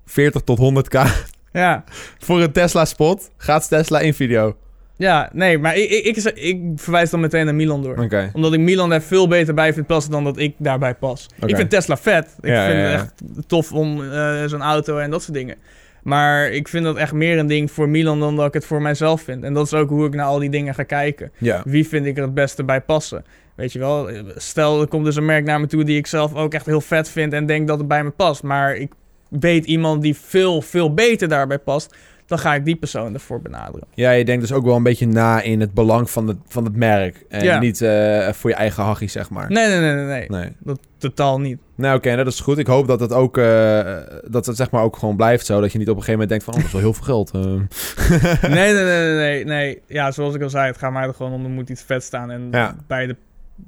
40 0.07 0.43
tot 0.43 0.59
100k. 0.59 1.27
Ja. 1.53 1.85
Voor 2.25 2.41
een 2.41 2.53
Tesla 2.53 2.85
spot 2.85 3.31
gaat 3.37 3.69
Tesla 3.69 4.01
in 4.01 4.15
video. 4.15 4.57
Ja, 4.97 5.31
nee, 5.33 5.59
maar 5.59 5.77
ik, 5.77 5.91
ik, 5.91 6.17
ik, 6.17 6.37
ik 6.37 6.61
verwijs 6.77 7.11
dan 7.11 7.21
meteen 7.21 7.45
naar 7.45 7.55
Milan 7.55 7.83
door. 7.83 7.99
Omdat 8.33 8.53
ik 8.53 8.61
Milan 8.61 8.93
er 8.93 9.03
veel 9.03 9.29
beter 9.29 9.55
bij 9.55 9.73
vind 9.73 9.87
passen 9.87 10.13
dan 10.13 10.25
dat 10.25 10.39
ik 10.39 10.55
daarbij 10.59 10.95
pas. 10.95 11.27
Ik 11.47 11.57
vind 11.57 11.71
Tesla 11.71 11.97
vet. 11.97 12.37
Ik 12.41 12.49
Ja, 12.51 12.67
vind 12.67 12.79
ja, 12.79 12.85
ja. 12.85 12.91
het 12.91 13.01
echt 13.01 13.49
tof 13.49 13.73
om 13.73 14.13
eh, 14.13 14.45
zo'n 14.47 14.63
auto 14.63 14.99
en 14.99 15.11
dat 15.11 15.23
soort 15.23 15.37
dingen. 15.37 15.57
Maar 16.03 16.51
ik 16.51 16.69
vind 16.69 16.85
dat 16.85 16.97
echt 16.97 17.13
meer 17.13 17.39
een 17.39 17.47
ding 17.47 17.71
voor 17.71 17.89
Milan 17.89 18.21
dan 18.21 18.37
dat 18.37 18.47
ik 18.47 18.55
het 18.55 18.67
voor 18.67 18.83
mijzelf 18.83 19.23
vind. 19.23 19.45
En 19.45 19.55
dat 19.55 19.67
is 19.67 19.75
ook 19.75 19.89
hoe 19.89 20.07
ik 20.07 20.15
naar 20.15 20.27
al 20.27 20.39
die 20.39 20.51
dingen 20.51 20.75
ga 20.75 20.83
kijken. 20.83 21.33
Wie 21.65 21.89
vind 21.89 22.07
ik 22.07 22.17
er 22.17 22.23
het 22.23 22.35
beste 22.35 22.65
bij 22.65 22.81
passen? 22.81 23.25
Weet 23.55 23.73
je 23.73 23.79
wel, 23.79 24.09
stel 24.37 24.81
er 24.81 24.89
komt 24.89 25.05
dus 25.05 25.17
een 25.17 25.25
merk 25.25 25.45
naar 25.45 25.61
me 25.61 25.67
toe 25.67 25.85
die 25.85 25.99
ik 25.99 26.07
zelf 26.07 26.35
ook 26.35 26.55
echt 26.55 26.67
heel 26.67 26.81
vet 26.81 27.09
vind 27.09 27.33
en 27.33 27.47
denk 27.47 27.69
dat 27.69 27.79
het 27.79 27.89
bij 27.89 28.05
me 28.05 28.11
past. 28.11 28.43
Maar 28.43 28.75
ik 28.77 28.93
weet 29.29 29.65
iemand 29.65 30.03
die 30.03 30.17
veel, 30.17 30.63
veel 30.63 30.95
beter 30.95 31.29
daarbij 31.29 31.59
past. 31.59 31.97
Dan 32.27 32.39
ga 32.39 32.55
ik 32.55 32.65
die 32.65 32.77
persoon 32.77 33.15
ervoor 33.15 33.43
benaderen. 33.43 33.87
Ja, 33.95 34.11
je 34.11 34.25
denkt 34.25 34.41
dus 34.41 34.53
ook 34.53 34.65
wel 34.65 34.77
een 34.77 34.83
beetje 34.83 35.07
na 35.07 35.41
in 35.43 35.61
het 35.61 35.75
belang 35.75 36.11
van 36.11 36.29
het, 36.29 36.37
van 36.49 36.65
het 36.65 36.77
merk. 36.77 37.25
En 37.29 37.45
Ja. 37.45 37.59
niet 37.59 37.81
eh, 37.83 38.29
voor 38.33 38.51
je 38.51 38.57
eigen 38.57 38.83
hachie, 38.83 39.09
zeg 39.09 39.31
maar. 39.31 39.51
Nee, 39.51 39.69
nee, 39.69 39.81
nee, 39.81 39.95
nee. 39.95 40.05
nee. 40.05 40.29
Nee. 40.29 40.53
Dat 40.59 40.79
totaal 40.99 41.41
niet. 41.41 41.59
Nou, 41.75 41.97
oké, 41.97 42.17
dat 42.17 42.27
is 42.27 42.41
goed. 42.41 42.59
Ik 42.59 42.67
hoop 42.67 42.87
dat 42.87 43.01
het 43.01 43.13
ook, 43.13 43.39
eh, 43.39 43.97
dat 44.29 44.47
het 44.47 44.57
zeg 44.57 44.71
maar 44.71 44.83
ook 44.83 44.97
gewoon 44.97 45.17
blijft 45.17 45.47
zo. 45.47 45.61
Dat 45.61 45.73
je 45.73 45.79
niet 45.79 45.89
op 45.89 45.97
een 45.97 46.03
gegeven 46.03 46.21
moment 46.29 46.29
denkt 46.29 46.45
van, 46.45 46.55
oh, 46.55 46.59
dat 46.61 46.67
is 46.69 46.73
wel 46.73 46.83
heel 46.83 46.93
veel 46.93 47.05
geld. 47.05 47.31
eh. 47.31 48.51
nee, 48.51 48.73
nee, 48.73 48.85
nee, 48.85 48.85
nee, 48.85 49.15
nee, 49.15 49.45
nee. 49.45 49.83
Ja, 49.87 50.11
zoals 50.11 50.35
ik 50.35 50.43
al 50.43 50.51
zei, 50.51 50.67
het 50.67 50.79
gaat 50.79 50.93
mij 50.93 51.07
er 51.07 51.15
gewoon 51.15 51.33
om, 51.33 51.45
er 51.45 51.51
moet 51.51 51.71
iets 51.71 51.83
vet 51.83 52.03
staan. 52.03 52.31
En 52.31 52.49
Ja. 52.51 52.77
beide 52.87 53.17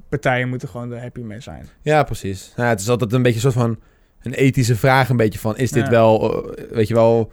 partijen 0.09 0.49
moeten 0.49 0.69
gewoon 0.69 0.93
er 0.93 1.01
happy 1.01 1.21
mee 1.21 1.41
zijn. 1.41 1.69
Ja, 1.83 2.03
precies. 2.03 2.53
Ja, 2.57 2.69
het 2.69 2.81
is 2.81 2.89
altijd 2.89 3.13
een 3.13 3.23
beetje 3.23 3.37
een 3.47 3.53
soort 3.53 3.65
van 3.65 3.79
een 4.23 4.33
ethische 4.33 4.77
vraag. 4.77 5.09
Een 5.09 5.17
beetje 5.17 5.39
van, 5.39 5.57
is 5.57 5.71
dit 5.71 5.85
Ja. 5.85 5.91
wel, 5.91 6.45
eh, 6.57 6.65
weet 6.71 6.89
je 6.89 6.95
wel, 6.95 7.33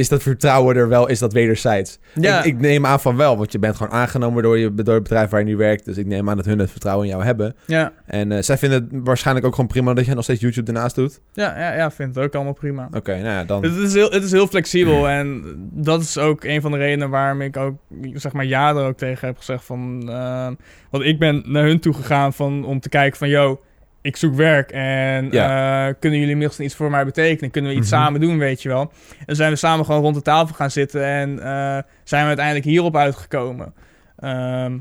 is 0.00 0.08
dat 0.08 0.22
vertrouwen 0.22 0.76
er 0.76 0.88
wel, 0.88 1.08
is 1.08 1.18
dat 1.18 1.32
wederzijds? 1.32 1.98
Ja, 2.14 2.38
Ik, 2.38 2.44
ik 2.44 2.60
neem 2.60 2.86
aan 2.86 3.00
van 3.00 3.16
wel, 3.16 3.36
want 3.36 3.52
je 3.52 3.58
bent 3.58 3.76
gewoon 3.76 3.92
aangenomen 3.92 4.42
door, 4.42 4.58
je, 4.58 4.74
door 4.74 4.94
het 4.94 5.02
bedrijf 5.02 5.30
waar 5.30 5.40
je 5.40 5.46
nu 5.46 5.56
werkt. 5.56 5.84
Dus 5.84 5.96
ik 5.96 6.06
neem 6.06 6.30
aan 6.30 6.36
dat 6.36 6.44
hun 6.44 6.58
het 6.58 6.70
vertrouwen 6.70 7.06
in 7.06 7.12
jou 7.12 7.24
hebben. 7.24 7.56
ja, 7.66 7.92
En 8.06 8.32
eh, 8.32 8.42
zij 8.42 8.58
vinden 8.58 8.88
het 8.90 9.00
waarschijnlijk 9.04 9.46
ook 9.46 9.54
gewoon 9.54 9.70
prima 9.70 9.94
dat 9.94 10.06
je 10.06 10.14
nog 10.14 10.24
steeds 10.24 10.40
YouTube 10.40 10.72
ernaast 10.72 10.94
doet. 10.94 11.20
ja, 11.32 11.58
ja, 11.58 11.74
ja, 11.74 11.90
vind 11.90 12.14
het 12.14 12.24
ook 12.24 12.34
allemaal 12.34 12.52
prima. 12.52 12.88
Oké, 12.92 13.12
nou 13.12 13.24
ja, 13.24 13.44
dan... 13.44 13.62
Het 13.62 13.76
is, 13.76 13.94
heel, 13.94 14.10
het 14.10 14.22
is 14.24 14.30
heel 14.32 14.46
flexibel 14.46 15.08
en 15.18 15.42
dat 15.72 16.00
is 16.00 16.18
ook 16.18 16.44
een 16.44 16.60
van 16.60 16.70
de 16.70 16.78
redenen 16.78 17.10
waarom 17.10 17.40
ik 17.40 17.56
ook, 17.56 17.74
zeg 18.14 18.32
maar, 18.32 18.44
ja 18.44 18.68
er 18.70 18.84
ook 18.84 18.96
tegen 18.96 19.26
heb 19.26 19.36
gezegd 19.36 19.64
van... 19.64 20.02
eh, 20.08 20.48
want 20.90 21.04
ik 21.04 21.18
ben 21.18 21.42
naar 21.46 21.64
hun 21.64 21.80
toe 21.80 21.94
gegaan 21.94 22.32
van, 22.32 22.64
om 22.64 22.80
te 22.80 22.88
kijken 22.88 23.18
van, 23.18 23.28
yo, 23.28 23.60
ik 24.02 24.16
zoek 24.16 24.34
werk 24.34 24.70
en 24.70 25.30
eh, 25.32 25.86
kunnen 25.98 26.18
jullie 26.20 26.36
misschien 26.36 26.64
iets 26.64 26.74
voor 26.74 26.90
mij 26.90 27.04
betekenen? 27.04 27.50
Kunnen 27.50 27.70
we 27.70 27.76
iets 27.76 27.90
Mhm. 27.90 28.00
samen 28.00 28.20
doen, 28.20 28.38
weet 28.38 28.62
je 28.62 28.68
wel? 28.68 28.92
En 29.26 29.36
zijn 29.36 29.50
we 29.50 29.56
samen 29.56 29.84
gewoon 29.84 30.00
rond 30.00 30.14
de 30.14 30.22
tafel 30.22 30.54
gaan 30.54 30.70
zitten 30.70 31.04
en 31.04 31.38
eh, 31.38 31.78
zijn 32.04 32.22
we 32.22 32.26
uiteindelijk 32.28 32.64
hierop 32.66 32.96
uitgekomen. 32.96 33.72
Ehm, 34.18 34.78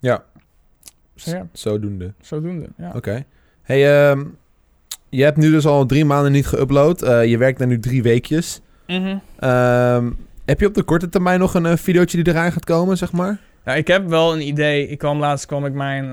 Ja. 0.00 0.22
ja, 1.14 1.46
Zodoende. 1.52 2.12
zodoende, 2.20 2.66
ja. 2.76 2.92
Oké. 2.94 3.24
Hey, 3.62 4.08
ehm, 4.10 4.24
je 5.08 5.22
hebt 5.24 5.36
nu 5.36 5.50
dus 5.50 5.66
al 5.66 5.86
drie 5.86 6.04
maanden 6.04 6.32
niet 6.32 6.46
geüpload. 6.56 7.02
Eh, 7.06 7.24
je 7.24 7.38
werkt 7.38 7.58
daar 7.58 7.68
nu 7.68 7.78
drie 7.78 8.02
weekjes. 8.02 8.60
Mhm. 8.86 9.16
Ehm, 9.38 10.10
heb 10.44 10.60
je 10.60 10.66
op 10.66 10.74
de 10.74 10.82
korte 10.82 11.08
termijn 11.08 11.38
nog 11.38 11.54
een 11.54 11.78
videootje 11.78 12.22
die 12.22 12.32
eraan 12.34 12.52
gaat 12.52 12.64
komen, 12.64 12.96
zeg 12.96 13.12
maar? 13.12 13.38
Nou, 13.64 13.78
ik 13.78 13.86
heb 13.86 14.08
wel 14.08 14.32
een 14.34 14.46
idee. 14.46 14.88
Ik 14.88 14.98
kwam 14.98 15.18
laatst 15.18 15.46
kwam 15.46 15.64
ik 15.66 15.72
mijn 15.72 16.04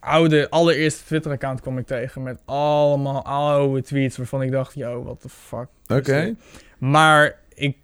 oude, 0.00 0.50
allereerste 0.50 1.04
Twitter-account 1.04 1.60
kwam 1.60 1.78
ik 1.78 1.86
tegen 1.86 2.22
met 2.22 2.40
allemaal 2.44 3.24
oude 3.24 3.82
tweets 3.82 4.16
waarvan 4.16 4.42
ik 4.42 4.50
dacht, 4.50 4.74
yo, 4.74 5.02
what 5.02 5.20
the 5.20 5.28
fuck. 5.28 5.66
Oké. 5.86 6.34
Maar 6.78 7.34
ik 7.54 7.76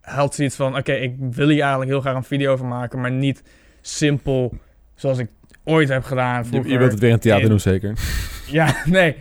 had 0.00 0.34
zoiets 0.34 0.56
van, 0.56 0.76
oké, 0.76 0.92
ik 0.92 1.14
wil 1.18 1.48
hier 1.48 1.60
eigenlijk 1.60 1.90
heel 1.90 2.00
graag 2.00 2.14
een 2.14 2.24
video 2.24 2.56
van 2.56 2.68
maken, 2.68 3.00
maar 3.00 3.10
niet 3.12 3.42
simpel 3.80 4.54
zoals 4.94 5.18
ik 5.18 5.28
ooit 5.64 5.88
heb 5.88 6.04
gedaan. 6.04 6.42
Je, 6.42 6.48
vroeger. 6.48 6.70
je 6.70 6.78
wilt 6.78 6.90
het 6.90 7.00
weer 7.00 7.12
een 7.12 7.18
theater 7.18 7.42
in- 7.42 7.48
doen, 7.48 7.60
zeker? 7.60 7.94
Ja, 8.46 8.74
nee. 8.84 9.16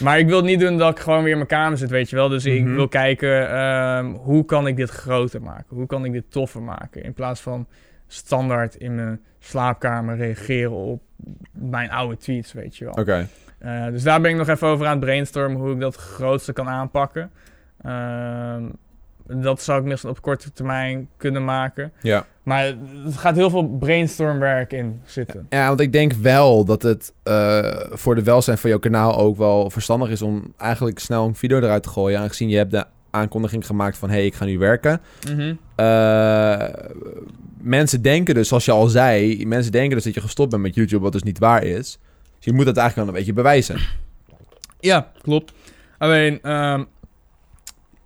Maar 0.00 0.18
ik 0.18 0.26
wil 0.26 0.42
niet 0.42 0.60
doen 0.60 0.78
dat 0.78 0.90
ik 0.90 0.98
gewoon 0.98 1.22
weer 1.22 1.30
in 1.30 1.36
mijn 1.36 1.48
kamer 1.48 1.78
zit, 1.78 1.90
weet 1.90 2.10
je 2.10 2.16
wel. 2.16 2.28
Dus 2.28 2.44
ik 2.44 2.64
Mhm. 2.64 2.74
wil 2.74 2.88
kijken, 2.88 3.50
ehm, 3.50 4.06
hoe 4.06 4.44
kan 4.44 4.66
ik 4.66 4.76
dit 4.76 4.90
groter 4.90 5.42
maken? 5.42 5.76
Hoe 5.76 5.86
kan 5.86 6.04
ik 6.04 6.12
dit 6.12 6.30
toffer 6.30 6.62
maken? 6.62 7.02
In 7.02 7.12
plaats 7.12 7.40
van 7.40 7.66
standaard 8.06 8.74
in 8.74 8.94
mijn 8.94 9.20
slaapkamer 9.38 10.16
reageren 10.16 10.72
op 10.72 11.02
mijn 11.52 11.90
oude 11.90 12.16
tweets, 12.16 12.52
weet 12.52 12.76
je 12.76 12.84
wel. 12.84 12.94
Oké. 12.94 13.28
Eh, 13.58 13.86
dus 13.86 14.02
daar 14.02 14.20
ben 14.20 14.30
ik 14.30 14.36
nog 14.36 14.48
even 14.48 14.66
over 14.66 14.86
aan 14.86 14.96
het 14.96 15.00
brainstormen 15.00 15.60
hoe 15.60 15.72
ik 15.72 15.80
dat 15.80 15.94
het 15.94 16.04
grootste 16.04 16.52
kan 16.52 16.68
aanpakken. 16.68 17.30
Ehm, 17.82 18.64
dat 19.26 19.62
zou 19.62 19.80
ik 19.80 19.86
misschien 19.86 20.10
op 20.10 20.22
korte 20.22 20.52
termijn 20.52 21.08
kunnen 21.16 21.44
maken. 21.44 21.92
Ja. 22.02 22.26
Maar 22.42 22.64
er 22.64 23.12
gaat 23.12 23.36
heel 23.36 23.50
veel 23.50 23.68
brainstormwerk 23.68 24.72
in 24.72 25.00
zitten. 25.04 25.46
Ja, 25.48 25.68
want 25.68 25.80
ik 25.80 25.92
denk 25.92 26.12
wel 26.12 26.64
dat 26.64 26.82
het 26.82 27.12
eh, 27.22 27.80
voor 27.90 28.14
de 28.14 28.22
welzijn 28.22 28.58
van 28.58 28.70
jouw 28.70 28.78
kanaal 28.78 29.16
ook 29.16 29.36
wel 29.36 29.70
verstandig 29.70 30.10
is 30.10 30.22
om 30.22 30.54
eigenlijk 30.56 30.98
snel 30.98 31.26
een 31.26 31.34
video 31.34 31.58
eruit 31.58 31.82
te 31.82 31.88
gooien. 31.88 32.20
Aangezien 32.20 32.48
je 32.48 32.56
hebt 32.56 32.70
de 32.70 32.84
aankondiging 33.10 33.66
gemaakt 33.66 33.96
van, 33.96 34.08
hé, 34.08 34.14
hey, 34.14 34.26
ik 34.26 34.34
ga 34.34 34.44
nu 34.44 34.58
werken. 34.58 35.00
Eh, 35.74 36.68
mensen 37.68 38.02
denken 38.02 38.34
dus, 38.34 38.48
zoals 38.48 38.64
je 38.64 38.70
al 38.72 38.86
zei, 38.86 39.46
mensen 39.46 39.72
denken 39.72 39.94
dus 39.94 40.04
dat 40.04 40.14
je 40.14 40.20
gestopt 40.20 40.50
bent 40.50 40.62
met 40.62 40.74
YouTube, 40.74 41.02
wat 41.02 41.12
dus 41.12 41.22
niet 41.22 41.38
waar 41.38 41.62
is. 41.64 41.98
Dus 42.36 42.44
je 42.44 42.52
moet 42.52 42.64
dat 42.66 42.76
eigenlijk 42.76 42.96
wel 42.96 43.06
een 43.06 43.24
beetje 43.24 43.42
bewijzen. 43.42 43.78
Ja, 44.80 45.10
klopt. 45.22 45.52
Alleen, 45.98 46.38
ehm, 46.42 46.84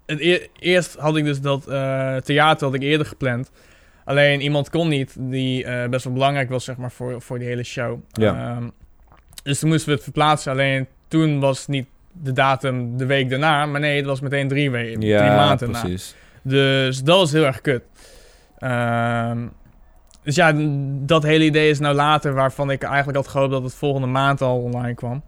het 0.06 0.20
eer- 0.20 0.48
eerst 0.58 0.96
had 0.96 1.16
ik 1.16 1.24
dus 1.24 1.40
dat 1.40 1.66
eh, 1.68 2.16
theater 2.16 2.66
had 2.66 2.74
ik 2.74 2.82
eerder 2.82 3.06
gepland. 3.06 3.50
Alleen 4.04 4.40
iemand 4.40 4.70
kon 4.70 4.88
niet, 4.88 5.14
die 5.18 5.64
eh, 5.64 5.88
best 5.88 6.04
wel 6.04 6.12
belangrijk 6.12 6.48
was 6.48 6.64
zeg 6.64 6.76
maar, 6.76 6.92
voor, 6.92 7.20
voor 7.22 7.38
die 7.38 7.48
hele 7.48 7.64
show. 7.64 7.98
Ja. 8.12 8.56
Ehm, 8.56 8.68
dus 9.42 9.58
toen 9.58 9.68
moesten 9.68 9.88
we 9.88 9.94
het 9.94 10.02
verplaatsen. 10.02 10.52
Alleen 10.52 10.86
toen 11.08 11.40
was 11.40 11.58
het 11.58 11.68
niet 11.68 11.86
de 12.12 12.32
datum 12.32 12.96
de 12.96 13.06
week 13.06 13.30
daarna, 13.30 13.66
maar 13.66 13.80
nee, 13.80 13.96
het 13.96 14.06
was 14.06 14.20
meteen 14.20 14.48
drie, 14.48 14.70
weken, 14.70 15.00
drie 15.00 15.12
Ja, 15.12 15.36
maanden 15.36 15.58
daarna. 15.58 15.80
precies. 15.80 16.14
Dus 16.42 17.02
dat 17.02 17.16
was 17.18 17.32
heel 17.32 17.44
erg 17.44 17.60
kut. 17.60 17.82
Ehm, 18.62 19.46
dus 20.22 20.34
ja, 20.34 20.52
dat 21.06 21.22
hele 21.22 21.44
idee 21.44 21.70
is 21.70 21.78
nou 21.78 21.94
later, 21.94 22.34
waarvan 22.34 22.70
ik 22.70 22.82
eigenlijk 22.82 23.16
had 23.16 23.28
gehoopt 23.28 23.50
dat 23.50 23.62
het 23.62 23.74
volgende 23.74 24.06
maand 24.06 24.40
al 24.40 24.62
online 24.62 24.94
kwam. 24.94 25.22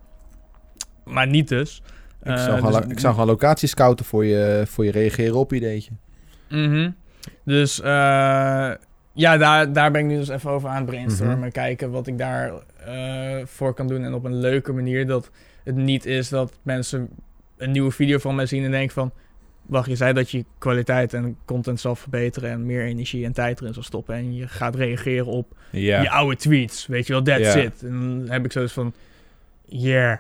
Maar 1.05 1.27
niet 1.27 1.49
dus. 1.49 1.83
Ik 2.23 2.31
Eh, 2.31 2.44
zou, 2.44 2.61
dus- 2.61 2.79
ik 2.88 3.01
gewoon 3.01 3.27
locaties 3.27 3.70
scouten 3.70 4.05
voor 4.05 4.25
je, 4.25 4.62
voor 4.66 4.85
je 4.85 4.90
reageren 4.90 5.35
op 5.35 5.53
ideetje. 5.53 5.90
Mhm. 6.49 6.90
Dus 7.44 7.81
eh, 7.81 8.70
ja, 9.12 9.37
daar, 9.37 9.73
daar 9.73 9.90
ben 9.90 10.01
ik 10.01 10.07
nu 10.07 10.16
dus 10.16 10.29
even 10.29 10.51
over 10.51 10.68
aan 10.68 10.77
het 10.77 10.87
brainstormen. 10.87 11.38
Mhm. 11.38 11.51
Kijken 11.51 11.90
wat 11.90 12.07
ik 12.07 12.18
daar 12.18 12.53
eh, 12.85 13.47
voor 13.47 13.75
kan 13.75 13.87
doen. 13.87 14.05
En 14.05 14.14
op 14.14 14.25
een 14.25 14.37
leuke 14.40 14.73
manier. 14.73 15.07
Dat 15.07 15.31
het 15.64 15.77
niet 15.77 16.07
is 16.07 16.29
dat 16.29 16.53
mensen 16.62 17.09
een 17.57 17.70
nieuwe 17.70 17.90
video 17.90 18.18
van 18.18 18.35
mij 18.35 18.47
zien 18.47 18.64
en 18.64 18.70
denken 18.70 18.94
van... 18.94 19.12
Wacht, 19.66 19.88
je 19.88 19.96
zei 19.96 20.12
dat 20.12 20.31
je 20.31 20.44
kwaliteit 20.59 21.14
en 21.14 21.37
content 21.44 21.81
zal 21.81 21.96
verbeteren 21.96 22.50
en 22.50 22.66
meer 22.66 22.85
energie 22.85 23.24
en 23.24 23.33
tijd 23.33 23.61
erin 23.61 23.74
zal 23.74 23.83
stoppen. 23.83 24.14
En 24.14 24.35
je 24.35 24.48
gaat 24.48 24.74
reageren 24.74 25.27
op 25.27 25.57
je 25.70 26.11
oude 26.11 26.37
tweets. 26.37 26.87
Weet 26.87 27.07
je 27.07 27.12
wel, 27.12 27.22
that's 27.22 27.55
it. 27.55 27.83
En 27.83 28.00
dan 28.00 28.31
heb 28.31 28.44
ik 28.44 28.53
zoiets 28.53 28.72
van, 28.72 28.94
yeah. 29.64 30.18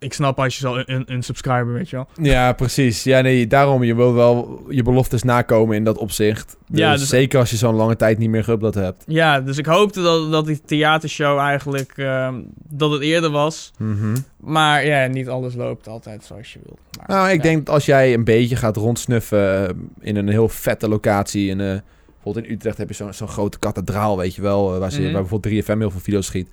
Ik 0.00 0.12
snap 0.12 0.38
als 0.38 0.54
je 0.54 0.60
zal 0.60 0.78
een, 0.78 1.04
een 1.06 1.22
subscriber, 1.22 1.72
weet 1.72 1.90
je 1.90 1.96
wel. 1.96 2.06
Ja, 2.22 2.52
precies. 2.52 3.02
Ja, 3.02 3.20
nee, 3.20 3.46
daarom, 3.46 3.82
je 3.84 3.94
wil 3.94 4.14
wel 4.14 4.62
je 4.68 4.82
beloftes 4.82 5.22
nakomen 5.22 5.76
in 5.76 5.84
dat 5.84 5.98
opzicht. 5.98 6.56
Dus, 6.68 6.78
Ja, 6.78 6.92
dus- 6.92 7.08
zeker 7.08 7.38
als 7.38 7.50
je 7.50 7.56
zo'n 7.56 7.74
lange 7.74 7.96
tijd 7.96 8.18
niet 8.18 8.30
meer 8.30 8.44
geüpload 8.44 8.74
hebt. 8.74 9.04
Ja, 9.06 9.40
dus 9.40 9.58
ik 9.58 9.66
hoopte 9.66 10.02
dat, 10.02 10.30
dat 10.32 10.46
die 10.46 10.60
theatershow 10.64 11.38
eigenlijk, 11.38 11.92
ehm, 11.96 12.34
dat 12.68 12.90
het 12.90 13.02
eerder 13.02 13.30
was. 13.30 13.70
Mhm. 13.78 14.16
Maar 14.36 14.86
ja, 14.86 15.06
niet 15.06 15.28
alles 15.28 15.54
loopt 15.54 15.88
altijd 15.88 16.24
zoals 16.24 16.52
je 16.52 16.58
wilt. 16.64 16.78
Maar, 16.98 17.16
Nou, 17.16 17.28
ik 17.28 17.36
ja. 17.36 17.42
denk 17.42 17.66
dat 17.66 17.74
als 17.74 17.86
jij 17.86 18.14
een 18.14 18.24
beetje 18.24 18.56
gaat 18.56 18.76
rondsnuffen 18.76 19.68
eh, 19.68 19.74
in 20.00 20.16
een 20.16 20.28
heel 20.28 20.48
vette 20.48 20.88
locatie. 20.88 21.48
In, 21.48 21.60
eh, 21.60 21.76
bijvoorbeeld 22.14 22.46
in 22.46 22.52
Utrecht 22.52 22.78
heb 22.78 22.88
je 22.88 22.94
zo'n 22.94 23.12
zo'n 23.12 23.28
grote 23.28 23.58
kathedraal, 23.58 24.16
weet 24.16 24.34
je 24.34 24.42
wel. 24.42 24.72
eh, 24.74 24.78
waar, 24.80 24.90
ze, 24.92 25.00
Mhm. 25.02 25.12
waar 25.12 25.20
bijvoorbeeld 25.20 25.52
3FM 25.66 25.78
heel 25.78 25.90
veel 25.90 26.00
video's 26.00 26.26
schiet. 26.26 26.48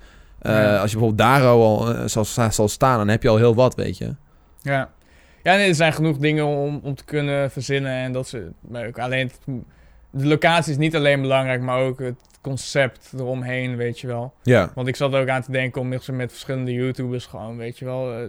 Eh, 0.45 0.53
Ja. 0.53 0.77
Als 0.77 0.91
je 0.91 0.97
bijvoorbeeld 0.97 1.29
daar 1.29 1.41
al 1.43 1.93
eh, 1.95 2.05
zal, 2.05 2.25
sta- 2.25 2.51
zal 2.51 2.67
staan, 2.67 2.97
dan 2.97 3.07
heb 3.07 3.23
je 3.23 3.29
al 3.29 3.37
heel 3.37 3.55
wat, 3.55 3.75
weet 3.75 3.97
je. 3.97 4.15
Ja, 4.61 4.89
ja 5.43 5.55
nee, 5.55 5.67
er 5.67 5.75
zijn 5.75 5.93
genoeg 5.93 6.17
dingen 6.17 6.45
om, 6.45 6.79
om 6.83 6.95
te 6.95 7.05
kunnen 7.05 7.51
verzinnen 7.51 7.91
en 7.91 8.11
dat 8.11 8.27
leuk. 8.69 8.99
Alleen, 8.99 9.27
het- 9.27 9.63
de 10.09 10.25
locatie 10.27 10.71
is 10.71 10.77
niet 10.77 10.95
alleen 10.95 11.21
belangrijk, 11.21 11.61
maar 11.61 11.79
ook 11.79 11.99
het 11.99 12.15
concept 12.41 13.11
eromheen, 13.17 13.75
weet 13.75 13.99
je 13.99 14.07
wel. 14.07 14.33
Ja. 14.43 14.71
Want 14.75 14.87
ik 14.87 14.95
zat 14.95 15.13
er 15.13 15.21
ook 15.21 15.29
aan 15.29 15.41
te 15.41 15.51
denken 15.51 15.81
om 15.81 15.87
met 15.87 16.07
met 16.07 16.31
verschillende 16.31 16.73
YouTubers 16.73 17.25
gewoon, 17.25 17.57
weet 17.57 17.77
je 17.77 17.85
wel, 17.85 18.13
eh, 18.13 18.19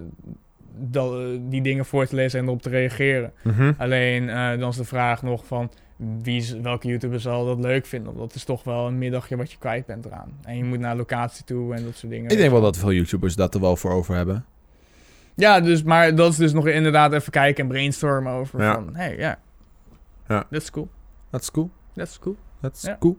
dat, 0.79 1.12
die 1.40 1.62
dingen 1.62 1.85
voor 1.85 2.07
te 2.07 2.14
lezen 2.14 2.38
en 2.40 2.44
erop 2.46 2.62
te 2.62 2.68
reageren. 2.68 3.33
Mhm. 3.42 3.72
Alleen 3.79 4.26
dan 4.59 4.68
is 4.68 4.76
de 4.76 4.85
vraag 4.85 5.22
nog 5.22 5.46
van 5.46 5.70
wie, 6.23 6.37
is- 6.41 6.53
welke 6.53 6.89
YouTuber 6.89 7.21
zal 7.21 7.45
dat 7.47 7.59
leuk 7.59 7.87
vinden. 7.87 8.07
Want 8.15 8.19
dat 8.29 8.35
is 8.35 8.45
toch 8.45 8.65
wel 8.65 8.87
een 8.87 8.99
middagje 8.99 9.37
wat 9.37 9.51
je 9.53 9.59
kwijt 9.59 9.87
bent 9.87 10.05
eraan. 10.07 10.33
En 10.43 10.57
je 10.57 10.65
moet 10.65 10.79
naar 10.79 10.97
locatie 10.97 11.45
toe 11.45 11.75
en 11.75 11.85
dat 11.85 11.95
soort 11.97 12.13
dingen. 12.13 12.31
Ik 12.31 12.37
denk 12.37 12.51
wel 12.51 12.61
dat 12.61 12.77
veel 12.77 12.93
YouTubers 12.93 13.35
dat 13.35 13.55
er 13.55 13.61
wel 13.61 13.77
voor 13.77 13.91
over 13.93 14.15
hebben. 14.15 14.45
Ja, 15.35 15.61
dus, 15.61 15.83
maar 15.83 16.15
dat 16.15 16.31
is 16.31 16.37
dus 16.37 16.53
nog 16.53 16.67
inderdaad 16.67 17.13
even 17.13 17.33
kijken 17.33 17.63
en 17.65 17.69
brainstormen 17.71 18.33
over 18.33 18.63
Ja. 18.63 18.75
van, 18.75 18.91
hey, 18.95 19.17
ja, 19.17 19.39
Ja. 20.29 20.45
that's 20.51 20.71
cool, 20.71 20.89
That's 21.31 21.51
cool. 21.51 21.71
that's 21.95 22.19
cool. 22.19 22.37
That's 22.61 22.83
Ja. 22.83 22.97
cool. 23.01 23.19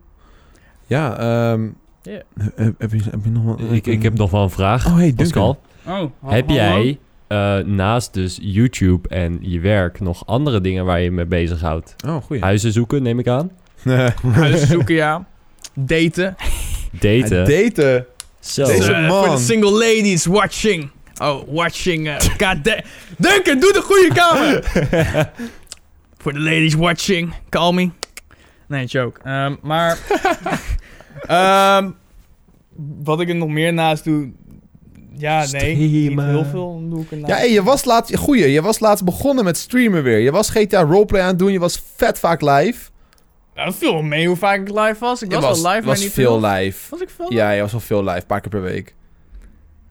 Ja, 0.86 1.18
ehm 1.18 1.68
Ja. 2.02 2.22
heb, 2.54 2.74
heb, 2.80 2.92
je, 2.92 3.02
heb 3.10 3.24
je 3.24 3.30
nog? 3.30 3.60
Ik, 3.60 3.86
ik 3.86 4.02
heb 4.02 4.14
nog 4.14 4.30
wel 4.30 4.42
een 4.42 4.50
vraag, 4.50 4.86
Oh, 4.86 4.94
hey, 4.96 5.14
Duncan. 5.14 5.56
Pascal. 5.84 6.02
Oh, 6.02 6.32
Heb 6.32 6.48
jij 6.48 6.98
eh, 7.28 7.58
naast 7.58 8.14
dus 8.14 8.38
YouTube 8.40 9.08
en 9.08 9.38
je 9.40 9.60
werk 9.60 10.00
nog 10.00 10.26
andere 10.26 10.60
dingen 10.60 10.84
waar 10.84 11.00
je 11.00 11.10
mee 11.10 11.26
bezighoudt? 11.26 11.94
Oh, 12.06 12.22
goeie. 12.22 12.42
Huizen 12.42 12.72
zoeken, 12.72 13.02
neem 13.02 13.18
ik 13.18 13.28
aan. 13.28 13.50
Huizen 14.32 14.66
zoeken, 14.66 14.94
ja. 14.94 15.26
Daten. 15.74 16.36
Daten. 16.92 17.44
Daten. 17.44 18.06
Zo. 18.40 18.64
Deze 18.64 18.92
man. 18.92 19.24
Voor 19.24 19.34
de 19.34 19.42
single 19.42 19.70
ladies 19.70 20.26
watching. 20.26 20.90
Oh, 21.22 21.42
watching. 21.48 22.10
God 22.38 22.64
damn. 22.64 22.82
Duncan, 23.18 23.60
doe 23.60 23.72
de 23.72 23.80
goede 23.82 24.10
kamer. 24.14 24.64
Voor 26.22 26.32
de 26.32 26.40
ladies 26.40 26.74
watching. 26.74 27.34
Call 27.48 27.72
me. 27.72 27.90
Nee, 28.68 28.86
joke. 28.86 29.20
Ehm, 29.22 29.54
maar... 29.62 29.98
ehm, 31.26 31.90
wat 33.02 33.20
ik 33.20 33.28
er 33.28 33.34
nog 33.34 33.48
meer 33.48 33.72
naast 33.72 34.04
doe... 34.04 34.32
Ja, 35.18 35.46
nee. 35.50 35.76
Niet 35.76 36.20
heel 36.20 36.44
veel 36.44 36.82
doe 36.88 37.02
ik 37.02 37.10
ernaast. 37.10 37.32
Ja, 37.32 37.38
hey, 37.38 37.52
je 37.52 37.62
was 37.62 37.84
laatst... 37.84 38.16
Goeie, 38.16 38.52
je 38.52 38.62
was 38.62 38.78
laatst 38.78 39.04
begonnen 39.04 39.44
met 39.44 39.56
streamen 39.56 40.02
weer. 40.02 40.18
Je 40.18 40.30
was 40.30 40.50
GTA 40.50 40.82
Roleplay 40.82 41.20
aan 41.20 41.28
het 41.28 41.38
doen. 41.38 41.52
Je 41.52 41.58
was 41.58 41.82
vet 41.96 42.18
vaak 42.18 42.40
live. 42.40 42.90
Nou, 43.54 43.70
dat 43.70 43.78
viel 43.78 43.92
wel 43.92 44.02
mee 44.02 44.26
hoe 44.26 44.36
vaak 44.36 44.60
ik 44.60 44.68
live 44.68 44.96
was. 44.98 45.22
Ik 45.22 45.32
was, 45.32 45.44
was, 45.44 45.62
wel 45.62 45.72
live, 45.72 45.86
was 45.86 45.96
maar 45.96 46.04
niet 46.04 46.14
veel 46.14 46.40
veel. 46.40 46.50
live. 46.50 46.90
Was 46.90 47.00
ik 47.00 47.10
veel? 47.10 47.32
Ja, 47.32 47.50
je 47.50 47.60
was 47.60 47.72
wel 47.72 47.80
veel 47.80 48.04
live. 48.04 48.16
Een 48.16 48.26
paar 48.26 48.40
keer 48.40 48.50
per 48.50 48.62
week. 48.62 48.94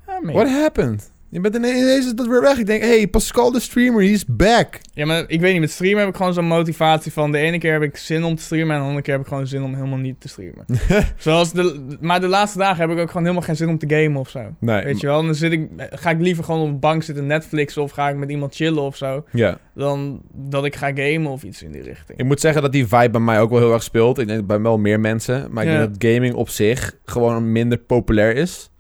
Ja. 0.08 0.32
What 0.32 0.50
happened? 0.50 1.12
Je 1.30 1.42
bent 1.42 1.56
ineens 1.56 2.06
is 2.06 2.14
dat 2.14 2.28
weer 2.28 2.42
weg. 2.42 2.58
Ik 2.58 2.66
denk, 2.66 2.82
hey, 2.82 3.08
Pascal 3.08 3.52
de 3.52 3.60
streamer, 3.60 4.02
he's 4.04 4.26
back. 4.28 4.80
Ja, 4.94 5.06
maar 5.06 5.24
ik 5.28 5.40
weet 5.40 5.52
niet, 5.52 5.62
met 5.62 5.72
streamen 5.72 6.00
heb 6.00 6.10
ik 6.10 6.16
gewoon 6.16 6.34
zo'n 6.34 6.46
motivatie 6.48 7.12
van... 7.14 7.32
De 7.32 7.38
ene 7.38 7.58
keer 7.58 7.72
heb 7.74 7.82
ik 7.82 7.98
zin 7.98 8.24
om 8.24 8.36
te 8.36 8.42
streamen 8.44 8.72
en 8.72 8.78
de 8.78 8.86
andere 8.86 9.02
keer 9.04 9.14
heb 9.14 9.22
ik 9.22 9.28
gewoon 9.30 9.48
zin 9.48 9.64
om 9.64 9.74
helemaal 9.74 9.98
niet 9.98 10.22
te 10.22 10.28
streamen. 10.28 10.66
Zoals 11.18 11.52
de, 11.52 11.96
maar 12.02 12.20
de 12.22 12.28
laatste 12.28 12.58
dagen 12.58 12.82
heb 12.82 12.90
ik 12.90 12.98
ook 13.00 13.08
gewoon 13.08 13.22
helemaal 13.24 13.46
geen 13.46 13.56
zin 13.56 13.70
om 13.70 13.78
te 13.78 13.90
gamen 13.90 14.20
of 14.20 14.30
zo. 14.30 14.40
Nee. 14.60 14.84
Weet 14.84 15.00
je 15.00 15.08
wel, 15.08 15.24
dan 15.24 15.36
zit 15.36 15.52
ik, 15.52 15.68
ga 15.78 16.10
ik 16.10 16.20
liever 16.20 16.44
gewoon 16.44 16.62
op 16.62 16.68
de 16.72 16.80
bank 16.80 17.04
zitten 17.04 17.26
Netflixen 17.28 17.82
of 17.82 17.92
ga 17.92 18.10
ik 18.10 18.16
met 18.16 18.30
iemand 18.30 18.56
chillen 18.56 18.82
of 18.84 18.96
zo. 18.98 19.26
Ja. 19.32 19.58
Dan 19.76 20.22
dat 20.34 20.66
ik 20.66 20.76
ga 20.76 20.92
gamen 20.94 21.32
of 21.32 21.44
iets 21.44 21.64
in 21.64 21.72
die 21.72 21.82
richting. 21.82 22.20
Ik 22.20 22.26
moet 22.26 22.40
zeggen 22.40 22.62
dat 22.62 22.72
die 22.72 22.88
vibe 22.88 23.10
bij 23.10 23.22
mij 23.22 23.40
ook 23.42 23.50
wel 23.50 23.60
heel 23.60 23.74
erg 23.74 23.84
speelt. 23.84 24.20
Ik 24.20 24.28
denk 24.28 24.48
bij 24.48 24.62
wel 24.62 24.78
meer 24.78 25.00
mensen. 25.00 25.48
Maar 25.52 25.64
ik 25.64 25.70
Ja. 25.72 25.78
denk 25.78 25.94
dat 26.00 26.12
gaming 26.12 26.34
op 26.36 26.50
zich 26.50 26.96
gewoon 27.06 27.52
minder 27.52 27.78
populair 27.78 28.36
is. 28.36 28.72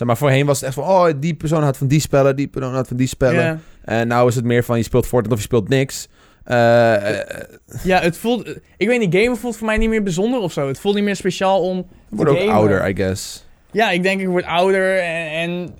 Zeg 0.00 0.08
maar, 0.08 0.18
voorheen 0.18 0.46
was 0.46 0.56
het 0.56 0.66
echt 0.66 0.74
van... 0.74 0.84
Oh, 0.84 1.06
die 1.16 1.34
persoon 1.34 1.62
had 1.62 1.76
van 1.76 1.86
die 1.86 2.00
spellen, 2.00 2.36
die 2.36 2.48
persoon 2.48 2.74
had 2.74 2.88
van 2.88 2.96
die 2.96 3.06
spellen. 3.06 3.44
Ja. 3.44 3.58
En 3.84 4.08
nou 4.08 4.28
is 4.28 4.34
het 4.34 4.44
meer 4.44 4.64
van 4.64 4.76
je 4.76 4.82
speelt 4.82 5.06
Fortnite 5.06 5.34
of 5.34 5.40
je 5.40 5.46
speelt 5.46 5.68
niks. 5.68 6.08
Eh, 6.44 7.20
eh, 7.20 7.48
ja, 7.82 8.00
het 8.00 8.16
voelt... 8.16 8.48
Ik 8.76 8.88
weet 8.88 8.98
niet, 9.00 9.14
gamen 9.14 9.36
voelt 9.36 9.56
voor 9.56 9.66
mij 9.66 9.76
niet 9.76 9.88
meer 9.88 10.02
bijzonder 10.02 10.40
of 10.40 10.52
zo. 10.52 10.68
Het 10.68 10.80
voelt 10.80 10.94
niet 10.94 11.04
meer 11.04 11.16
speciaal 11.16 11.60
om... 11.60 11.78
ik 11.78 11.86
word 12.08 12.28
ook 12.28 12.36
gamen. 12.38 12.54
ouder, 12.54 12.88
I 12.88 12.96
guess. 12.96 13.46
Ja, 13.70 13.90
ik 13.90 14.02
denk 14.02 14.20
ik 14.20 14.26
word 14.26 14.44
ouder 14.44 14.98
en... 14.98 15.30
en 15.30 15.74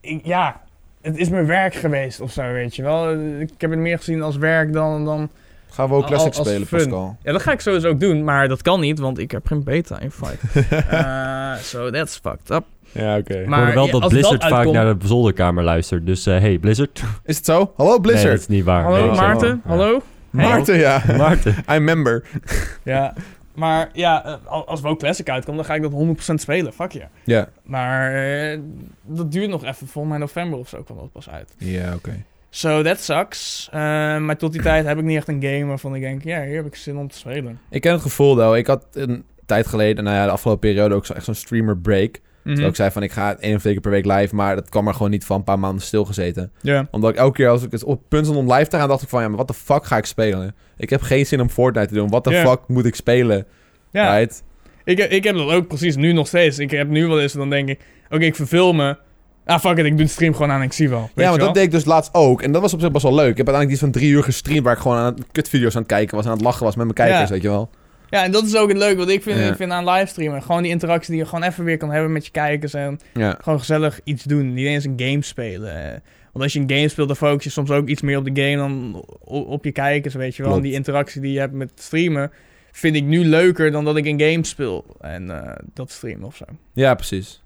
ik, 0.00 0.20
ja, 0.24 0.60
het 1.02 1.16
is 1.16 1.28
mijn 1.28 1.46
werk 1.46 1.74
geweest 1.74 2.20
of 2.20 2.32
zo, 2.32 2.52
weet 2.52 2.76
je 2.76 2.82
wel. 2.82 3.12
Ik 3.40 3.50
heb 3.58 3.70
het 3.70 3.78
meer 3.78 3.98
gezien 3.98 4.22
als 4.22 4.36
werk 4.36 4.72
dan, 4.72 5.04
dan 5.04 5.30
Gaan 5.70 5.88
we 5.88 5.94
ook 5.94 6.06
Classic 6.06 6.34
als 6.34 6.48
spelen, 6.48 6.66
fun. 6.66 6.78
Pascal? 6.78 7.16
Ja, 7.22 7.32
dat 7.32 7.42
ga 7.42 7.52
ik 7.52 7.60
sowieso 7.60 7.88
ook 7.88 8.00
doen, 8.00 8.24
maar 8.24 8.48
dat 8.48 8.62
kan 8.62 8.80
niet, 8.80 8.98
want 8.98 9.18
ik 9.18 9.30
heb 9.30 9.46
geen 9.46 9.64
beta 9.64 10.00
in 10.00 10.10
fight. 10.10 10.40
Eh, 10.90 11.56
so 11.56 11.90
that's 11.90 12.18
fucked 12.22 12.50
up. 12.50 12.64
Ja, 12.96 13.16
oké. 13.16 13.34
Ik 13.40 13.46
Maar 13.46 13.58
hoorde 13.58 13.74
wel 13.74 13.84
ja, 13.86 13.90
dat 13.92 14.08
Blizzard 14.08 14.40
dat 14.40 14.48
vaak 14.50 14.58
uitkomt- 14.58 14.76
naar 14.84 14.98
de 14.98 15.06
zolderkamer 15.06 15.64
luistert. 15.64 16.06
Dus 16.06 16.26
eh 16.26 16.38
hey, 16.38 16.58
Blizzard. 16.58 17.02
Is 17.24 17.36
het 17.36 17.44
zo? 17.44 17.72
Hallo 17.76 17.90
Nee, 17.90 18.00
Blizzard. 18.00 18.30
dat 18.30 18.40
is 18.40 18.46
niet 18.46 18.64
waar. 18.64 18.82
Hallo 18.82 19.06
Nee, 19.06 19.16
Maarten, 19.16 19.48
Ja. 19.64 19.68
hallo? 19.70 20.00
Hey. 20.36 20.46
Maarten, 20.48 20.76
ja. 20.78 21.02
Maarten. 21.16 21.54
I'm 21.72 21.84
member. 21.84 22.24
Ja, 22.84 23.14
maar 23.54 23.88
ja, 23.92 24.24
eh, 24.24 24.34
al- 24.44 24.66
als 24.66 24.80
WoW 24.80 24.98
Classic 24.98 25.28
uitkomt, 25.30 25.56
dan 25.56 25.64
ga 25.66 25.74
ik 25.74 25.82
dat 25.82 25.92
100% 25.92 26.40
spelen, 26.40 26.72
fuck 26.72 26.92
je. 26.92 27.02
Ja. 27.24 27.48
Maar 27.64 28.12
eh, 28.14 28.58
dat 29.02 29.32
duurt 29.32 29.50
nog 29.50 29.64
even, 29.64 29.86
volgens 29.86 30.08
mij 30.08 30.18
november 30.18 30.58
of 30.58 30.68
zo 30.68 30.82
kwam 30.82 30.96
dat 30.96 31.12
pas 31.12 31.30
uit. 31.30 31.54
Ja, 31.58 31.94
oké. 31.94 32.22
So 32.50 32.82
that 32.82 33.00
sucks. 33.00 33.68
Eh, 33.72 33.78
maar 34.18 34.36
tot 34.36 34.52
die 34.52 34.62
tijd 34.62 34.86
heb 34.86 34.98
ik 34.98 35.04
niet 35.04 35.16
echt 35.16 35.28
een 35.28 35.42
game 35.42 35.64
waarvan 35.64 35.94
ik 35.94 36.00
denk, 36.02 36.24
ja, 36.24 36.42
hier 36.44 36.56
heb 36.56 36.66
ik 36.66 36.74
zin 36.76 36.96
om 36.96 37.08
te 37.08 37.16
spelen. 37.18 37.58
Ik 37.70 37.80
ken 37.80 37.92
het 37.92 38.02
gevoel, 38.02 38.34
though. 38.36 38.56
Ik 38.56 38.66
had 38.66 38.86
een 38.92 39.24
tijd 39.46 39.66
geleden, 39.66 40.04
nou 40.04 40.16
ja, 40.16 40.24
de 40.24 40.30
afgelopen 40.30 40.68
periode 40.70 40.94
ook 40.94 41.06
zo, 41.06 41.12
echt 41.12 41.24
zo'n 41.24 41.34
streamer 41.34 41.76
break. 41.78 42.20
Mhm. 42.46 42.54
Terwijl 42.54 42.68
ik 42.74 42.76
zei 42.76 42.90
van, 42.90 43.02
ik 43.02 43.12
ga 43.12 43.36
één 43.40 43.54
of 43.54 43.60
twee 43.60 43.72
keer 43.72 43.82
per 43.82 43.90
week 43.90 44.04
live, 44.04 44.34
maar 44.34 44.54
dat 44.54 44.68
kwam 44.68 44.86
er 44.86 44.92
gewoon 44.92 45.10
niet 45.10 45.24
van. 45.24 45.36
Een 45.36 45.44
paar 45.44 45.58
maanden 45.58 45.82
stilgezeten. 45.82 46.50
Ja. 46.60 46.88
Omdat 46.90 47.10
ik 47.10 47.16
elke 47.16 47.32
keer 47.36 47.48
als 47.48 47.62
ik 47.62 47.70
het 47.72 47.84
op 47.84 48.02
punt 48.08 48.26
stond 48.26 48.38
om 48.38 48.52
live 48.52 48.70
te 48.70 48.76
gaan, 48.76 48.88
dacht 48.88 49.02
ik 49.02 49.08
van, 49.08 49.22
ja, 49.22 49.28
maar 49.28 49.36
wat 49.36 49.48
de 49.48 49.54
fuck 49.54 49.84
ga 49.84 49.96
ik 49.96 50.04
spelen? 50.04 50.54
Ik 50.76 50.90
heb 50.90 51.02
geen 51.02 51.26
zin 51.26 51.40
om 51.40 51.48
Fortnite 51.48 51.88
te 51.88 51.94
doen. 51.94 52.08
Wat 52.08 52.24
de 52.24 52.32
fuck 52.34 52.58
moet 52.66 52.84
ik 52.86 52.94
spelen? 52.94 53.46
Ja, 53.90 54.16
Right? 54.16 54.42
ik, 54.84 54.98
ik 54.98 55.24
heb 55.24 55.36
dat 55.36 55.50
ook 55.50 55.66
precies 55.68 55.96
nu 55.96 56.12
nog 56.12 56.26
steeds. 56.26 56.58
Ik 56.58 56.70
heb 56.70 56.88
nu 56.88 57.06
wel 57.06 57.20
eens, 57.20 57.32
dan 57.32 57.50
denk 57.50 57.68
ik, 57.68 57.80
oké, 58.10 58.24
ik 58.24 58.34
verveel 58.36 58.72
me. 58.72 58.96
Ah, 59.44 59.60
fuck 59.60 59.78
it, 59.78 59.84
ik 59.84 59.96
doe 59.96 60.06
de 60.06 60.12
stream 60.12 60.32
gewoon 60.32 60.50
aan 60.50 60.60
en 60.60 60.66
ik 60.66 60.72
zie 60.72 60.88
wel. 60.88 60.98
Ja, 60.98 61.08
maar 61.14 61.24
wel? 61.36 61.46
dat 61.46 61.54
deed 61.54 61.64
ik 61.64 61.70
dus 61.70 61.84
laatst 61.84 62.14
ook. 62.14 62.42
En 62.42 62.52
dat 62.52 62.62
was 62.62 62.74
op 62.74 62.80
zich 62.80 62.90
best 62.90 63.02
wel 63.04 63.14
leuk. 63.14 63.30
Ik 63.30 63.36
heb 63.36 63.46
uiteindelijk 63.48 63.70
iets 63.70 63.80
van 63.80 63.90
drie 63.90 64.10
uur 64.10 64.22
gestreamd 64.24 64.64
waar 64.64 64.72
ik 64.74 64.78
gewoon 64.80 64.96
aan 64.96 65.14
kutvideo's 65.32 65.74
aan 65.74 65.82
het 65.82 65.90
kijken 65.90 66.16
was. 66.16 66.26
Aan 66.26 66.32
het 66.32 66.40
lachen 66.40 66.64
was 66.64 66.76
met 66.76 66.84
mijn 66.84 66.96
kijkers, 66.96 67.28
Ja. 67.28 67.34
weet 67.34 67.42
je 67.42 67.48
wel. 67.48 67.70
Ja, 68.10 68.24
en 68.24 68.32
dat 68.32 68.44
is 68.44 68.56
ook 68.56 68.68
het 68.68 68.78
leuke 68.78 68.96
wat 68.96 69.08
ik 69.08 69.22
vind, 69.22 69.38
Ja. 69.38 69.48
ik 69.50 69.56
vind 69.56 69.72
aan 69.72 69.88
livestreamen. 69.88 70.42
Gewoon 70.42 70.62
die 70.62 70.70
interactie 70.70 71.10
die 71.10 71.20
je 71.22 71.28
gewoon 71.28 71.44
even 71.44 71.64
weer 71.64 71.76
kan 71.76 71.90
hebben 71.90 72.12
met 72.12 72.24
je 72.24 72.30
kijkers. 72.30 72.74
En 72.74 72.98
Ja. 73.14 73.38
gewoon 73.42 73.58
gezellig 73.58 74.00
iets 74.04 74.24
doen. 74.24 74.54
Niet 74.54 74.66
eens 74.66 74.84
een 74.84 74.94
game 74.96 75.22
spelen. 75.22 76.02
Want 76.32 76.44
als 76.44 76.52
je 76.52 76.60
een 76.60 76.70
game 76.70 76.88
speelt, 76.88 77.08
dan 77.08 77.16
focus 77.16 77.44
je 77.44 77.50
soms 77.50 77.70
ook 77.70 77.88
iets 77.88 78.02
meer 78.02 78.18
op 78.18 78.24
de 78.34 78.42
game 78.42 78.56
dan 78.56 79.04
op 79.28 79.64
je 79.64 79.72
kijkers, 79.72 80.14
weet 80.14 80.36
je 80.36 80.42
wel. 80.42 80.54
En 80.56 80.62
die 80.62 80.72
interactie 80.72 81.20
die 81.20 81.32
je 81.32 81.38
hebt 81.38 81.52
met 81.52 81.70
streamen, 81.74 82.30
vind 82.72 82.96
ik 82.96 83.04
nu 83.04 83.24
leuker 83.24 83.70
dan 83.70 83.84
dat 83.84 83.96
ik 83.96 84.06
een 84.06 84.20
game 84.20 84.44
speel. 84.44 84.96
En 85.00 85.30
eh, 85.44 85.52
dat 85.74 85.90
streamen 85.90 86.26
of 86.26 86.36
zo. 86.36 86.44
Ja, 86.72 86.94
precies. 86.94 87.42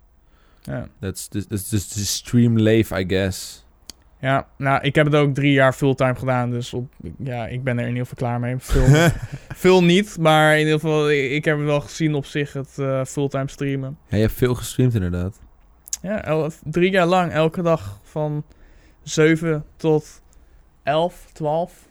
Ja. 0.62 0.88
The, 1.00 1.06
that's 1.10 1.28
the, 1.28 1.46
the 1.88 2.06
stream 2.06 2.58
I 2.92 3.04
guess. 3.08 3.64
Ja, 4.20 4.46
nou, 4.56 4.82
ik 4.82 4.94
heb 4.94 5.06
het 5.06 5.14
ook 5.14 5.34
drie 5.34 5.52
jaar 5.52 5.72
fulltime 5.72 6.14
gedaan. 6.14 6.50
Dus 6.50 6.74
op, 6.74 6.92
ja, 7.18 7.46
ik 7.46 7.64
ben 7.64 7.76
er 7.78 7.82
in 7.84 7.88
ieder 7.92 8.06
geval 8.06 8.28
klaar 8.28 8.40
mee. 8.40 8.54
Veel, 8.58 9.10
veel 9.64 9.84
niet, 9.84 10.16
maar 10.20 10.52
in 10.52 10.58
ieder 10.58 10.72
geval, 10.80 11.10
ik, 11.10 11.44
heb 11.44 11.56
het 11.56 11.66
wel 11.66 11.80
gezien 11.80 12.14
op 12.14 12.24
zich, 12.24 12.52
het 12.52 12.78
eh, 12.78 13.04
fulltime 13.04 13.48
streamen. 13.48 13.98
Ja, 14.08 14.16
je 14.16 14.22
hebt 14.22 14.34
veel 14.34 14.54
gestreamd 14.54 14.94
inderdaad. 14.94 15.40
Ja, 16.02 16.24
el- 16.24 16.50
drie 16.64 16.90
jaar 16.90 17.06
lang, 17.06 17.32
elke 17.32 17.62
dag 17.62 17.98
van 18.02 18.44
7 19.02 19.64
tot 19.76 20.22
11, 20.82 21.26
12 21.32 21.88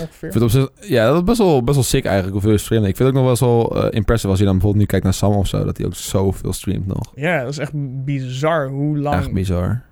ongeveer. 0.00 0.26
Ik 0.28 0.32
vind 0.32 0.44
op 0.44 0.50
zich, 0.50 0.68
ja, 0.88 1.06
dat 1.06 1.16
is 1.16 1.22
best 1.24 1.38
wel, 1.38 1.62
best 1.62 1.74
wel 1.76 1.84
sick 1.84 2.04
eigenlijk 2.04 2.32
hoeveel 2.34 2.52
je 2.52 2.58
streamt. 2.58 2.86
Ik 2.86 2.96
vind 2.96 3.08
het 3.08 3.18
ook 3.18 3.24
nog 3.24 3.38
wel 3.38 3.48
zo 3.48 3.62
eh, 3.62 3.86
impressive 3.90 4.28
als 4.30 4.38
je 4.38 4.44
dan 4.44 4.52
bijvoorbeeld 4.54 4.82
nu 4.82 4.88
kijkt 4.90 5.04
naar 5.04 5.14
Sam 5.14 5.32
of 5.32 5.46
zo. 5.46 5.64
Dat 5.64 5.76
hij 5.76 5.86
ook 5.86 5.94
zoveel 5.94 6.52
streamt 6.52 6.86
nog. 6.86 7.12
Ja, 7.14 7.40
dat 7.42 7.50
is 7.52 7.58
echt 7.58 7.72
bizar 8.04 8.68
hoe 8.68 8.98
lang. 8.98 9.16
Echt 9.16 9.32
bizar. 9.32 9.82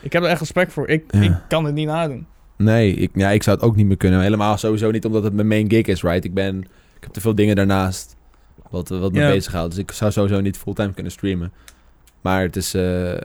Ik 0.00 0.12
heb 0.12 0.22
er 0.22 0.28
echt 0.28 0.40
respect 0.40 0.72
voor. 0.72 0.88
Ik, 0.88 1.04
Ja. 1.10 1.20
ik 1.20 1.32
kan 1.48 1.64
het 1.64 1.74
niet 1.74 1.86
nadoen. 1.86 2.26
Nee, 2.56 2.94
ik, 2.94 3.10
ja, 3.14 3.30
ik 3.30 3.42
zou 3.42 3.56
het 3.56 3.64
ook 3.64 3.76
niet 3.76 3.86
meer 3.86 3.96
kunnen. 3.96 4.20
Helemaal 4.20 4.56
sowieso 4.56 4.90
niet 4.90 5.04
omdat 5.04 5.22
het 5.24 5.32
mijn 5.32 5.48
main 5.48 5.70
gig 5.70 5.86
is, 5.86 6.02
right? 6.02 6.24
Ik 6.24 6.34
ben, 6.34 6.58
ik 6.96 7.02
heb 7.02 7.12
te 7.12 7.20
veel 7.20 7.34
dingen 7.34 7.56
daarnaast 7.56 8.16
wat, 8.70 8.88
wat 8.88 9.12
me 9.12 9.20
Ja. 9.20 9.30
bezighoudt. 9.32 9.70
Dus 9.74 9.82
ik 9.82 9.90
zou 9.92 10.10
sowieso 10.12 10.40
niet 10.40 10.56
fulltime 10.58 10.92
kunnen 10.92 11.12
streamen. 11.12 11.52
Maar 12.20 12.42
het 12.42 12.56
is, 12.56 12.74
eh 12.74 12.82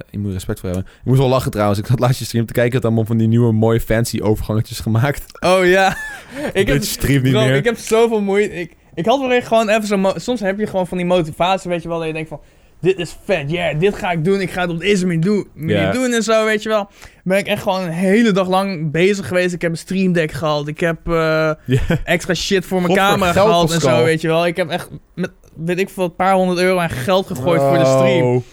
je 0.10 0.20
moet 0.20 0.32
respect 0.34 0.60
voor 0.60 0.70
hebben. 0.70 0.88
Ik 1.00 1.06
moest 1.06 1.20
wel 1.20 1.30
lachen 1.30 1.52
trouwens. 1.52 1.80
Ik 1.80 1.86
zat 1.86 2.00
laatst 2.00 2.20
je 2.20 2.26
stream 2.26 2.46
te 2.46 2.54
kijken. 2.54 2.76
Het 2.76 2.86
allemaal 2.86 3.06
van 3.06 3.18
die 3.18 3.28
nieuwe 3.28 3.52
mooie 3.52 3.80
fancy 3.82 4.20
overgangetjes 4.22 4.80
gemaakt. 4.80 5.24
Oh 5.40 5.66
ja. 5.66 5.90
ik, 6.54 6.68
heb, 6.68 6.68
Dit 6.68 6.86
streamt 6.86 7.24
niet 7.24 7.32
bro, 7.34 7.42
meer. 7.46 7.56
ik 7.56 7.64
heb 7.66 7.78
zoveel 7.78 8.22
moeite. 8.22 8.54
Ik, 8.54 8.76
ik 8.94 9.06
had 9.06 9.20
wel 9.20 9.32
echt 9.32 9.48
gewoon 9.48 9.70
even 9.70 9.88
zo... 9.88 10.12
Soms 10.16 10.40
heb 10.40 10.60
je 10.60 10.68
gewoon 10.68 10.88
van 10.88 10.98
die 10.98 11.06
motivatie, 11.08 11.70
weet 11.70 11.82
je 11.82 11.88
wel. 11.88 11.98
Dat 11.98 12.08
je 12.08 12.14
denkt 12.14 12.30
van, 12.30 12.40
dit 12.82 12.98
is 12.98 13.16
vet. 13.26 13.52
Ja, 13.52 13.74
dit 13.74 13.96
ga 13.96 14.12
ik 14.12 14.26
doen. 14.26 14.42
Ik 14.42 14.52
ga 14.52 14.62
het 14.62 14.70
op 14.70 14.80
deze 14.80 15.06
manier 15.06 15.22
doen, 15.22 15.48
manier 15.54 15.92
doen 15.92 16.14
en 16.14 16.24
zo, 16.24 16.46
weet 16.46 16.64
je 16.64 16.70
wel. 16.70 16.90
Ben 17.24 17.38
ik 17.38 17.48
echt 17.48 17.62
gewoon 17.62 17.82
een 17.82 17.92
hele 17.92 18.32
dag 18.32 18.48
lang 18.48 18.92
bezig 18.92 19.28
geweest. 19.28 19.54
Ik 19.54 19.62
heb 19.62 19.72
een 19.72 19.78
stream 19.78 20.14
deck 20.14 20.32
gehaald. 20.32 20.68
Ik 20.68 20.80
heb 20.80 20.98
eh, 21.08 21.52
extra 22.04 22.34
shit 22.34 22.66
voor 22.66 22.82
mijn 22.82 22.94
camera 22.94 23.32
gehaald 23.32 23.72
en 23.72 23.82
zo, 23.82 24.04
weet 24.04 24.22
je 24.22 24.28
wel. 24.28 24.46
Ik 24.46 24.58
heb 24.58 24.70
echt, 24.70 24.90
met, 25.16 25.32
weet 25.56 25.80
ik 25.80 25.90
veel, 25.90 26.04
een 26.04 26.16
paar 26.16 26.34
honderd 26.34 26.60
euro 26.60 26.78
aan 26.78 26.90
geld 26.90 27.28
gegooid 27.28 27.62
voor 27.62 27.78
de 27.78 27.86
stream. 27.86 28.44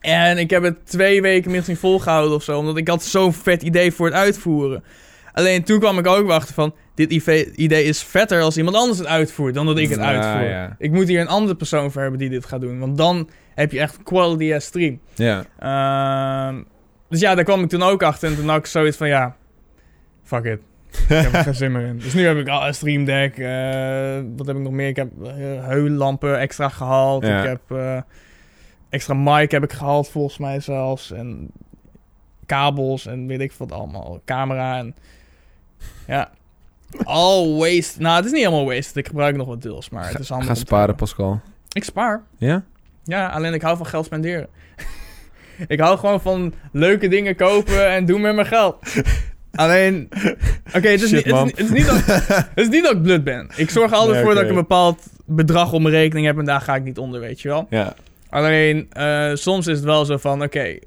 En 0.00 0.38
ik 0.38 0.50
heb 0.50 0.62
het 0.62 0.86
twee 0.86 1.22
weken 1.22 1.50
minstens 1.50 1.68
niet 1.68 1.90
volgehouden 1.90 2.34
of 2.34 2.42
zo. 2.42 2.58
Omdat 2.58 2.76
ik 2.76 2.88
had 2.88 3.04
zo'n 3.04 3.32
vet 3.32 3.62
idee 3.62 3.92
voor 3.92 4.06
het 4.06 4.14
uitvoeren. 4.14 4.82
Alleen 5.38 5.62
toen 5.64 5.78
kwam 5.78 5.98
ik 5.98 6.06
ook 6.06 6.30
achter 6.30 6.54
van... 6.54 6.74
Dit 6.94 7.12
idee 7.56 7.84
is 7.84 8.02
vetter 8.02 8.40
als 8.40 8.56
iemand 8.56 8.76
anders 8.76 8.98
het 8.98 9.06
uitvoert... 9.06 9.54
dan 9.54 9.66
dat 9.66 9.78
ik 9.78 9.88
het 9.88 9.98
uitvoer. 9.98 10.48
ja. 10.48 10.76
Ik 10.78 10.92
moet 10.92 11.08
hier 11.08 11.20
een 11.20 11.28
andere 11.28 11.54
persoon 11.56 11.92
voor 11.92 12.00
hebben 12.02 12.18
die 12.18 12.28
dit 12.28 12.46
gaat 12.46 12.60
doen. 12.60 12.78
Want 12.78 12.96
dan 12.98 13.28
heb 13.54 13.72
je 13.72 13.80
echt 13.80 14.02
quality 14.02 14.54
as 14.54 14.64
stream. 14.64 15.00
Ja. 15.14 15.44
Ehm, 15.58 16.62
dus 17.08 17.20
ja, 17.20 17.34
daar 17.34 17.44
kwam 17.44 17.62
ik 17.62 17.68
toen 17.68 17.82
ook 17.82 18.02
achter. 18.02 18.28
En 18.30 18.36
toen 18.36 18.48
had 18.48 18.58
ik 18.58 18.66
zoiets 18.66 18.96
van... 18.96 19.08
Ja, 19.08 19.36
fuck 20.22 20.44
it. 20.44 20.60
Ik 20.90 21.06
heb 21.08 21.32
er 21.32 21.42
geen 21.42 21.54
zin 21.54 21.72
meer 21.72 21.86
in. 21.86 21.98
Dus 21.98 22.14
nu 22.14 22.26
heb 22.26 22.36
ik 22.36 22.48
al 22.48 22.66
een 22.66 22.74
stream 22.74 23.04
deck. 23.04 23.38
eh, 23.38 24.20
wat 24.36 24.46
heb 24.46 24.56
ik 24.56 24.62
nog 24.62 24.72
meer? 24.72 24.88
Ik 24.88 24.96
heb 24.96 25.08
uh, 25.22 25.28
heullampen 25.66 26.38
extra 26.38 26.68
gehaald. 26.68 27.26
Ja. 27.26 27.38
Ik 27.42 27.48
heb 27.48 27.60
eh, 27.68 28.00
extra 28.88 29.14
mic 29.14 29.50
heb 29.50 29.62
ik 29.62 29.72
gehaald 29.72 30.08
volgens 30.08 30.38
mij 30.38 30.60
zelfs. 30.60 31.12
En 31.12 31.50
kabels 32.46 33.06
en 33.06 33.26
weet 33.26 33.40
ik 33.40 33.52
wat 33.52 33.72
allemaal. 33.72 34.20
Camera 34.24 34.78
en... 34.78 34.94
Ja. 36.06 36.30
All 37.04 37.48
waste. 37.48 38.00
Nou, 38.00 38.16
het 38.16 38.24
is 38.24 38.30
niet 38.30 38.40
helemaal 38.44 38.64
waste. 38.66 38.98
Ik 38.98 39.06
gebruik 39.06 39.36
nog 39.36 39.46
wat 39.46 39.62
deels, 39.62 39.88
maar 39.90 40.08
het 40.10 40.18
is 40.18 40.28
handig 40.28 40.46
Ga 40.46 40.52
om 40.52 40.58
te 40.58 40.64
sparen, 40.66 40.86
hebben. 40.86 41.06
Pascal. 41.06 41.40
Ik 41.72 41.84
spaar. 41.84 42.22
Ja? 42.36 42.64
Ja, 43.04 43.28
alleen 43.28 43.54
ik 43.54 43.62
hou 43.62 43.76
van 43.76 43.86
geld 43.86 44.04
spenderen. 44.04 44.48
ik 45.66 45.80
hou 45.80 45.98
gewoon 45.98 46.20
van 46.20 46.54
leuke 46.72 47.08
dingen 47.08 47.36
kopen 47.36 47.90
en 47.90 48.04
doen 48.04 48.20
met 48.20 48.34
mijn 48.34 48.46
geld. 48.46 48.76
Alleen, 49.52 50.08
oké, 50.74 50.88
het, 50.88 51.02
is 51.02 51.08
Shit, 51.08 51.24
niet- 51.24 51.34
het, 51.34 51.44
is, 51.44 51.50
het, 51.50 51.60
is 51.60 51.70
niet 51.70 51.86
dat- 51.86 52.04
het 52.54 52.58
is 52.64 52.68
niet 52.68 52.82
dat 52.82 52.92
ik 52.92 53.02
blut 53.02 53.24
ben. 53.24 53.50
Ik 53.56 53.70
zorg 53.70 53.92
altijd 53.92 54.14
Nee, 54.14 54.24
voor 54.24 54.34
dat 54.34 54.42
ik 54.42 54.48
een 54.48 54.54
bepaald 54.54 55.02
bedrag 55.24 55.72
op 55.72 55.80
mijn 55.80 55.94
rekening 55.94 56.26
heb 56.26 56.38
en 56.38 56.44
daar 56.44 56.60
ga 56.60 56.74
ik 56.74 56.84
niet 56.84 56.98
onder, 56.98 57.20
weet 57.20 57.40
je 57.40 57.48
wel. 57.48 57.66
Ja. 57.70 57.94
Alleen, 58.28 58.86
eh, 58.92 59.30
soms 59.34 59.66
is 59.66 59.76
het 59.76 59.84
wel 59.84 60.04
zo 60.04 60.16
van, 60.16 60.42
oké, 60.42 60.78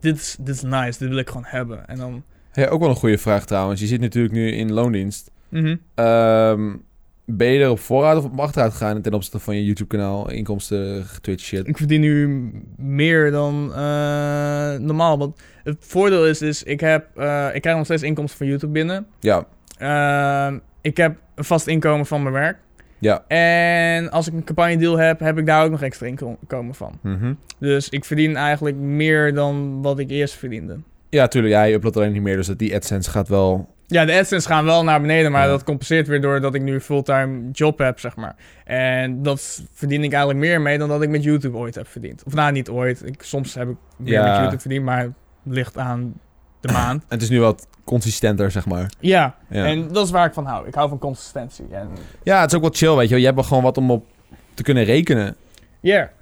dit, 0.00 0.16
is, 0.16 0.36
dit 0.40 0.54
is 0.54 0.62
nice, 0.62 0.98
dit 0.98 1.08
wil 1.08 1.18
ik 1.18 1.28
gewoon 1.28 1.44
hebben. 1.46 1.88
En 1.88 1.96
dan, 1.96 2.24
Hey, 2.58 2.70
ook 2.70 2.80
wel 2.80 2.88
een 2.88 2.94
goede 2.96 3.18
vraag 3.18 3.44
trouwens. 3.46 3.80
Je 3.80 3.86
zit 3.86 4.00
natuurlijk 4.00 4.34
nu 4.34 4.50
in 4.50 4.72
loondienst. 4.72 5.30
mhm. 5.48 5.76
Ehm, 5.94 6.76
ben 7.24 7.46
je 7.48 7.62
er 7.62 7.70
op 7.70 7.78
vooruit 7.78 8.18
of 8.18 8.24
op 8.24 8.40
achteruit 8.40 8.72
gegaan 8.72 9.00
ten 9.02 9.12
opzichte 9.14 9.38
van 9.38 9.56
je 9.56 9.64
YouTube-kanaal, 9.64 10.30
inkomsten, 10.30 11.06
Twitch 11.20 11.44
shit? 11.44 11.66
ik 11.68 11.76
verdien 11.76 12.00
nu 12.00 12.50
meer 12.76 13.30
dan 13.30 13.72
eh, 13.74 14.74
normaal. 14.78 15.18
Want 15.18 15.40
het 15.64 15.76
voordeel 15.80 16.26
is, 16.26 16.42
is 16.42 16.62
ik, 16.62 16.80
heb, 16.80 17.06
eh, 17.16 17.48
ik 17.52 17.60
krijg 17.60 17.76
nog 17.76 17.84
steeds 17.84 18.02
inkomsten 18.02 18.38
van 18.38 18.46
YouTube 18.46 18.72
binnen. 18.72 19.06
Ja, 19.20 19.46
Ehm, 19.78 20.58
ik 20.80 20.96
heb 20.96 21.16
een 21.34 21.44
vast 21.44 21.66
inkomen 21.66 22.06
van 22.06 22.22
mijn 22.22 22.34
werk. 22.34 22.58
ja. 22.98 23.24
En 23.26 24.10
als 24.10 24.26
ik 24.26 24.32
een 24.32 24.44
campagne 24.44 24.76
deal 24.76 24.98
heb, 24.98 25.20
heb 25.20 25.38
ik 25.38 25.46
daar 25.46 25.64
ook 25.64 25.70
nog 25.70 25.82
extra 25.82 26.06
inkomen 26.06 26.74
van. 26.74 26.98
Mhm. 27.02 27.34
Dus 27.58 27.88
ik 27.88 28.04
verdien 28.04 28.36
eigenlijk 28.36 28.76
meer 28.76 29.34
dan 29.34 29.82
wat 29.82 29.98
ik 29.98 30.10
eerst 30.10 30.34
verdiende. 30.34 30.78
Ja, 31.10 31.28
tuurlijk. 31.28 31.54
Ja, 31.54 31.62
je 31.62 31.74
uploadt 31.74 31.96
alleen 31.96 32.12
niet 32.12 32.22
meer, 32.22 32.36
dus 32.36 32.46
dat 32.46 32.58
die 32.58 32.74
AdSense 32.74 33.10
gaat 33.10 33.28
wel... 33.28 33.76
Ja, 33.86 34.04
de 34.04 34.18
AdSense 34.18 34.48
gaan 34.48 34.64
wel 34.64 34.84
naar 34.84 35.00
beneden, 35.00 35.32
maar 35.32 35.42
Ja. 35.42 35.48
dat 35.48 35.64
compenseert 35.64 36.06
weer 36.06 36.20
doordat 36.20 36.54
ik 36.54 36.62
nu 36.62 36.74
een 36.74 36.80
fulltime 36.80 37.50
job 37.52 37.78
heb, 37.78 37.98
zeg 37.98 38.16
maar. 38.16 38.36
En 38.64 39.22
dat 39.22 39.62
verdien 39.72 40.04
ik 40.04 40.10
eigenlijk 40.12 40.44
meer 40.44 40.60
mee 40.60 40.78
dan 40.78 40.88
dat 40.88 41.02
ik 41.02 41.08
met 41.08 41.22
YouTube 41.24 41.56
ooit 41.56 41.74
heb 41.74 41.86
verdiend. 41.88 42.22
Of 42.26 42.34
nou, 42.34 42.52
niet 42.52 42.68
ooit. 42.68 43.02
Ik, 43.06 43.22
soms 43.22 43.54
heb 43.54 43.68
ik 43.68 43.76
meer 43.96 44.12
Ja. 44.12 44.26
met 44.26 44.34
YouTube 44.36 44.60
verdiend, 44.60 44.84
maar 44.84 44.98
het 45.02 45.12
ligt 45.44 45.78
aan 45.78 46.14
de 46.60 46.72
maand. 46.78 47.04
Het 47.08 47.22
is 47.22 47.28
nu 47.28 47.40
wat 47.40 47.66
consistenter, 47.84 48.50
zeg 48.50 48.66
maar. 48.66 48.90
ja. 49.00 49.34
Ja. 49.50 49.64
en 49.64 49.88
dat 49.92 50.04
is 50.04 50.10
waar 50.10 50.26
ik 50.26 50.32
van 50.32 50.44
hou. 50.46 50.66
Ik 50.66 50.74
hou 50.74 50.88
van 50.88 50.98
consistentie. 50.98 51.66
En 51.72 51.88
ja, 52.22 52.40
het 52.40 52.50
is 52.50 52.56
ook 52.56 52.62
wel 52.62 52.70
chill, 52.74 52.94
weet 52.96 53.04
je 53.04 53.08
wel. 53.10 53.18
Je 53.18 53.24
hebt 53.24 53.36
wel 53.38 53.44
gewoon 53.48 53.62
wat 53.62 53.76
om 53.76 53.90
op 53.90 54.06
te 54.54 54.62
kunnen 54.62 54.84
rekenen. 54.84 55.36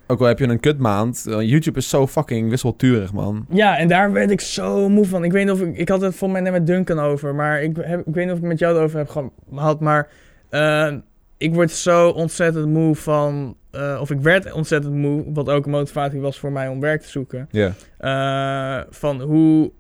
Ook 0.07 0.21
al 0.21 0.27
heb 0.27 0.39
je 0.39 0.49
een 0.49 0.61
kutmaand. 0.61 1.27
eh, 1.27 1.41
YouTube 1.41 1.79
is 1.79 1.89
zo 1.89 2.07
fucking 2.07 2.51
wisselturig, 2.51 3.13
man. 3.13 3.47
Ja, 3.51 3.79
en 3.79 3.89
daar 3.89 4.13
werd 4.13 4.31
ik 4.31 4.41
zo 4.41 4.89
moe 4.89 5.05
van. 5.07 5.25
Ik 5.25 5.33
weet 5.33 5.45
niet 5.45 5.53
of 5.53 5.61
ik... 5.61 5.77
Ik 5.77 5.89
had 5.89 6.01
het 6.01 6.15
volgens 6.15 6.41
mij 6.41 6.51
net 6.51 6.59
met 6.61 6.67
Duncan 6.67 6.99
over. 6.99 7.35
Maar 7.35 7.63
ik, 7.63 7.77
heb, 7.81 8.07
ik 8.07 8.15
weet 8.15 8.25
niet 8.25 8.33
of 8.33 8.39
ik 8.39 8.45
met 8.45 8.59
jou 8.59 8.77
erover 8.77 8.99
heb 8.99 9.09
gehad. 9.53 9.81
Maar 9.81 10.09
eh, 10.49 10.93
ik 11.37 11.55
word 11.55 11.71
zo 11.71 12.09
ontzettend 12.09 12.67
moe 12.67 12.95
van... 12.95 13.57
eh, 13.71 13.99
of 14.01 14.11
ik 14.11 14.21
werd 14.21 14.53
ontzettend 14.53 14.95
moe. 14.95 15.25
Wat 15.33 15.49
ook 15.49 15.65
een 15.65 15.71
motivatie 15.71 16.21
was 16.21 16.39
voor 16.39 16.53
mij 16.53 16.69
om 16.69 16.81
werk 16.81 17.01
te 17.03 17.09
zoeken. 17.09 17.49
Ja. 17.51 17.73
van 18.91 19.21
hoe... 19.21 19.71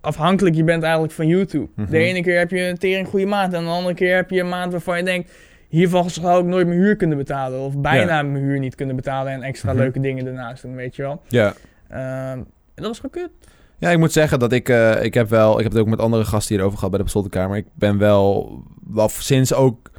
afhankelijk 0.00 0.56
je 0.56 0.64
bent 0.64 0.82
eigenlijk 0.82 1.12
van 1.12 1.26
YouTube. 1.26 1.68
Mhm. 1.74 1.90
De 1.90 1.98
ene 1.98 2.22
keer 2.22 2.38
heb 2.38 2.50
je 2.50 2.60
een 2.60 2.78
tering 2.78 3.08
goede 3.08 3.26
maand 3.26 3.52
en 3.52 3.62
de 3.64 3.70
andere 3.70 3.94
keer 3.94 4.16
heb 4.16 4.30
je 4.30 4.40
een 4.40 4.48
maand 4.48 4.72
waarvan 4.72 4.96
je 4.96 5.04
denkt, 5.04 5.32
hiervan 5.76 6.10
zou 6.10 6.40
ik 6.40 6.46
nooit 6.46 6.66
mijn 6.66 6.78
huur 6.78 6.96
kunnen 6.96 7.16
betalen 7.18 7.58
of 7.60 7.78
bijna 7.78 8.22
mijn 8.22 8.44
huur 8.44 8.58
niet 8.58 8.74
kunnen 8.74 8.96
betalen 8.96 9.32
en 9.32 9.42
extra 9.42 9.70
Mhm. 9.72 9.80
leuke 9.80 10.00
dingen 10.00 10.26
ernaast 10.26 10.62
doen, 10.62 10.74
weet 10.74 10.96
je 10.96 11.02
wel. 11.02 11.22
Ja. 11.28 11.54
Ehm, 11.88 12.38
en 12.38 12.46
dat 12.74 12.86
was 12.86 13.00
gewoon 13.00 13.10
kut. 13.22 13.30
Ja, 13.78 13.90
ik 13.90 13.98
moet 13.98 14.12
zeggen 14.12 14.38
dat 14.38 14.52
ik, 14.52 14.68
eh, 14.68 15.02
ik 15.04 15.14
heb 15.14 15.28
wel, 15.28 15.56
ik 15.56 15.62
heb 15.62 15.72
het 15.72 15.80
ook 15.80 15.88
met 15.88 15.98
andere 16.00 16.24
gasten 16.24 16.54
hierover 16.54 16.74
gehad 16.76 16.90
bij 16.90 16.98
de 16.98 17.04
Beslottenkamer. 17.04 17.56
Ik 17.56 17.66
ben 17.74 17.98
wel, 17.98 18.58
wel 18.90 19.08
sinds 19.08 19.54
ook 19.54 19.90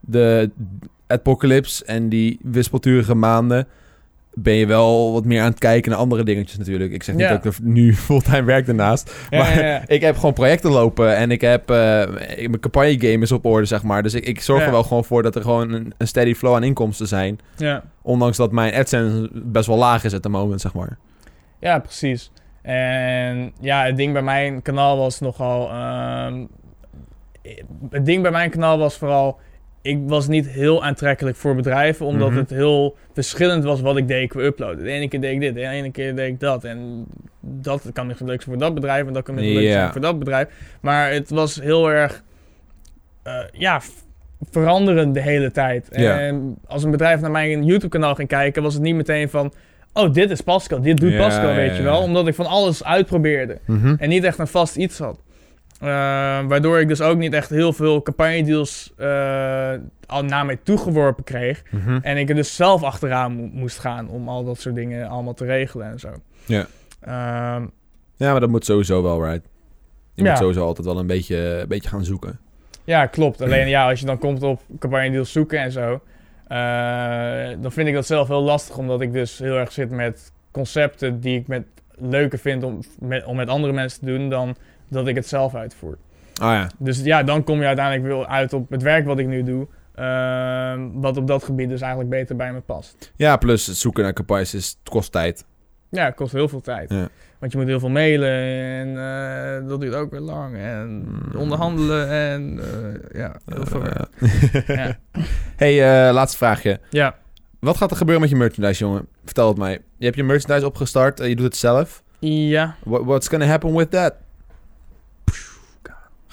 de 0.00 0.50
apocalypse 1.06 1.84
en 1.84 2.08
die 2.08 2.38
wispelturige 2.42 3.14
maanden, 3.14 3.66
ben 4.38 4.54
je 4.54 4.66
wel 4.66 5.12
wat 5.12 5.24
meer 5.24 5.40
aan 5.40 5.50
het 5.50 5.58
kijken 5.58 5.90
naar 5.90 6.00
andere 6.00 6.24
dingetjes 6.24 6.58
natuurlijk. 6.58 6.92
Ik 6.92 7.02
zeg 7.02 7.14
niet 7.14 7.24
Ja. 7.24 7.30
dat 7.30 7.44
ik 7.44 7.52
er 7.52 7.58
nu 7.62 7.94
fulltime 8.06 8.42
werk 8.42 8.66
daarnaast, 8.66 9.14
maar 9.30 9.58
ja, 9.58 9.66
ja. 9.66 9.82
ik 9.96 10.00
heb 10.00 10.14
gewoon 10.16 10.32
projecten 10.32 10.70
lopen 10.70 11.16
en 11.16 11.30
ik 11.30 11.40
heb, 11.40 11.70
eh, 11.70 11.76
mijn 12.36 12.60
campagne 12.60 13.00
game 13.00 13.18
is 13.22 13.32
op 13.32 13.44
orde, 13.44 13.66
zeg 13.66 13.82
maar. 13.82 14.02
Dus 14.02 14.14
ik, 14.14 14.24
ik 14.26 14.40
zorg 14.40 14.64
er 14.64 14.70
wel 14.70 14.82
gewoon 14.82 15.04
voor 15.04 15.22
dat 15.22 15.34
er 15.34 15.42
gewoon 15.42 15.72
een, 15.72 15.94
een 15.98 16.06
steady 16.08 16.34
flow 16.34 16.54
aan 16.54 16.62
inkomsten 16.64 17.06
zijn. 17.08 17.38
ja. 17.56 17.82
Ondanks 18.02 18.36
dat 18.36 18.52
mijn 18.52 18.74
AdSense 18.74 19.30
best 19.32 19.66
wel 19.66 19.76
laag 19.76 20.04
is 20.04 20.14
at 20.14 20.22
the 20.22 20.28
moment, 20.28 20.60
zeg 20.60 20.74
maar. 20.74 20.98
Ja, 21.60 21.78
precies. 21.78 22.30
En 22.62 23.52
ja, 23.60 23.84
het 23.84 23.96
ding 23.96 24.12
bij 24.12 24.22
mijn 24.22 24.62
kanaal 24.62 24.96
was 24.96 25.20
nogal. 25.20 25.68
ehm, 25.70 26.44
het 27.90 28.04
ding 28.06 28.22
bij 28.22 28.30
mijn 28.30 28.50
kanaal 28.50 28.78
was 28.78 28.96
vooral. 28.96 29.38
Ik 29.86 29.98
was 30.06 30.28
niet 30.28 30.46
heel 30.48 30.84
aantrekkelijk 30.84 31.36
voor 31.36 31.54
bedrijven, 31.54 32.06
omdat 32.06 32.28
Mhm. 32.30 32.38
het 32.38 32.50
heel 32.50 32.96
verschillend 33.14 33.64
was 33.64 33.80
wat 33.80 33.96
ik 33.96 34.08
deed 34.08 34.28
qua 34.28 34.40
uploaden. 34.40 34.84
De 34.84 34.90
ene 34.90 35.08
keer 35.08 35.20
deed 35.20 35.32
ik 35.32 35.40
dit, 35.40 35.54
de 35.54 35.66
ene 35.66 35.90
keer 35.90 36.16
deed 36.16 36.28
ik 36.28 36.40
dat. 36.40 36.64
En 36.64 37.04
dat 37.40 37.90
kan 37.92 38.06
misschien 38.06 38.26
leuk 38.28 38.42
zijn 38.42 38.54
voor 38.56 38.64
dat 38.66 38.74
bedrijf 38.74 39.06
en 39.06 39.12
dat 39.12 39.22
kan 39.22 39.34
misschien 39.34 39.54
leuk 39.62 39.68
zijn 39.72 39.92
voor 39.92 40.00
dat 40.00 40.18
bedrijf. 40.18 40.48
Maar 40.80 41.10
het 41.12 41.30
was 41.30 41.60
heel 41.60 41.90
erg. 41.90 42.22
eh, 43.22 43.38
ja, 43.52 43.80
veranderend 44.50 45.14
de 45.14 45.20
hele 45.20 45.50
tijd. 45.50 45.88
En 46.26 46.56
als 46.66 46.82
een 46.84 46.90
bedrijf 46.90 47.20
naar 47.20 47.30
mijn 47.30 47.64
YouTube-kanaal 47.64 48.14
ging 48.14 48.28
kijken, 48.28 48.62
was 48.62 48.74
het 48.74 48.82
niet 48.82 48.94
meteen 48.94 49.28
van. 49.30 49.52
Oh, 49.92 50.12
dit 50.12 50.30
is 50.30 50.40
Pascal, 50.40 50.80
dit 50.82 50.96
doet 50.96 51.16
Pascal, 51.16 51.54
weet 51.54 51.76
je 51.76 51.82
wel. 51.82 52.00
Omdat 52.02 52.28
ik 52.28 52.34
van 52.34 52.46
alles 52.46 52.84
uitprobeerde. 52.84 53.58
Mhm. 53.66 53.94
En 53.98 54.08
niet 54.08 54.24
echt 54.24 54.38
een 54.38 54.46
vast 54.46 54.76
iets 54.76 54.98
had. 54.98 55.18
Eh, 55.80 55.88
waardoor 56.48 56.80
ik 56.80 56.88
dus 56.88 57.00
ook 57.00 57.16
niet 57.16 57.32
echt 57.32 57.50
heel 57.50 57.72
veel 57.72 58.02
campagnedeals 58.02 58.92
eh 58.96 59.72
al 60.06 60.24
naar 60.24 60.46
mij 60.46 60.58
toegeworpen 60.62 61.24
kreeg. 61.24 61.62
Mhm. 61.70 61.98
En 62.02 62.16
ik 62.16 62.28
er 62.28 62.34
dus 62.34 62.56
zelf 62.56 62.82
achteraan 62.82 63.32
mo- 63.36 63.48
moest 63.52 63.78
gaan 63.78 64.08
om 64.08 64.28
al 64.28 64.44
dat 64.44 64.60
soort 64.60 64.74
dingen 64.74 65.08
allemaal 65.08 65.34
te 65.34 65.44
regelen 65.44 65.86
en 65.90 65.98
zo. 66.00 66.08
Ja. 66.44 66.66
Ehm, 67.00 67.66
Ja, 68.16 68.30
maar 68.30 68.40
dat 68.40 68.48
moet 68.48 68.64
sowieso 68.64 69.02
wel, 69.02 69.24
right? 69.24 69.46
Je 70.14 70.22
Ja. 70.22 70.28
moet 70.30 70.38
sowieso 70.38 70.64
altijd 70.64 70.86
wel 70.86 70.98
een 70.98 71.06
beetje, 71.06 71.36
een 71.60 71.68
beetje 71.68 71.88
gaan 71.88 72.04
zoeken. 72.04 72.38
ja, 72.84 73.06
klopt. 73.06 73.42
Alleen 73.42 73.68
ja, 73.76 73.88
als 73.88 74.00
je 74.00 74.06
dan 74.06 74.18
komt 74.18 74.42
op 74.42 74.62
campagnedeals 74.78 75.32
zoeken 75.32 75.58
en 75.60 75.72
zo... 75.72 76.00
eh, 76.48 77.48
dan 77.60 77.72
vind 77.72 77.88
ik 77.88 77.94
dat 77.94 78.06
zelf 78.06 78.28
heel 78.28 78.42
lastig. 78.42 78.76
Omdat 78.78 79.00
ik 79.00 79.12
dus 79.12 79.38
heel 79.38 79.56
erg 79.56 79.72
zit 79.72 79.90
met 79.90 80.32
concepten 80.50 81.20
die 81.20 81.38
ik 81.38 81.46
met, 81.46 81.64
leuker 81.98 82.38
vind 82.38 82.62
om 82.62 82.80
met, 82.98 83.24
om 83.24 83.36
met 83.36 83.48
andere 83.48 83.72
mensen 83.72 84.00
te 84.00 84.06
doen... 84.06 84.28
dan 84.28 84.56
dat 84.88 85.06
ik 85.06 85.14
het 85.14 85.26
zelf 85.28 85.54
uitvoer. 85.54 85.96
Ah 86.40 86.52
ja. 86.52 86.70
Dus 86.78 87.02
ja, 87.02 87.22
dan 87.22 87.44
kom 87.44 87.60
je 87.60 87.66
uiteindelijk 87.66 88.06
wel 88.06 88.26
uit 88.26 88.52
op 88.52 88.70
het 88.70 88.82
werk 88.82 89.06
wat 89.06 89.18
ik 89.18 89.26
nu 89.26 89.42
doe. 89.42 89.66
ehm, 89.94 90.80
wat 90.92 91.16
op 91.16 91.26
dat 91.26 91.44
gebied 91.44 91.68
dus 91.68 91.80
eigenlijk 91.80 92.10
beter 92.10 92.36
bij 92.36 92.52
me 92.52 92.60
past. 92.60 93.12
Ja, 93.16 93.36
plus 93.36 93.66
het 93.66 93.76
zoeken 93.76 94.02
naar 94.02 94.12
campagnes 94.12 94.54
is, 94.54 94.78
kost 94.84 95.12
tijd. 95.12 95.44
Ja, 95.88 96.04
het 96.04 96.14
kost 96.14 96.32
heel 96.32 96.48
veel 96.48 96.60
tijd. 96.60 96.90
Ja. 96.90 97.08
Want 97.38 97.52
je 97.52 97.58
moet 97.58 97.66
heel 97.66 97.80
veel 97.80 97.88
mailen 97.88 98.30
en 98.30 98.88
eh, 98.98 99.68
dat 99.68 99.80
duurt 99.80 99.94
ook 99.94 100.10
weer 100.10 100.20
lang. 100.20 100.56
En 100.56 100.88
Mm. 100.88 101.40
onderhandelen 101.40 102.08
en 102.10 102.58
eh, 102.60 103.20
ja, 103.20 103.36
heel 103.46 103.66
veel 103.66 103.80
werk. 103.80 104.08
Ja. 104.78 104.96
hey, 105.56 106.06
eh, 106.08 106.14
laatste 106.14 106.36
vraagje. 106.36 106.80
Ja. 106.90 107.14
Wat 107.60 107.76
gaat 107.76 107.90
er 107.90 107.96
gebeuren 107.96 108.22
met 108.22 108.30
je 108.30 108.36
merchandise, 108.36 108.84
jongen? 108.84 109.06
Vertel 109.24 109.48
het 109.48 109.58
mij. 109.58 109.80
Je 109.96 110.04
hebt 110.04 110.16
je 110.16 110.24
merchandise 110.24 110.66
opgestart, 110.66 111.20
eh, 111.20 111.28
je 111.28 111.36
doet 111.36 111.44
het 111.44 111.56
zelf. 111.56 112.02
ja, 112.18 112.74
What, 112.84 113.04
what's 113.04 113.28
gonna 113.28 113.46
happen 113.46 113.74
with 113.74 113.90
that? 113.90 114.14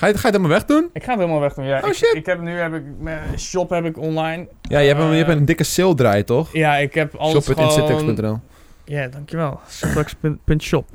Ga 0.03 0.09
je, 0.09 0.17
ga 0.17 0.27
je 0.27 0.33
het 0.33 0.35
helemaal 0.35 0.57
wegdoen? 0.57 0.89
ik 0.93 1.03
ga 1.03 1.09
het 1.11 1.19
helemaal 1.19 1.39
weg 1.41 1.53
doen. 1.53 1.65
Ja, 1.65 1.79
Oh, 1.83 1.87
ik, 1.87 1.93
shit. 1.93 2.13
ik 2.15 2.25
heb 2.25 2.39
nu 2.41 2.51
heb 2.51 2.73
ik 2.73 2.83
mijn 2.99 3.39
shop 3.39 3.69
heb 3.69 3.85
ik 3.85 3.97
online. 3.97 4.47
Ja, 4.61 4.79
je 4.79 4.87
hebt, 4.87 4.99
een, 4.99 5.09
je 5.09 5.15
hebt 5.15 5.29
Eh, 5.29 5.35
een 5.35 5.45
dikke 5.45 5.63
sale 5.63 5.95
draai, 5.95 6.23
toch? 6.23 6.53
Ja, 6.53 6.75
ik 6.77 6.93
heb 6.93 7.15
alles 7.15 7.45
gewoon... 7.45 7.71
Shop.insintex.nl 7.71 8.39
Ja, 8.85 9.07
dankjewel. 9.07 9.59
Syntrax.shop. 9.67 10.89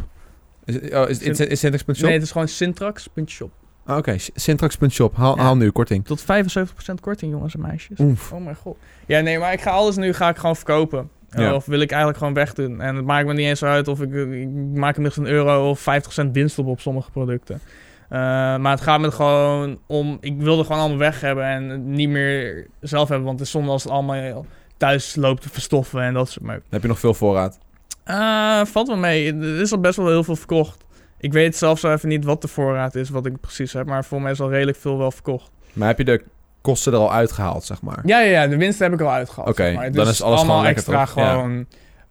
Is, 0.65 0.75
het- 0.75 0.95
oh, 0.95 1.09
is, 1.09 1.25
het- 1.25 1.41
is, 1.41 1.65
is? 1.65 2.01
Nee, 2.01 2.13
het 2.13 2.23
is 2.23 2.31
gewoon 2.31 2.49
Syntrax.shop. 2.49 3.51
Ah, 3.87 3.97
Oké, 3.97 4.17
Syntax.shop. 4.35 5.17
Haal, 5.17 5.37
Ja. 5.37 5.43
haal 5.43 5.57
nu, 5.57 5.71
korting. 5.71 6.05
Tot 6.05 6.21
75% 6.23 7.01
korting, 7.01 7.33
jongens 7.33 7.55
en 7.55 7.61
meisjes. 7.61 7.99
Oef. 8.01 8.33
Oh 8.33 8.45
mijn 8.45 8.57
god. 8.57 8.77
Ja, 9.07 9.21
nee, 9.21 9.39
maar 9.39 9.53
ik 9.53 9.61
ga 9.61 9.71
alles 9.71 9.97
nu 9.97 10.13
ga 10.13 10.29
ik 10.29 10.37
gewoon 10.37 10.57
verkopen. 10.57 11.11
Ja. 11.31 11.55
Of 11.55 11.67
wil 11.67 11.81
ik 11.81 11.89
eigenlijk 11.91 12.19
gewoon 12.19 12.35
wegdoen. 12.35 12.81
En 12.81 12.97
het 12.97 13.05
maakt 13.05 13.27
me 13.27 13.33
niet 13.33 13.47
eens 13.47 13.65
uit 13.65 13.89
of 13.89 14.01
ik, 14.01 14.13
ik 14.15 14.49
maak 14.75 14.97
er 14.97 15.13
een 15.19 15.27
euro 15.27 15.71
of 15.71 15.81
50% 16.25 16.31
winst 16.33 16.59
op 16.59 16.67
op 16.67 16.81
sommige 16.81 17.11
producten. 17.11 17.61
Eh, 18.09 18.19
maar 18.57 18.71
het 18.71 18.81
gaat 18.81 19.01
me 19.01 19.11
gewoon 19.11 19.79
om, 19.87 20.19
ik 20.21 20.41
wil 20.41 20.59
er 20.59 20.65
gewoon 20.65 20.81
allemaal 20.81 20.99
weg 20.99 21.21
hebben 21.21 21.45
en 21.45 21.69
het 21.69 21.85
niet 21.85 22.09
meer 22.09 22.67
zelf 22.81 23.09
hebben. 23.09 23.27
Want 23.27 23.39
het 23.39 23.47
is 23.47 23.53
zonde 23.53 23.71
als 23.71 23.83
het 23.83 23.93
allemaal 23.93 24.47
thuis 24.77 25.17
loopt 25.17 25.43
te 25.43 25.49
verstoffen 25.49 26.03
en 26.03 26.15
dat 26.15 26.29
soort 26.31 26.45
meuk. 26.45 26.63
Heb 26.69 26.83
je 26.83 26.89
nog 26.89 26.99
veel 26.99 27.15
voorraad? 27.15 27.59
Eh, 28.05 28.65
valt 28.65 28.87
wel 28.87 28.97
mee. 28.97 29.35
Er 29.35 29.61
is 29.61 29.73
al 29.73 29.81
best 29.81 29.97
wel 29.97 30.07
heel 30.07 30.25
veel 30.25 30.37
verkocht. 30.37 30.85
Ik 31.19 31.33
weet 31.33 31.57
zelf 31.57 31.79
zo 31.79 31.93
even 31.93 32.09
niet 32.09 32.25
wat 32.25 32.43
de 32.43 32.49
voorraad 32.49 32.95
is, 32.95 33.09
wat 33.09 33.27
ik 33.27 33.41
precies 33.41 33.73
heb. 33.73 33.87
Maar 33.87 34.05
voor 34.05 34.23
mij 34.23 34.33
is 34.33 34.41
al 34.41 34.51
redelijk 34.51 34.79
veel 34.79 34.99
wel 34.99 35.11
verkocht. 35.11 35.51
Maar 35.73 35.89
heb 35.89 35.99
je 35.99 36.05
de 36.05 36.25
kosten 36.61 36.93
er 36.93 36.99
al 36.99 37.13
uitgehaald, 37.13 37.65
zeg 37.65 37.83
maar? 37.83 38.01
Ja, 38.05 38.21
ja, 38.21 38.43
ja, 38.43 38.47
de 38.47 38.57
winst 38.57 38.79
heb 38.79 38.93
ik 38.93 39.01
al 39.01 39.11
uitgehaald. 39.11 39.49
Oké, 39.49 39.63
zeg 39.63 39.75
maar. 39.75 39.85
Het 39.85 39.95
dan 39.95 40.09
is 40.09 40.23
alles 40.23 40.39
allemaal 40.39 40.57
gewoon 40.57 40.71
extra 40.71 41.05
toch? 41.05 41.15
Ja. 41.15 41.31
gewoon. 41.33 41.67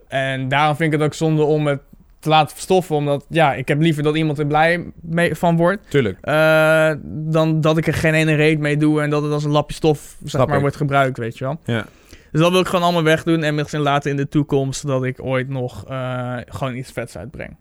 En 0.07 0.49
daarom 0.49 0.75
vind 0.75 0.93
ik 0.93 0.99
het 0.99 1.07
ook 1.07 1.15
zonde 1.15 1.43
om 1.43 1.67
het 1.67 1.81
te 2.27 2.33
laten 2.33 2.53
verstoffen. 2.55 2.95
Omdat, 2.95 3.25
ja, 3.29 3.53
ik 3.53 3.67
heb 3.67 3.81
liever 3.81 4.03
dat 4.03 4.15
iemand 4.15 4.39
er 4.39 4.47
blij 4.47 4.91
mee, 5.01 5.35
van 5.35 5.57
wordt. 5.57 5.89
Tuurlijk. 5.89 6.17
eh, 6.21 6.91
dan 7.03 7.61
dat 7.61 7.77
ik 7.77 7.87
er 7.87 7.93
geen 7.93 8.13
ene 8.13 8.33
reet 8.35 8.59
mee 8.59 8.77
doe 8.77 9.01
en 9.01 9.09
dat 9.09 9.23
het 9.23 9.31
als 9.31 9.43
een 9.43 9.51
lapje 9.51 9.75
stof, 9.75 10.15
zeg 10.19 10.29
Snap 10.29 10.45
maar, 10.47 10.55
ik. 10.55 10.61
wordt 10.61 10.75
gebruikt, 10.75 11.17
weet 11.17 11.37
je 11.37 11.43
wel. 11.43 11.59
Ja. 11.65 11.85
Dus 12.31 12.41
dat 12.41 12.51
wil 12.51 12.59
ik 12.59 12.67
gewoon 12.67 12.83
allemaal 12.83 13.03
wegdoen. 13.03 13.43
En 13.43 13.55
misschien 13.55 13.79
later 13.81 14.11
in 14.11 14.17
de 14.17 14.27
toekomst 14.27 14.87
dat 14.87 15.03
ik 15.03 15.23
ooit 15.23 15.49
nog 15.49 15.85
eh, 15.85 16.37
gewoon 16.45 16.75
iets 16.75 16.91
vets 16.91 17.17
uitbreng. 17.17 17.57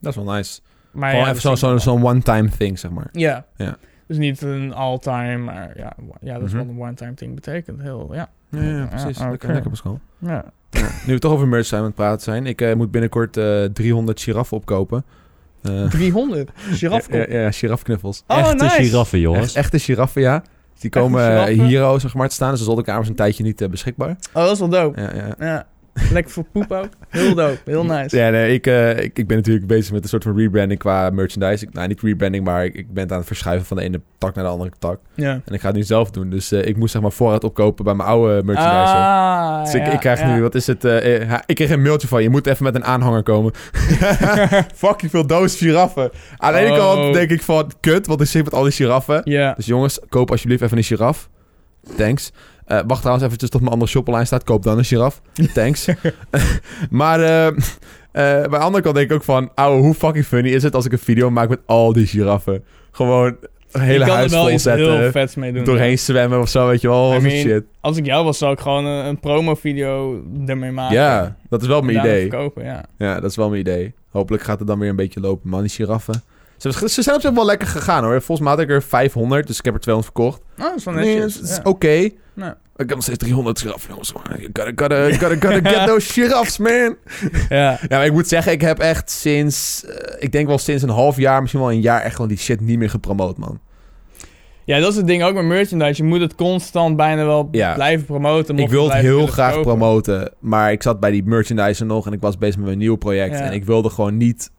Dat 0.00 0.16
is 0.16 0.24
wel 0.24 0.34
nice. 0.34 0.60
Maar 0.92 1.10
Gewoon 1.10 1.24
ja, 1.24 1.30
even 1.34 1.56
zo'n 1.58 1.80
zo, 1.80 1.98
one-time 2.00 2.48
thing, 2.48 2.78
zeg 2.78 2.90
maar. 2.90 3.08
Ja. 3.12 3.46
Ja. 3.56 3.76
Dus 4.06 4.16
niet 4.16 4.42
een 4.42 4.74
all-time, 4.74 5.36
maar 5.36 5.72
ja, 5.78 5.92
ja 6.20 6.38
dat 6.38 6.48
is 6.48 6.52
wat 6.52 6.66
een 6.68 6.80
one-time 6.80 7.14
thing 7.14 7.34
betekent. 7.34 7.82
Heel, 7.82 8.14
ja. 8.14 8.28
Ja, 8.50 8.62
ja 8.62 8.86
precies. 8.86 9.18
Ja, 9.18 9.28
lekker, 9.30 9.48
oké. 9.48 9.52
lekker 9.52 9.70
Pascal. 9.70 10.00
ja. 10.18 10.44
Nu 11.06 11.12
we 11.12 11.18
toch 11.18 11.32
over 11.32 11.48
merch 11.48 11.66
zijn 11.66 11.80
aan 11.80 11.86
het 11.86 11.96
praten 11.96 12.22
zijn. 12.22 12.46
Ik 12.46 12.60
eh, 12.60 12.74
moet 12.74 12.90
binnenkort 12.90 13.36
eh 13.36 13.64
300 13.64 14.20
giraffen 14.20 14.56
opkopen. 14.56 15.04
Eh, 15.62 15.84
300. 15.90 16.50
Girafkop. 16.56 17.14
ja, 17.28 17.40
ja, 17.40 17.50
girafknuffels. 17.50 18.24
Oh, 18.26 18.38
Echte 18.38 18.64
nice. 18.64 18.82
giraffen, 18.82 19.20
jongens. 19.20 19.46
Echt, 19.46 19.54
echte 19.54 19.78
giraffen, 19.78 20.22
ja. 20.22 20.42
Die 20.78 20.90
komen 20.90 21.20
eh, 21.20 21.30
giraffen? 21.30 21.64
hier 21.64 21.84
oh, 21.84 21.98
zeg 21.98 22.14
maar 22.14 22.28
te 22.28 22.34
staan. 22.34 22.50
Dus 22.50 22.58
de 22.58 22.64
zolderkamers 22.64 23.08
een 23.08 23.14
tijdje 23.14 23.42
niet 23.42 23.60
eh, 23.60 23.68
beschikbaar. 23.68 24.16
Oh, 24.32 24.42
dat 24.42 24.52
is 24.52 24.58
wel 24.58 24.68
dope. 24.68 25.00
Ja, 25.00 25.34
ja. 25.38 25.66
Lekker 26.12 26.32
voor 26.32 26.44
poep 26.52 26.72
ook. 26.72 26.88
Heel 27.08 27.34
dope. 27.34 27.58
Heel 27.64 27.84
nice. 27.84 28.16
Ja, 28.16 28.30
nee, 28.30 28.52
ik, 28.54 28.66
eh, 28.66 28.90
ik, 28.90 29.18
ik 29.18 29.26
ben 29.26 29.36
natuurlijk 29.36 29.66
bezig 29.66 29.92
met 29.92 30.02
een 30.02 30.08
soort 30.08 30.22
van 30.22 30.36
rebranding 30.38 30.78
qua 30.80 31.10
merchandise. 31.10 31.64
Ik, 31.64 31.72
nou, 31.72 31.88
niet 31.88 32.00
rebranding, 32.00 32.44
maar 32.44 32.64
ik, 32.64 32.74
ik 32.74 32.92
ben 32.92 33.02
het 33.02 33.12
aan 33.12 33.18
het 33.18 33.26
verschuiven 33.26 33.66
van 33.66 33.76
de 33.76 33.82
ene 33.82 34.00
tak 34.18 34.34
naar 34.34 34.44
de 34.44 34.50
andere 34.50 34.70
tak. 34.78 34.98
Ja. 35.14 35.40
En 35.44 35.54
ik 35.54 35.60
ga 35.60 35.66
het 35.66 35.76
nu 35.76 35.82
zelf 35.82 36.10
doen. 36.10 36.30
Dus 36.30 36.52
eh, 36.52 36.66
ik 36.66 36.76
moest 36.76 36.92
zeg 36.92 37.02
maar 37.02 37.12
voorraad 37.12 37.44
opkopen 37.44 37.84
bij 37.84 37.94
mijn 37.94 38.08
oude 38.08 38.42
merchandiser. 38.44 38.96
Ah, 38.98 39.64
dus 39.64 39.74
ik, 39.74 39.86
ja, 39.86 39.92
ik 39.92 40.00
krijg 40.00 40.20
ja. 40.20 40.34
nu, 40.34 40.42
wat 40.42 40.54
is 40.54 40.66
het? 40.66 40.84
eh, 40.84 41.32
ik 41.46 41.54
kreeg 41.54 41.70
een 41.70 41.82
mailtje 41.82 42.08
van 42.08 42.22
je 42.22 42.30
moet 42.30 42.46
even 42.46 42.64
met 42.64 42.74
een 42.74 42.84
aanhanger 42.84 43.22
komen. 43.22 43.52
Fucking 44.74 45.10
veel 45.10 45.26
doos 45.26 45.56
giraffen. 45.56 46.10
Aan 46.36 46.52
de 46.52 46.58
ene 46.58 46.70
Oh. 46.70 46.76
kant 46.76 47.14
denk 47.14 47.30
ik 47.30 47.42
van 47.42 47.70
kut, 47.80 48.06
wat 48.06 48.20
is 48.20 48.30
zin 48.30 48.44
met 48.44 48.54
al 48.54 48.62
die 48.62 48.72
giraffen. 48.72 49.20
Ja. 49.24 49.52
Dus 49.52 49.66
jongens, 49.66 49.98
koop 50.08 50.30
alsjeblieft 50.30 50.62
even 50.62 50.76
een 50.76 50.84
giraf. 50.84 51.28
Thanks. 51.96 52.32
Eh, 52.66 52.80
wacht 52.86 53.00
trouwens 53.00 53.26
eventjes 53.26 53.50
tot 53.50 53.60
mijn 53.60 53.72
andere 53.72 53.90
shoplijn 53.90 54.26
staat. 54.26 54.44
Koop 54.44 54.62
dan 54.62 54.78
een 54.78 54.84
giraf. 54.84 55.22
Thanks. 55.54 55.86
maar 56.90 57.20
eh, 57.20 57.46
eh, 57.46 57.52
bij 58.12 58.48
de 58.48 58.58
andere 58.58 58.82
kant 58.82 58.94
denk 58.94 59.10
ik 59.10 59.16
ook 59.16 59.24
van... 59.24 59.50
Ouwe, 59.54 59.80
hoe 59.80 59.94
fucking 59.94 60.24
funny 60.24 60.50
is 60.50 60.62
het 60.62 60.74
als 60.74 60.84
ik 60.84 60.92
een 60.92 60.98
video 60.98 61.30
maak 61.30 61.48
met 61.48 61.60
al 61.66 61.92
die 61.92 62.06
giraffen? 62.06 62.64
Gewoon 62.90 63.36
een 63.72 63.80
hele 63.80 63.92
je 63.92 63.98
kan 64.04 64.08
er 64.08 64.14
huis 64.16 64.32
wel 64.32 64.42
vol 64.42 64.52
iets 64.52 64.64
heel 64.64 64.76
zetten. 64.76 65.12
vets 65.12 65.34
mee 65.34 65.52
doen. 65.52 65.64
Doorheen 65.64 65.98
zwemmen 65.98 66.40
of 66.40 66.48
zo, 66.48 66.66
weet 66.66 66.80
je 66.80 66.88
wel. 66.88 67.12
I 67.12 67.16
Of 67.16 67.22
mean, 67.22 67.36
shit. 67.40 67.64
Als 67.80 67.96
ik 67.96 68.06
jou 68.06 68.24
was, 68.24 68.38
zou 68.38 68.52
ik 68.52 68.60
gewoon 68.60 68.84
een, 68.84 69.06
een 69.06 69.20
promo-video 69.20 70.22
ermee 70.46 70.70
maken. 70.70 70.96
Ja, 70.96 71.36
dat 71.48 71.62
is 71.62 71.68
wel 71.68 71.82
mijn 71.82 71.98
idee. 71.98 72.20
verkopen, 72.20 72.64
ja. 72.64 72.84
Ja, 72.98 73.20
dat 73.20 73.30
is 73.30 73.36
wel 73.36 73.48
mijn 73.48 73.60
idee. 73.60 73.94
Hopelijk 74.10 74.42
gaat 74.42 74.58
het 74.58 74.68
dan 74.68 74.78
weer 74.78 74.88
een 74.88 74.96
beetje 74.96 75.20
lopen, 75.20 75.50
man, 75.50 75.60
die 75.60 75.70
giraffen. 75.70 76.22
Ze, 76.56 76.88
ze 76.88 77.02
zijn 77.02 77.16
op 77.16 77.22
zich 77.22 77.30
wel 77.30 77.44
lekker 77.44 77.68
gegaan 77.68 78.04
hoor. 78.04 78.22
Volgens 78.22 78.40
mij 78.40 78.50
had 78.56 78.60
ik 78.60 78.70
er 78.70 78.82
500, 78.82 79.46
dus 79.46 79.58
ik 79.58 79.64
heb 79.64 79.74
er 79.74 79.80
200 79.80 80.14
verkocht. 80.14 80.40
Oh, 80.58 80.64
dat 80.64 80.76
is 80.76 80.84
wel 80.84 80.94
Nee, 80.94 81.14
netjes. 81.14 81.34
het 81.34 81.42
is 81.50 81.56
ja. 81.56 81.62
oké. 81.64 82.08
Nou. 82.34 82.52
Ik 82.76 82.84
heb 82.88 82.94
nog 82.94 83.02
steeds 83.02 83.18
300 83.18 83.60
giraffen, 83.60 83.88
jongens. 83.90 84.12
You 84.12 84.50
gotta, 84.52 84.72
gotta, 84.76 85.10
gotta, 85.10 85.48
gotta 85.48 85.70
get 85.70 85.86
those 85.86 86.12
giraffes, 86.20 86.58
man. 86.58 86.96
ja. 87.48 87.70
Ja, 87.70 87.78
maar 87.88 88.04
ik 88.04 88.12
moet 88.12 88.28
zeggen, 88.28 88.52
ik 88.52 88.60
heb 88.60 88.78
echt 88.78 89.10
sinds... 89.10 89.84
eh, 89.84 90.14
ik 90.18 90.32
denk 90.32 90.46
wel 90.46 90.58
sinds 90.58 90.82
een 90.82 90.88
half 90.88 91.16
jaar, 91.16 91.40
misschien 91.40 91.60
wel 91.62 91.70
een 91.72 91.80
jaar... 91.80 92.00
echt 92.02 92.14
gewoon 92.14 92.28
die 92.30 92.38
shit 92.38 92.60
niet 92.60 92.78
meer 92.78 92.90
gepromoot, 92.90 93.36
man. 93.36 93.60
ja, 94.64 94.78
dat 94.80 94.90
is 94.90 94.96
het 94.96 95.06
ding 95.06 95.22
ook 95.22 95.34
met 95.34 95.44
merchandise. 95.44 96.02
Je 96.02 96.08
moet 96.08 96.20
het 96.20 96.34
constant 96.34 96.96
bijna 96.96 97.24
wel 97.24 97.48
Ja. 97.52 97.74
blijven 97.74 98.06
promoten. 98.06 98.58
ik 98.58 98.68
wil 98.68 98.84
het 98.90 99.00
heel 99.00 99.26
graag 99.26 99.50
kopen. 99.54 99.66
promoten. 99.76 100.32
Maar 100.40 100.72
ik 100.72 100.82
zat 100.82 101.00
bij 101.00 101.10
die 101.10 101.24
merchandiser 101.24 101.86
nog... 101.86 102.06
en 102.06 102.12
ik 102.12 102.20
was 102.20 102.38
bezig 102.38 102.56
met 102.56 102.66
mijn 102.66 102.78
nieuw 102.78 102.96
project. 102.96 103.38
Ja. 103.38 103.44
En 103.44 103.52
ik 103.52 103.64
wilde 103.64 103.90
gewoon 103.90 104.16
niet 104.16 104.50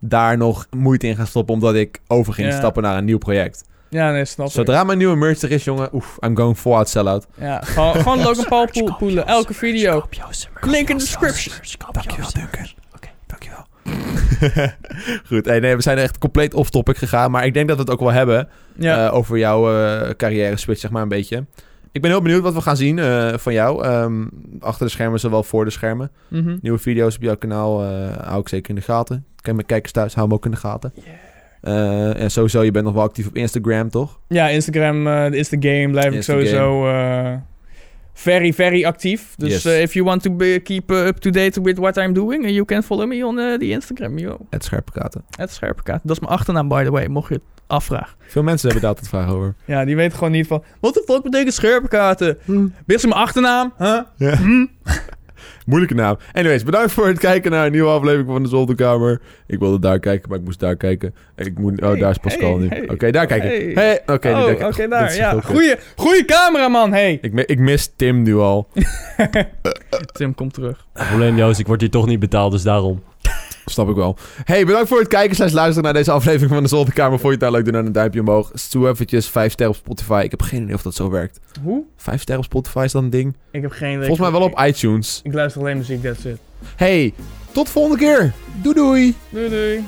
daar 0.00 0.36
nog 0.36 0.66
moeite 0.76 1.06
in 1.06 1.16
gaan 1.16 1.26
stoppen... 1.26 1.54
omdat 1.54 1.74
ik 1.74 2.00
over 2.06 2.32
ging 2.32 2.48
Ja. 2.48 2.56
stappen 2.56 2.82
naar 2.82 2.96
een 2.96 3.04
nieuw 3.04 3.18
project. 3.18 3.64
Ja, 3.90 4.10
nee, 4.12 4.24
snap 4.24 4.46
ik. 4.46 4.52
Zodra 4.52 4.84
mijn 4.84 4.98
nieuwe 4.98 5.16
merch 5.16 5.40
er 5.42 5.50
is, 5.50 5.64
jongen... 5.64 5.88
Oef, 5.94 6.16
I'm 6.20 6.36
going 6.36 6.58
full 6.58 6.72
out 6.72 6.88
sell-out. 6.88 7.26
Ja, 7.40 7.60
gewoon, 7.64 7.94
gewoon 8.02 8.18
Logan 8.22 8.44
Paul 8.48 8.66
poel- 8.72 8.94
poelen. 8.96 9.26
Elke 9.26 9.54
video. 9.54 10.04
Link 10.60 10.88
in 10.88 10.96
de 10.96 11.02
description. 11.02 11.54
Dankjewel, 11.92 12.30
Duncan. 12.32 12.66
Oké, 12.94 13.08
dankjewel. 13.26 13.66
Goed, 15.28 15.44
hey, 15.44 15.60
nee, 15.60 15.76
we 15.76 15.82
zijn 15.82 15.98
echt 15.98 16.18
compleet 16.18 16.54
off-topic 16.54 16.96
gegaan. 16.96 17.30
Maar 17.30 17.46
ik 17.46 17.54
denk 17.54 17.68
dat 17.68 17.76
we 17.76 17.82
het 17.82 17.92
ook 17.92 18.00
wel 18.00 18.10
hebben 18.12 18.48
Ja. 18.76 19.06
eh, 19.06 19.14
over 19.14 19.38
jouw 19.38 19.72
eh, 19.82 20.10
carrière 20.16 20.56
switch, 20.56 20.80
zeg 20.80 20.90
maar, 20.90 21.02
een 21.02 21.08
beetje. 21.08 21.44
Ik 21.92 22.00
ben 22.02 22.10
heel 22.10 22.22
benieuwd 22.22 22.42
wat 22.42 22.54
we 22.54 22.60
gaan 22.60 22.76
zien 22.76 22.98
eh, 22.98 23.32
van 23.36 23.52
jou. 23.52 23.84
Ehm, 23.84 24.26
achter 24.60 24.86
de 24.86 24.92
schermen, 24.92 25.20
zowel 25.20 25.42
voor 25.42 25.64
de 25.64 25.70
schermen. 25.70 26.10
Mhm. 26.28 26.56
Nieuwe 26.60 26.78
video's 26.78 27.16
op 27.16 27.22
jouw 27.22 27.36
kanaal 27.36 27.82
eh, 27.84 28.16
hou 28.26 28.40
ik 28.40 28.48
zeker 28.48 28.70
in 28.70 28.74
de 28.76 28.80
gaten. 28.82 29.24
Kijk, 29.48 29.60
mijn 29.60 29.66
kijkers 29.72 29.92
thuis, 29.92 30.14
hou 30.14 30.26
hem 30.26 30.36
ook 30.36 30.44
in 30.44 30.50
de 30.50 30.56
gaten. 30.56 30.92
Eh, 31.60 32.20
en 32.20 32.30
sowieso, 32.30 32.62
je 32.62 32.70
bent 32.70 32.84
nog 32.84 32.94
wel 32.94 33.02
actief 33.02 33.26
op 33.26 33.34
Instagram, 33.36 33.90
toch? 33.90 34.20
Ja, 34.28 34.48
Instagram 34.48 35.06
eh, 35.06 35.30
is 35.32 35.48
de 35.48 35.56
game. 35.60 35.90
Blijf 35.90 36.14
ik 36.14 36.22
sowieso 36.22 36.88
eh, 36.88 37.32
very, 38.12 38.52
very 38.52 38.84
actief. 38.84 39.34
Dus 39.36 39.62
Yes. 39.62 39.64
if 39.82 39.92
you 39.92 40.04
want 40.04 40.22
to 40.22 40.30
be, 40.30 40.60
keep 40.62 40.90
uh, 40.90 41.06
up-to-date 41.06 41.60
with 41.62 41.78
what 41.78 41.96
I'm 41.96 42.12
doing, 42.12 42.44
uh, 42.44 42.50
you 42.50 42.64
can 42.64 42.82
follow 42.82 43.06
me 43.08 43.26
on 43.26 43.36
the 43.36 43.68
Instagram, 43.68 44.18
yo. 44.18 44.36
Het 44.50 44.64
scherpe 44.64 44.92
katen. 44.92 45.24
Het 45.36 45.50
scherpekaart. 45.50 46.00
Dat 46.02 46.16
is 46.16 46.20
mijn 46.20 46.32
achternaam, 46.32 46.68
by 46.68 46.84
the 46.84 46.90
way, 46.90 47.06
mocht 47.06 47.28
je 47.28 47.34
het 47.34 47.42
afvragen. 47.66 48.16
Veel 48.26 48.42
mensen 48.42 48.70
hebben 48.70 48.80
daar 48.80 48.90
altijd 48.90 49.08
vragen 49.10 49.32
over. 49.34 49.54
Ja, 49.64 49.84
die 49.84 49.96
weten 49.96 50.16
gewoon 50.18 50.32
niet 50.32 50.46
van... 50.46 50.62
What 50.80 50.92
the 50.92 51.02
fuck 51.06 51.22
betekent 51.22 51.54
scherpekaarten? 51.54 52.38
Wist 52.86 53.02
je 53.02 53.08
mijn 53.08 53.20
achternaam? 53.20 53.72
Huh? 53.78 54.00
Hm? 54.18 54.66
Moeilijke 55.68 55.94
naam. 55.94 56.16
Anyways, 56.32 56.64
bedankt 56.64 56.92
voor 56.92 57.06
het 57.06 57.18
kijken 57.18 57.50
naar 57.50 57.66
een 57.66 57.72
nieuwe 57.72 57.88
aflevering 57.88 58.28
van 58.28 58.42
de 58.42 58.48
Zolderkamer. 58.48 59.20
Ik 59.46 59.58
wilde 59.58 59.78
daar 59.78 59.98
kijken, 59.98 60.28
maar 60.28 60.38
ik 60.38 60.44
moest 60.44 60.60
daar 60.60 60.76
kijken. 60.76 61.14
Ik 61.36 61.58
moet, 61.58 61.82
oh, 61.82 61.88
Hey, 61.88 61.98
daar 61.98 62.10
is 62.10 62.18
Pascal 62.18 62.50
hey, 62.50 62.58
nu. 62.58 62.68
hey. 62.68 62.90
Oké, 62.90 63.10
daar 63.10 63.26
kijken. 63.26 63.48
Hey. 63.48 63.70
Hey, 63.74 64.00
oké, 64.06 64.28
oh, 64.28 64.90
daar. 64.90 65.16
Ja, 65.16 65.40
goeie, 65.40 65.74
goeie 65.96 66.24
cameraman, 66.24 66.92
hey. 66.92 67.18
Ik, 67.20 67.32
ik 67.34 67.58
mis 67.58 67.92
Tim 67.96 68.22
nu 68.22 68.36
al. 68.36 68.68
Tim, 70.12 70.34
kom 70.34 70.50
terug. 70.50 70.86
Probleem 70.92 71.36
Joost, 71.36 71.60
ik 71.60 71.66
word 71.66 71.80
hier 71.80 71.90
toch 71.90 72.06
niet 72.06 72.20
betaald, 72.20 72.52
dus 72.52 72.62
daarom. 72.62 73.02
Snap 73.70 73.88
ik 73.88 73.94
wel. 73.96 74.16
Hey, 74.44 74.64
bedankt 74.64 74.88
voor 74.88 74.98
het 74.98 75.08
kijken 75.08 75.36
slash 75.36 75.52
luisteren 75.52 75.82
naar 75.82 75.92
deze 75.92 76.10
aflevering 76.10 76.50
van 76.50 76.62
de 76.62 76.68
Zolderkamer. 76.68 77.18
Vond 77.18 77.22
je 77.22 77.30
het 77.30 77.40
nou 77.40 77.52
leuk, 77.52 77.64
doe 77.64 77.72
dan 77.72 77.86
een 77.86 77.92
duimpje 77.92 78.20
omhoog. 78.20 78.50
Doe 78.70 78.88
eventjes 78.88 79.28
5 79.28 79.52
sterren 79.52 79.74
op 79.74 79.80
Spotify. 79.80 80.20
Ik 80.24 80.30
heb 80.30 80.42
geen 80.42 80.62
idee 80.62 80.74
of 80.74 80.82
dat 80.82 80.94
zo 80.94 81.10
werkt. 81.10 81.40
Hoe? 81.62 81.84
5 81.96 82.20
sterren 82.20 82.44
op 82.44 82.50
Spotify 82.50 82.82
is 82.84 82.92
dat 82.92 83.02
een 83.02 83.10
ding? 83.10 83.36
Ik 83.50 83.62
heb 83.62 83.70
geen 83.70 83.92
idee. 83.92 84.06
Volgens 84.06 84.30
mij 84.30 84.38
wel 84.38 84.48
op 84.48 84.60
iTunes. 84.60 85.20
Ik 85.22 85.32
luister 85.34 85.60
alleen 85.60 85.76
muziek, 85.76 86.02
that's 86.02 86.24
it. 86.24 86.38
Hey, 86.76 87.14
tot 87.52 87.68
volgende 87.68 87.98
keer. 87.98 88.32
Doei 88.62 88.74
doei. 88.74 89.14
Doei 89.30 89.48
doei. 89.48 89.84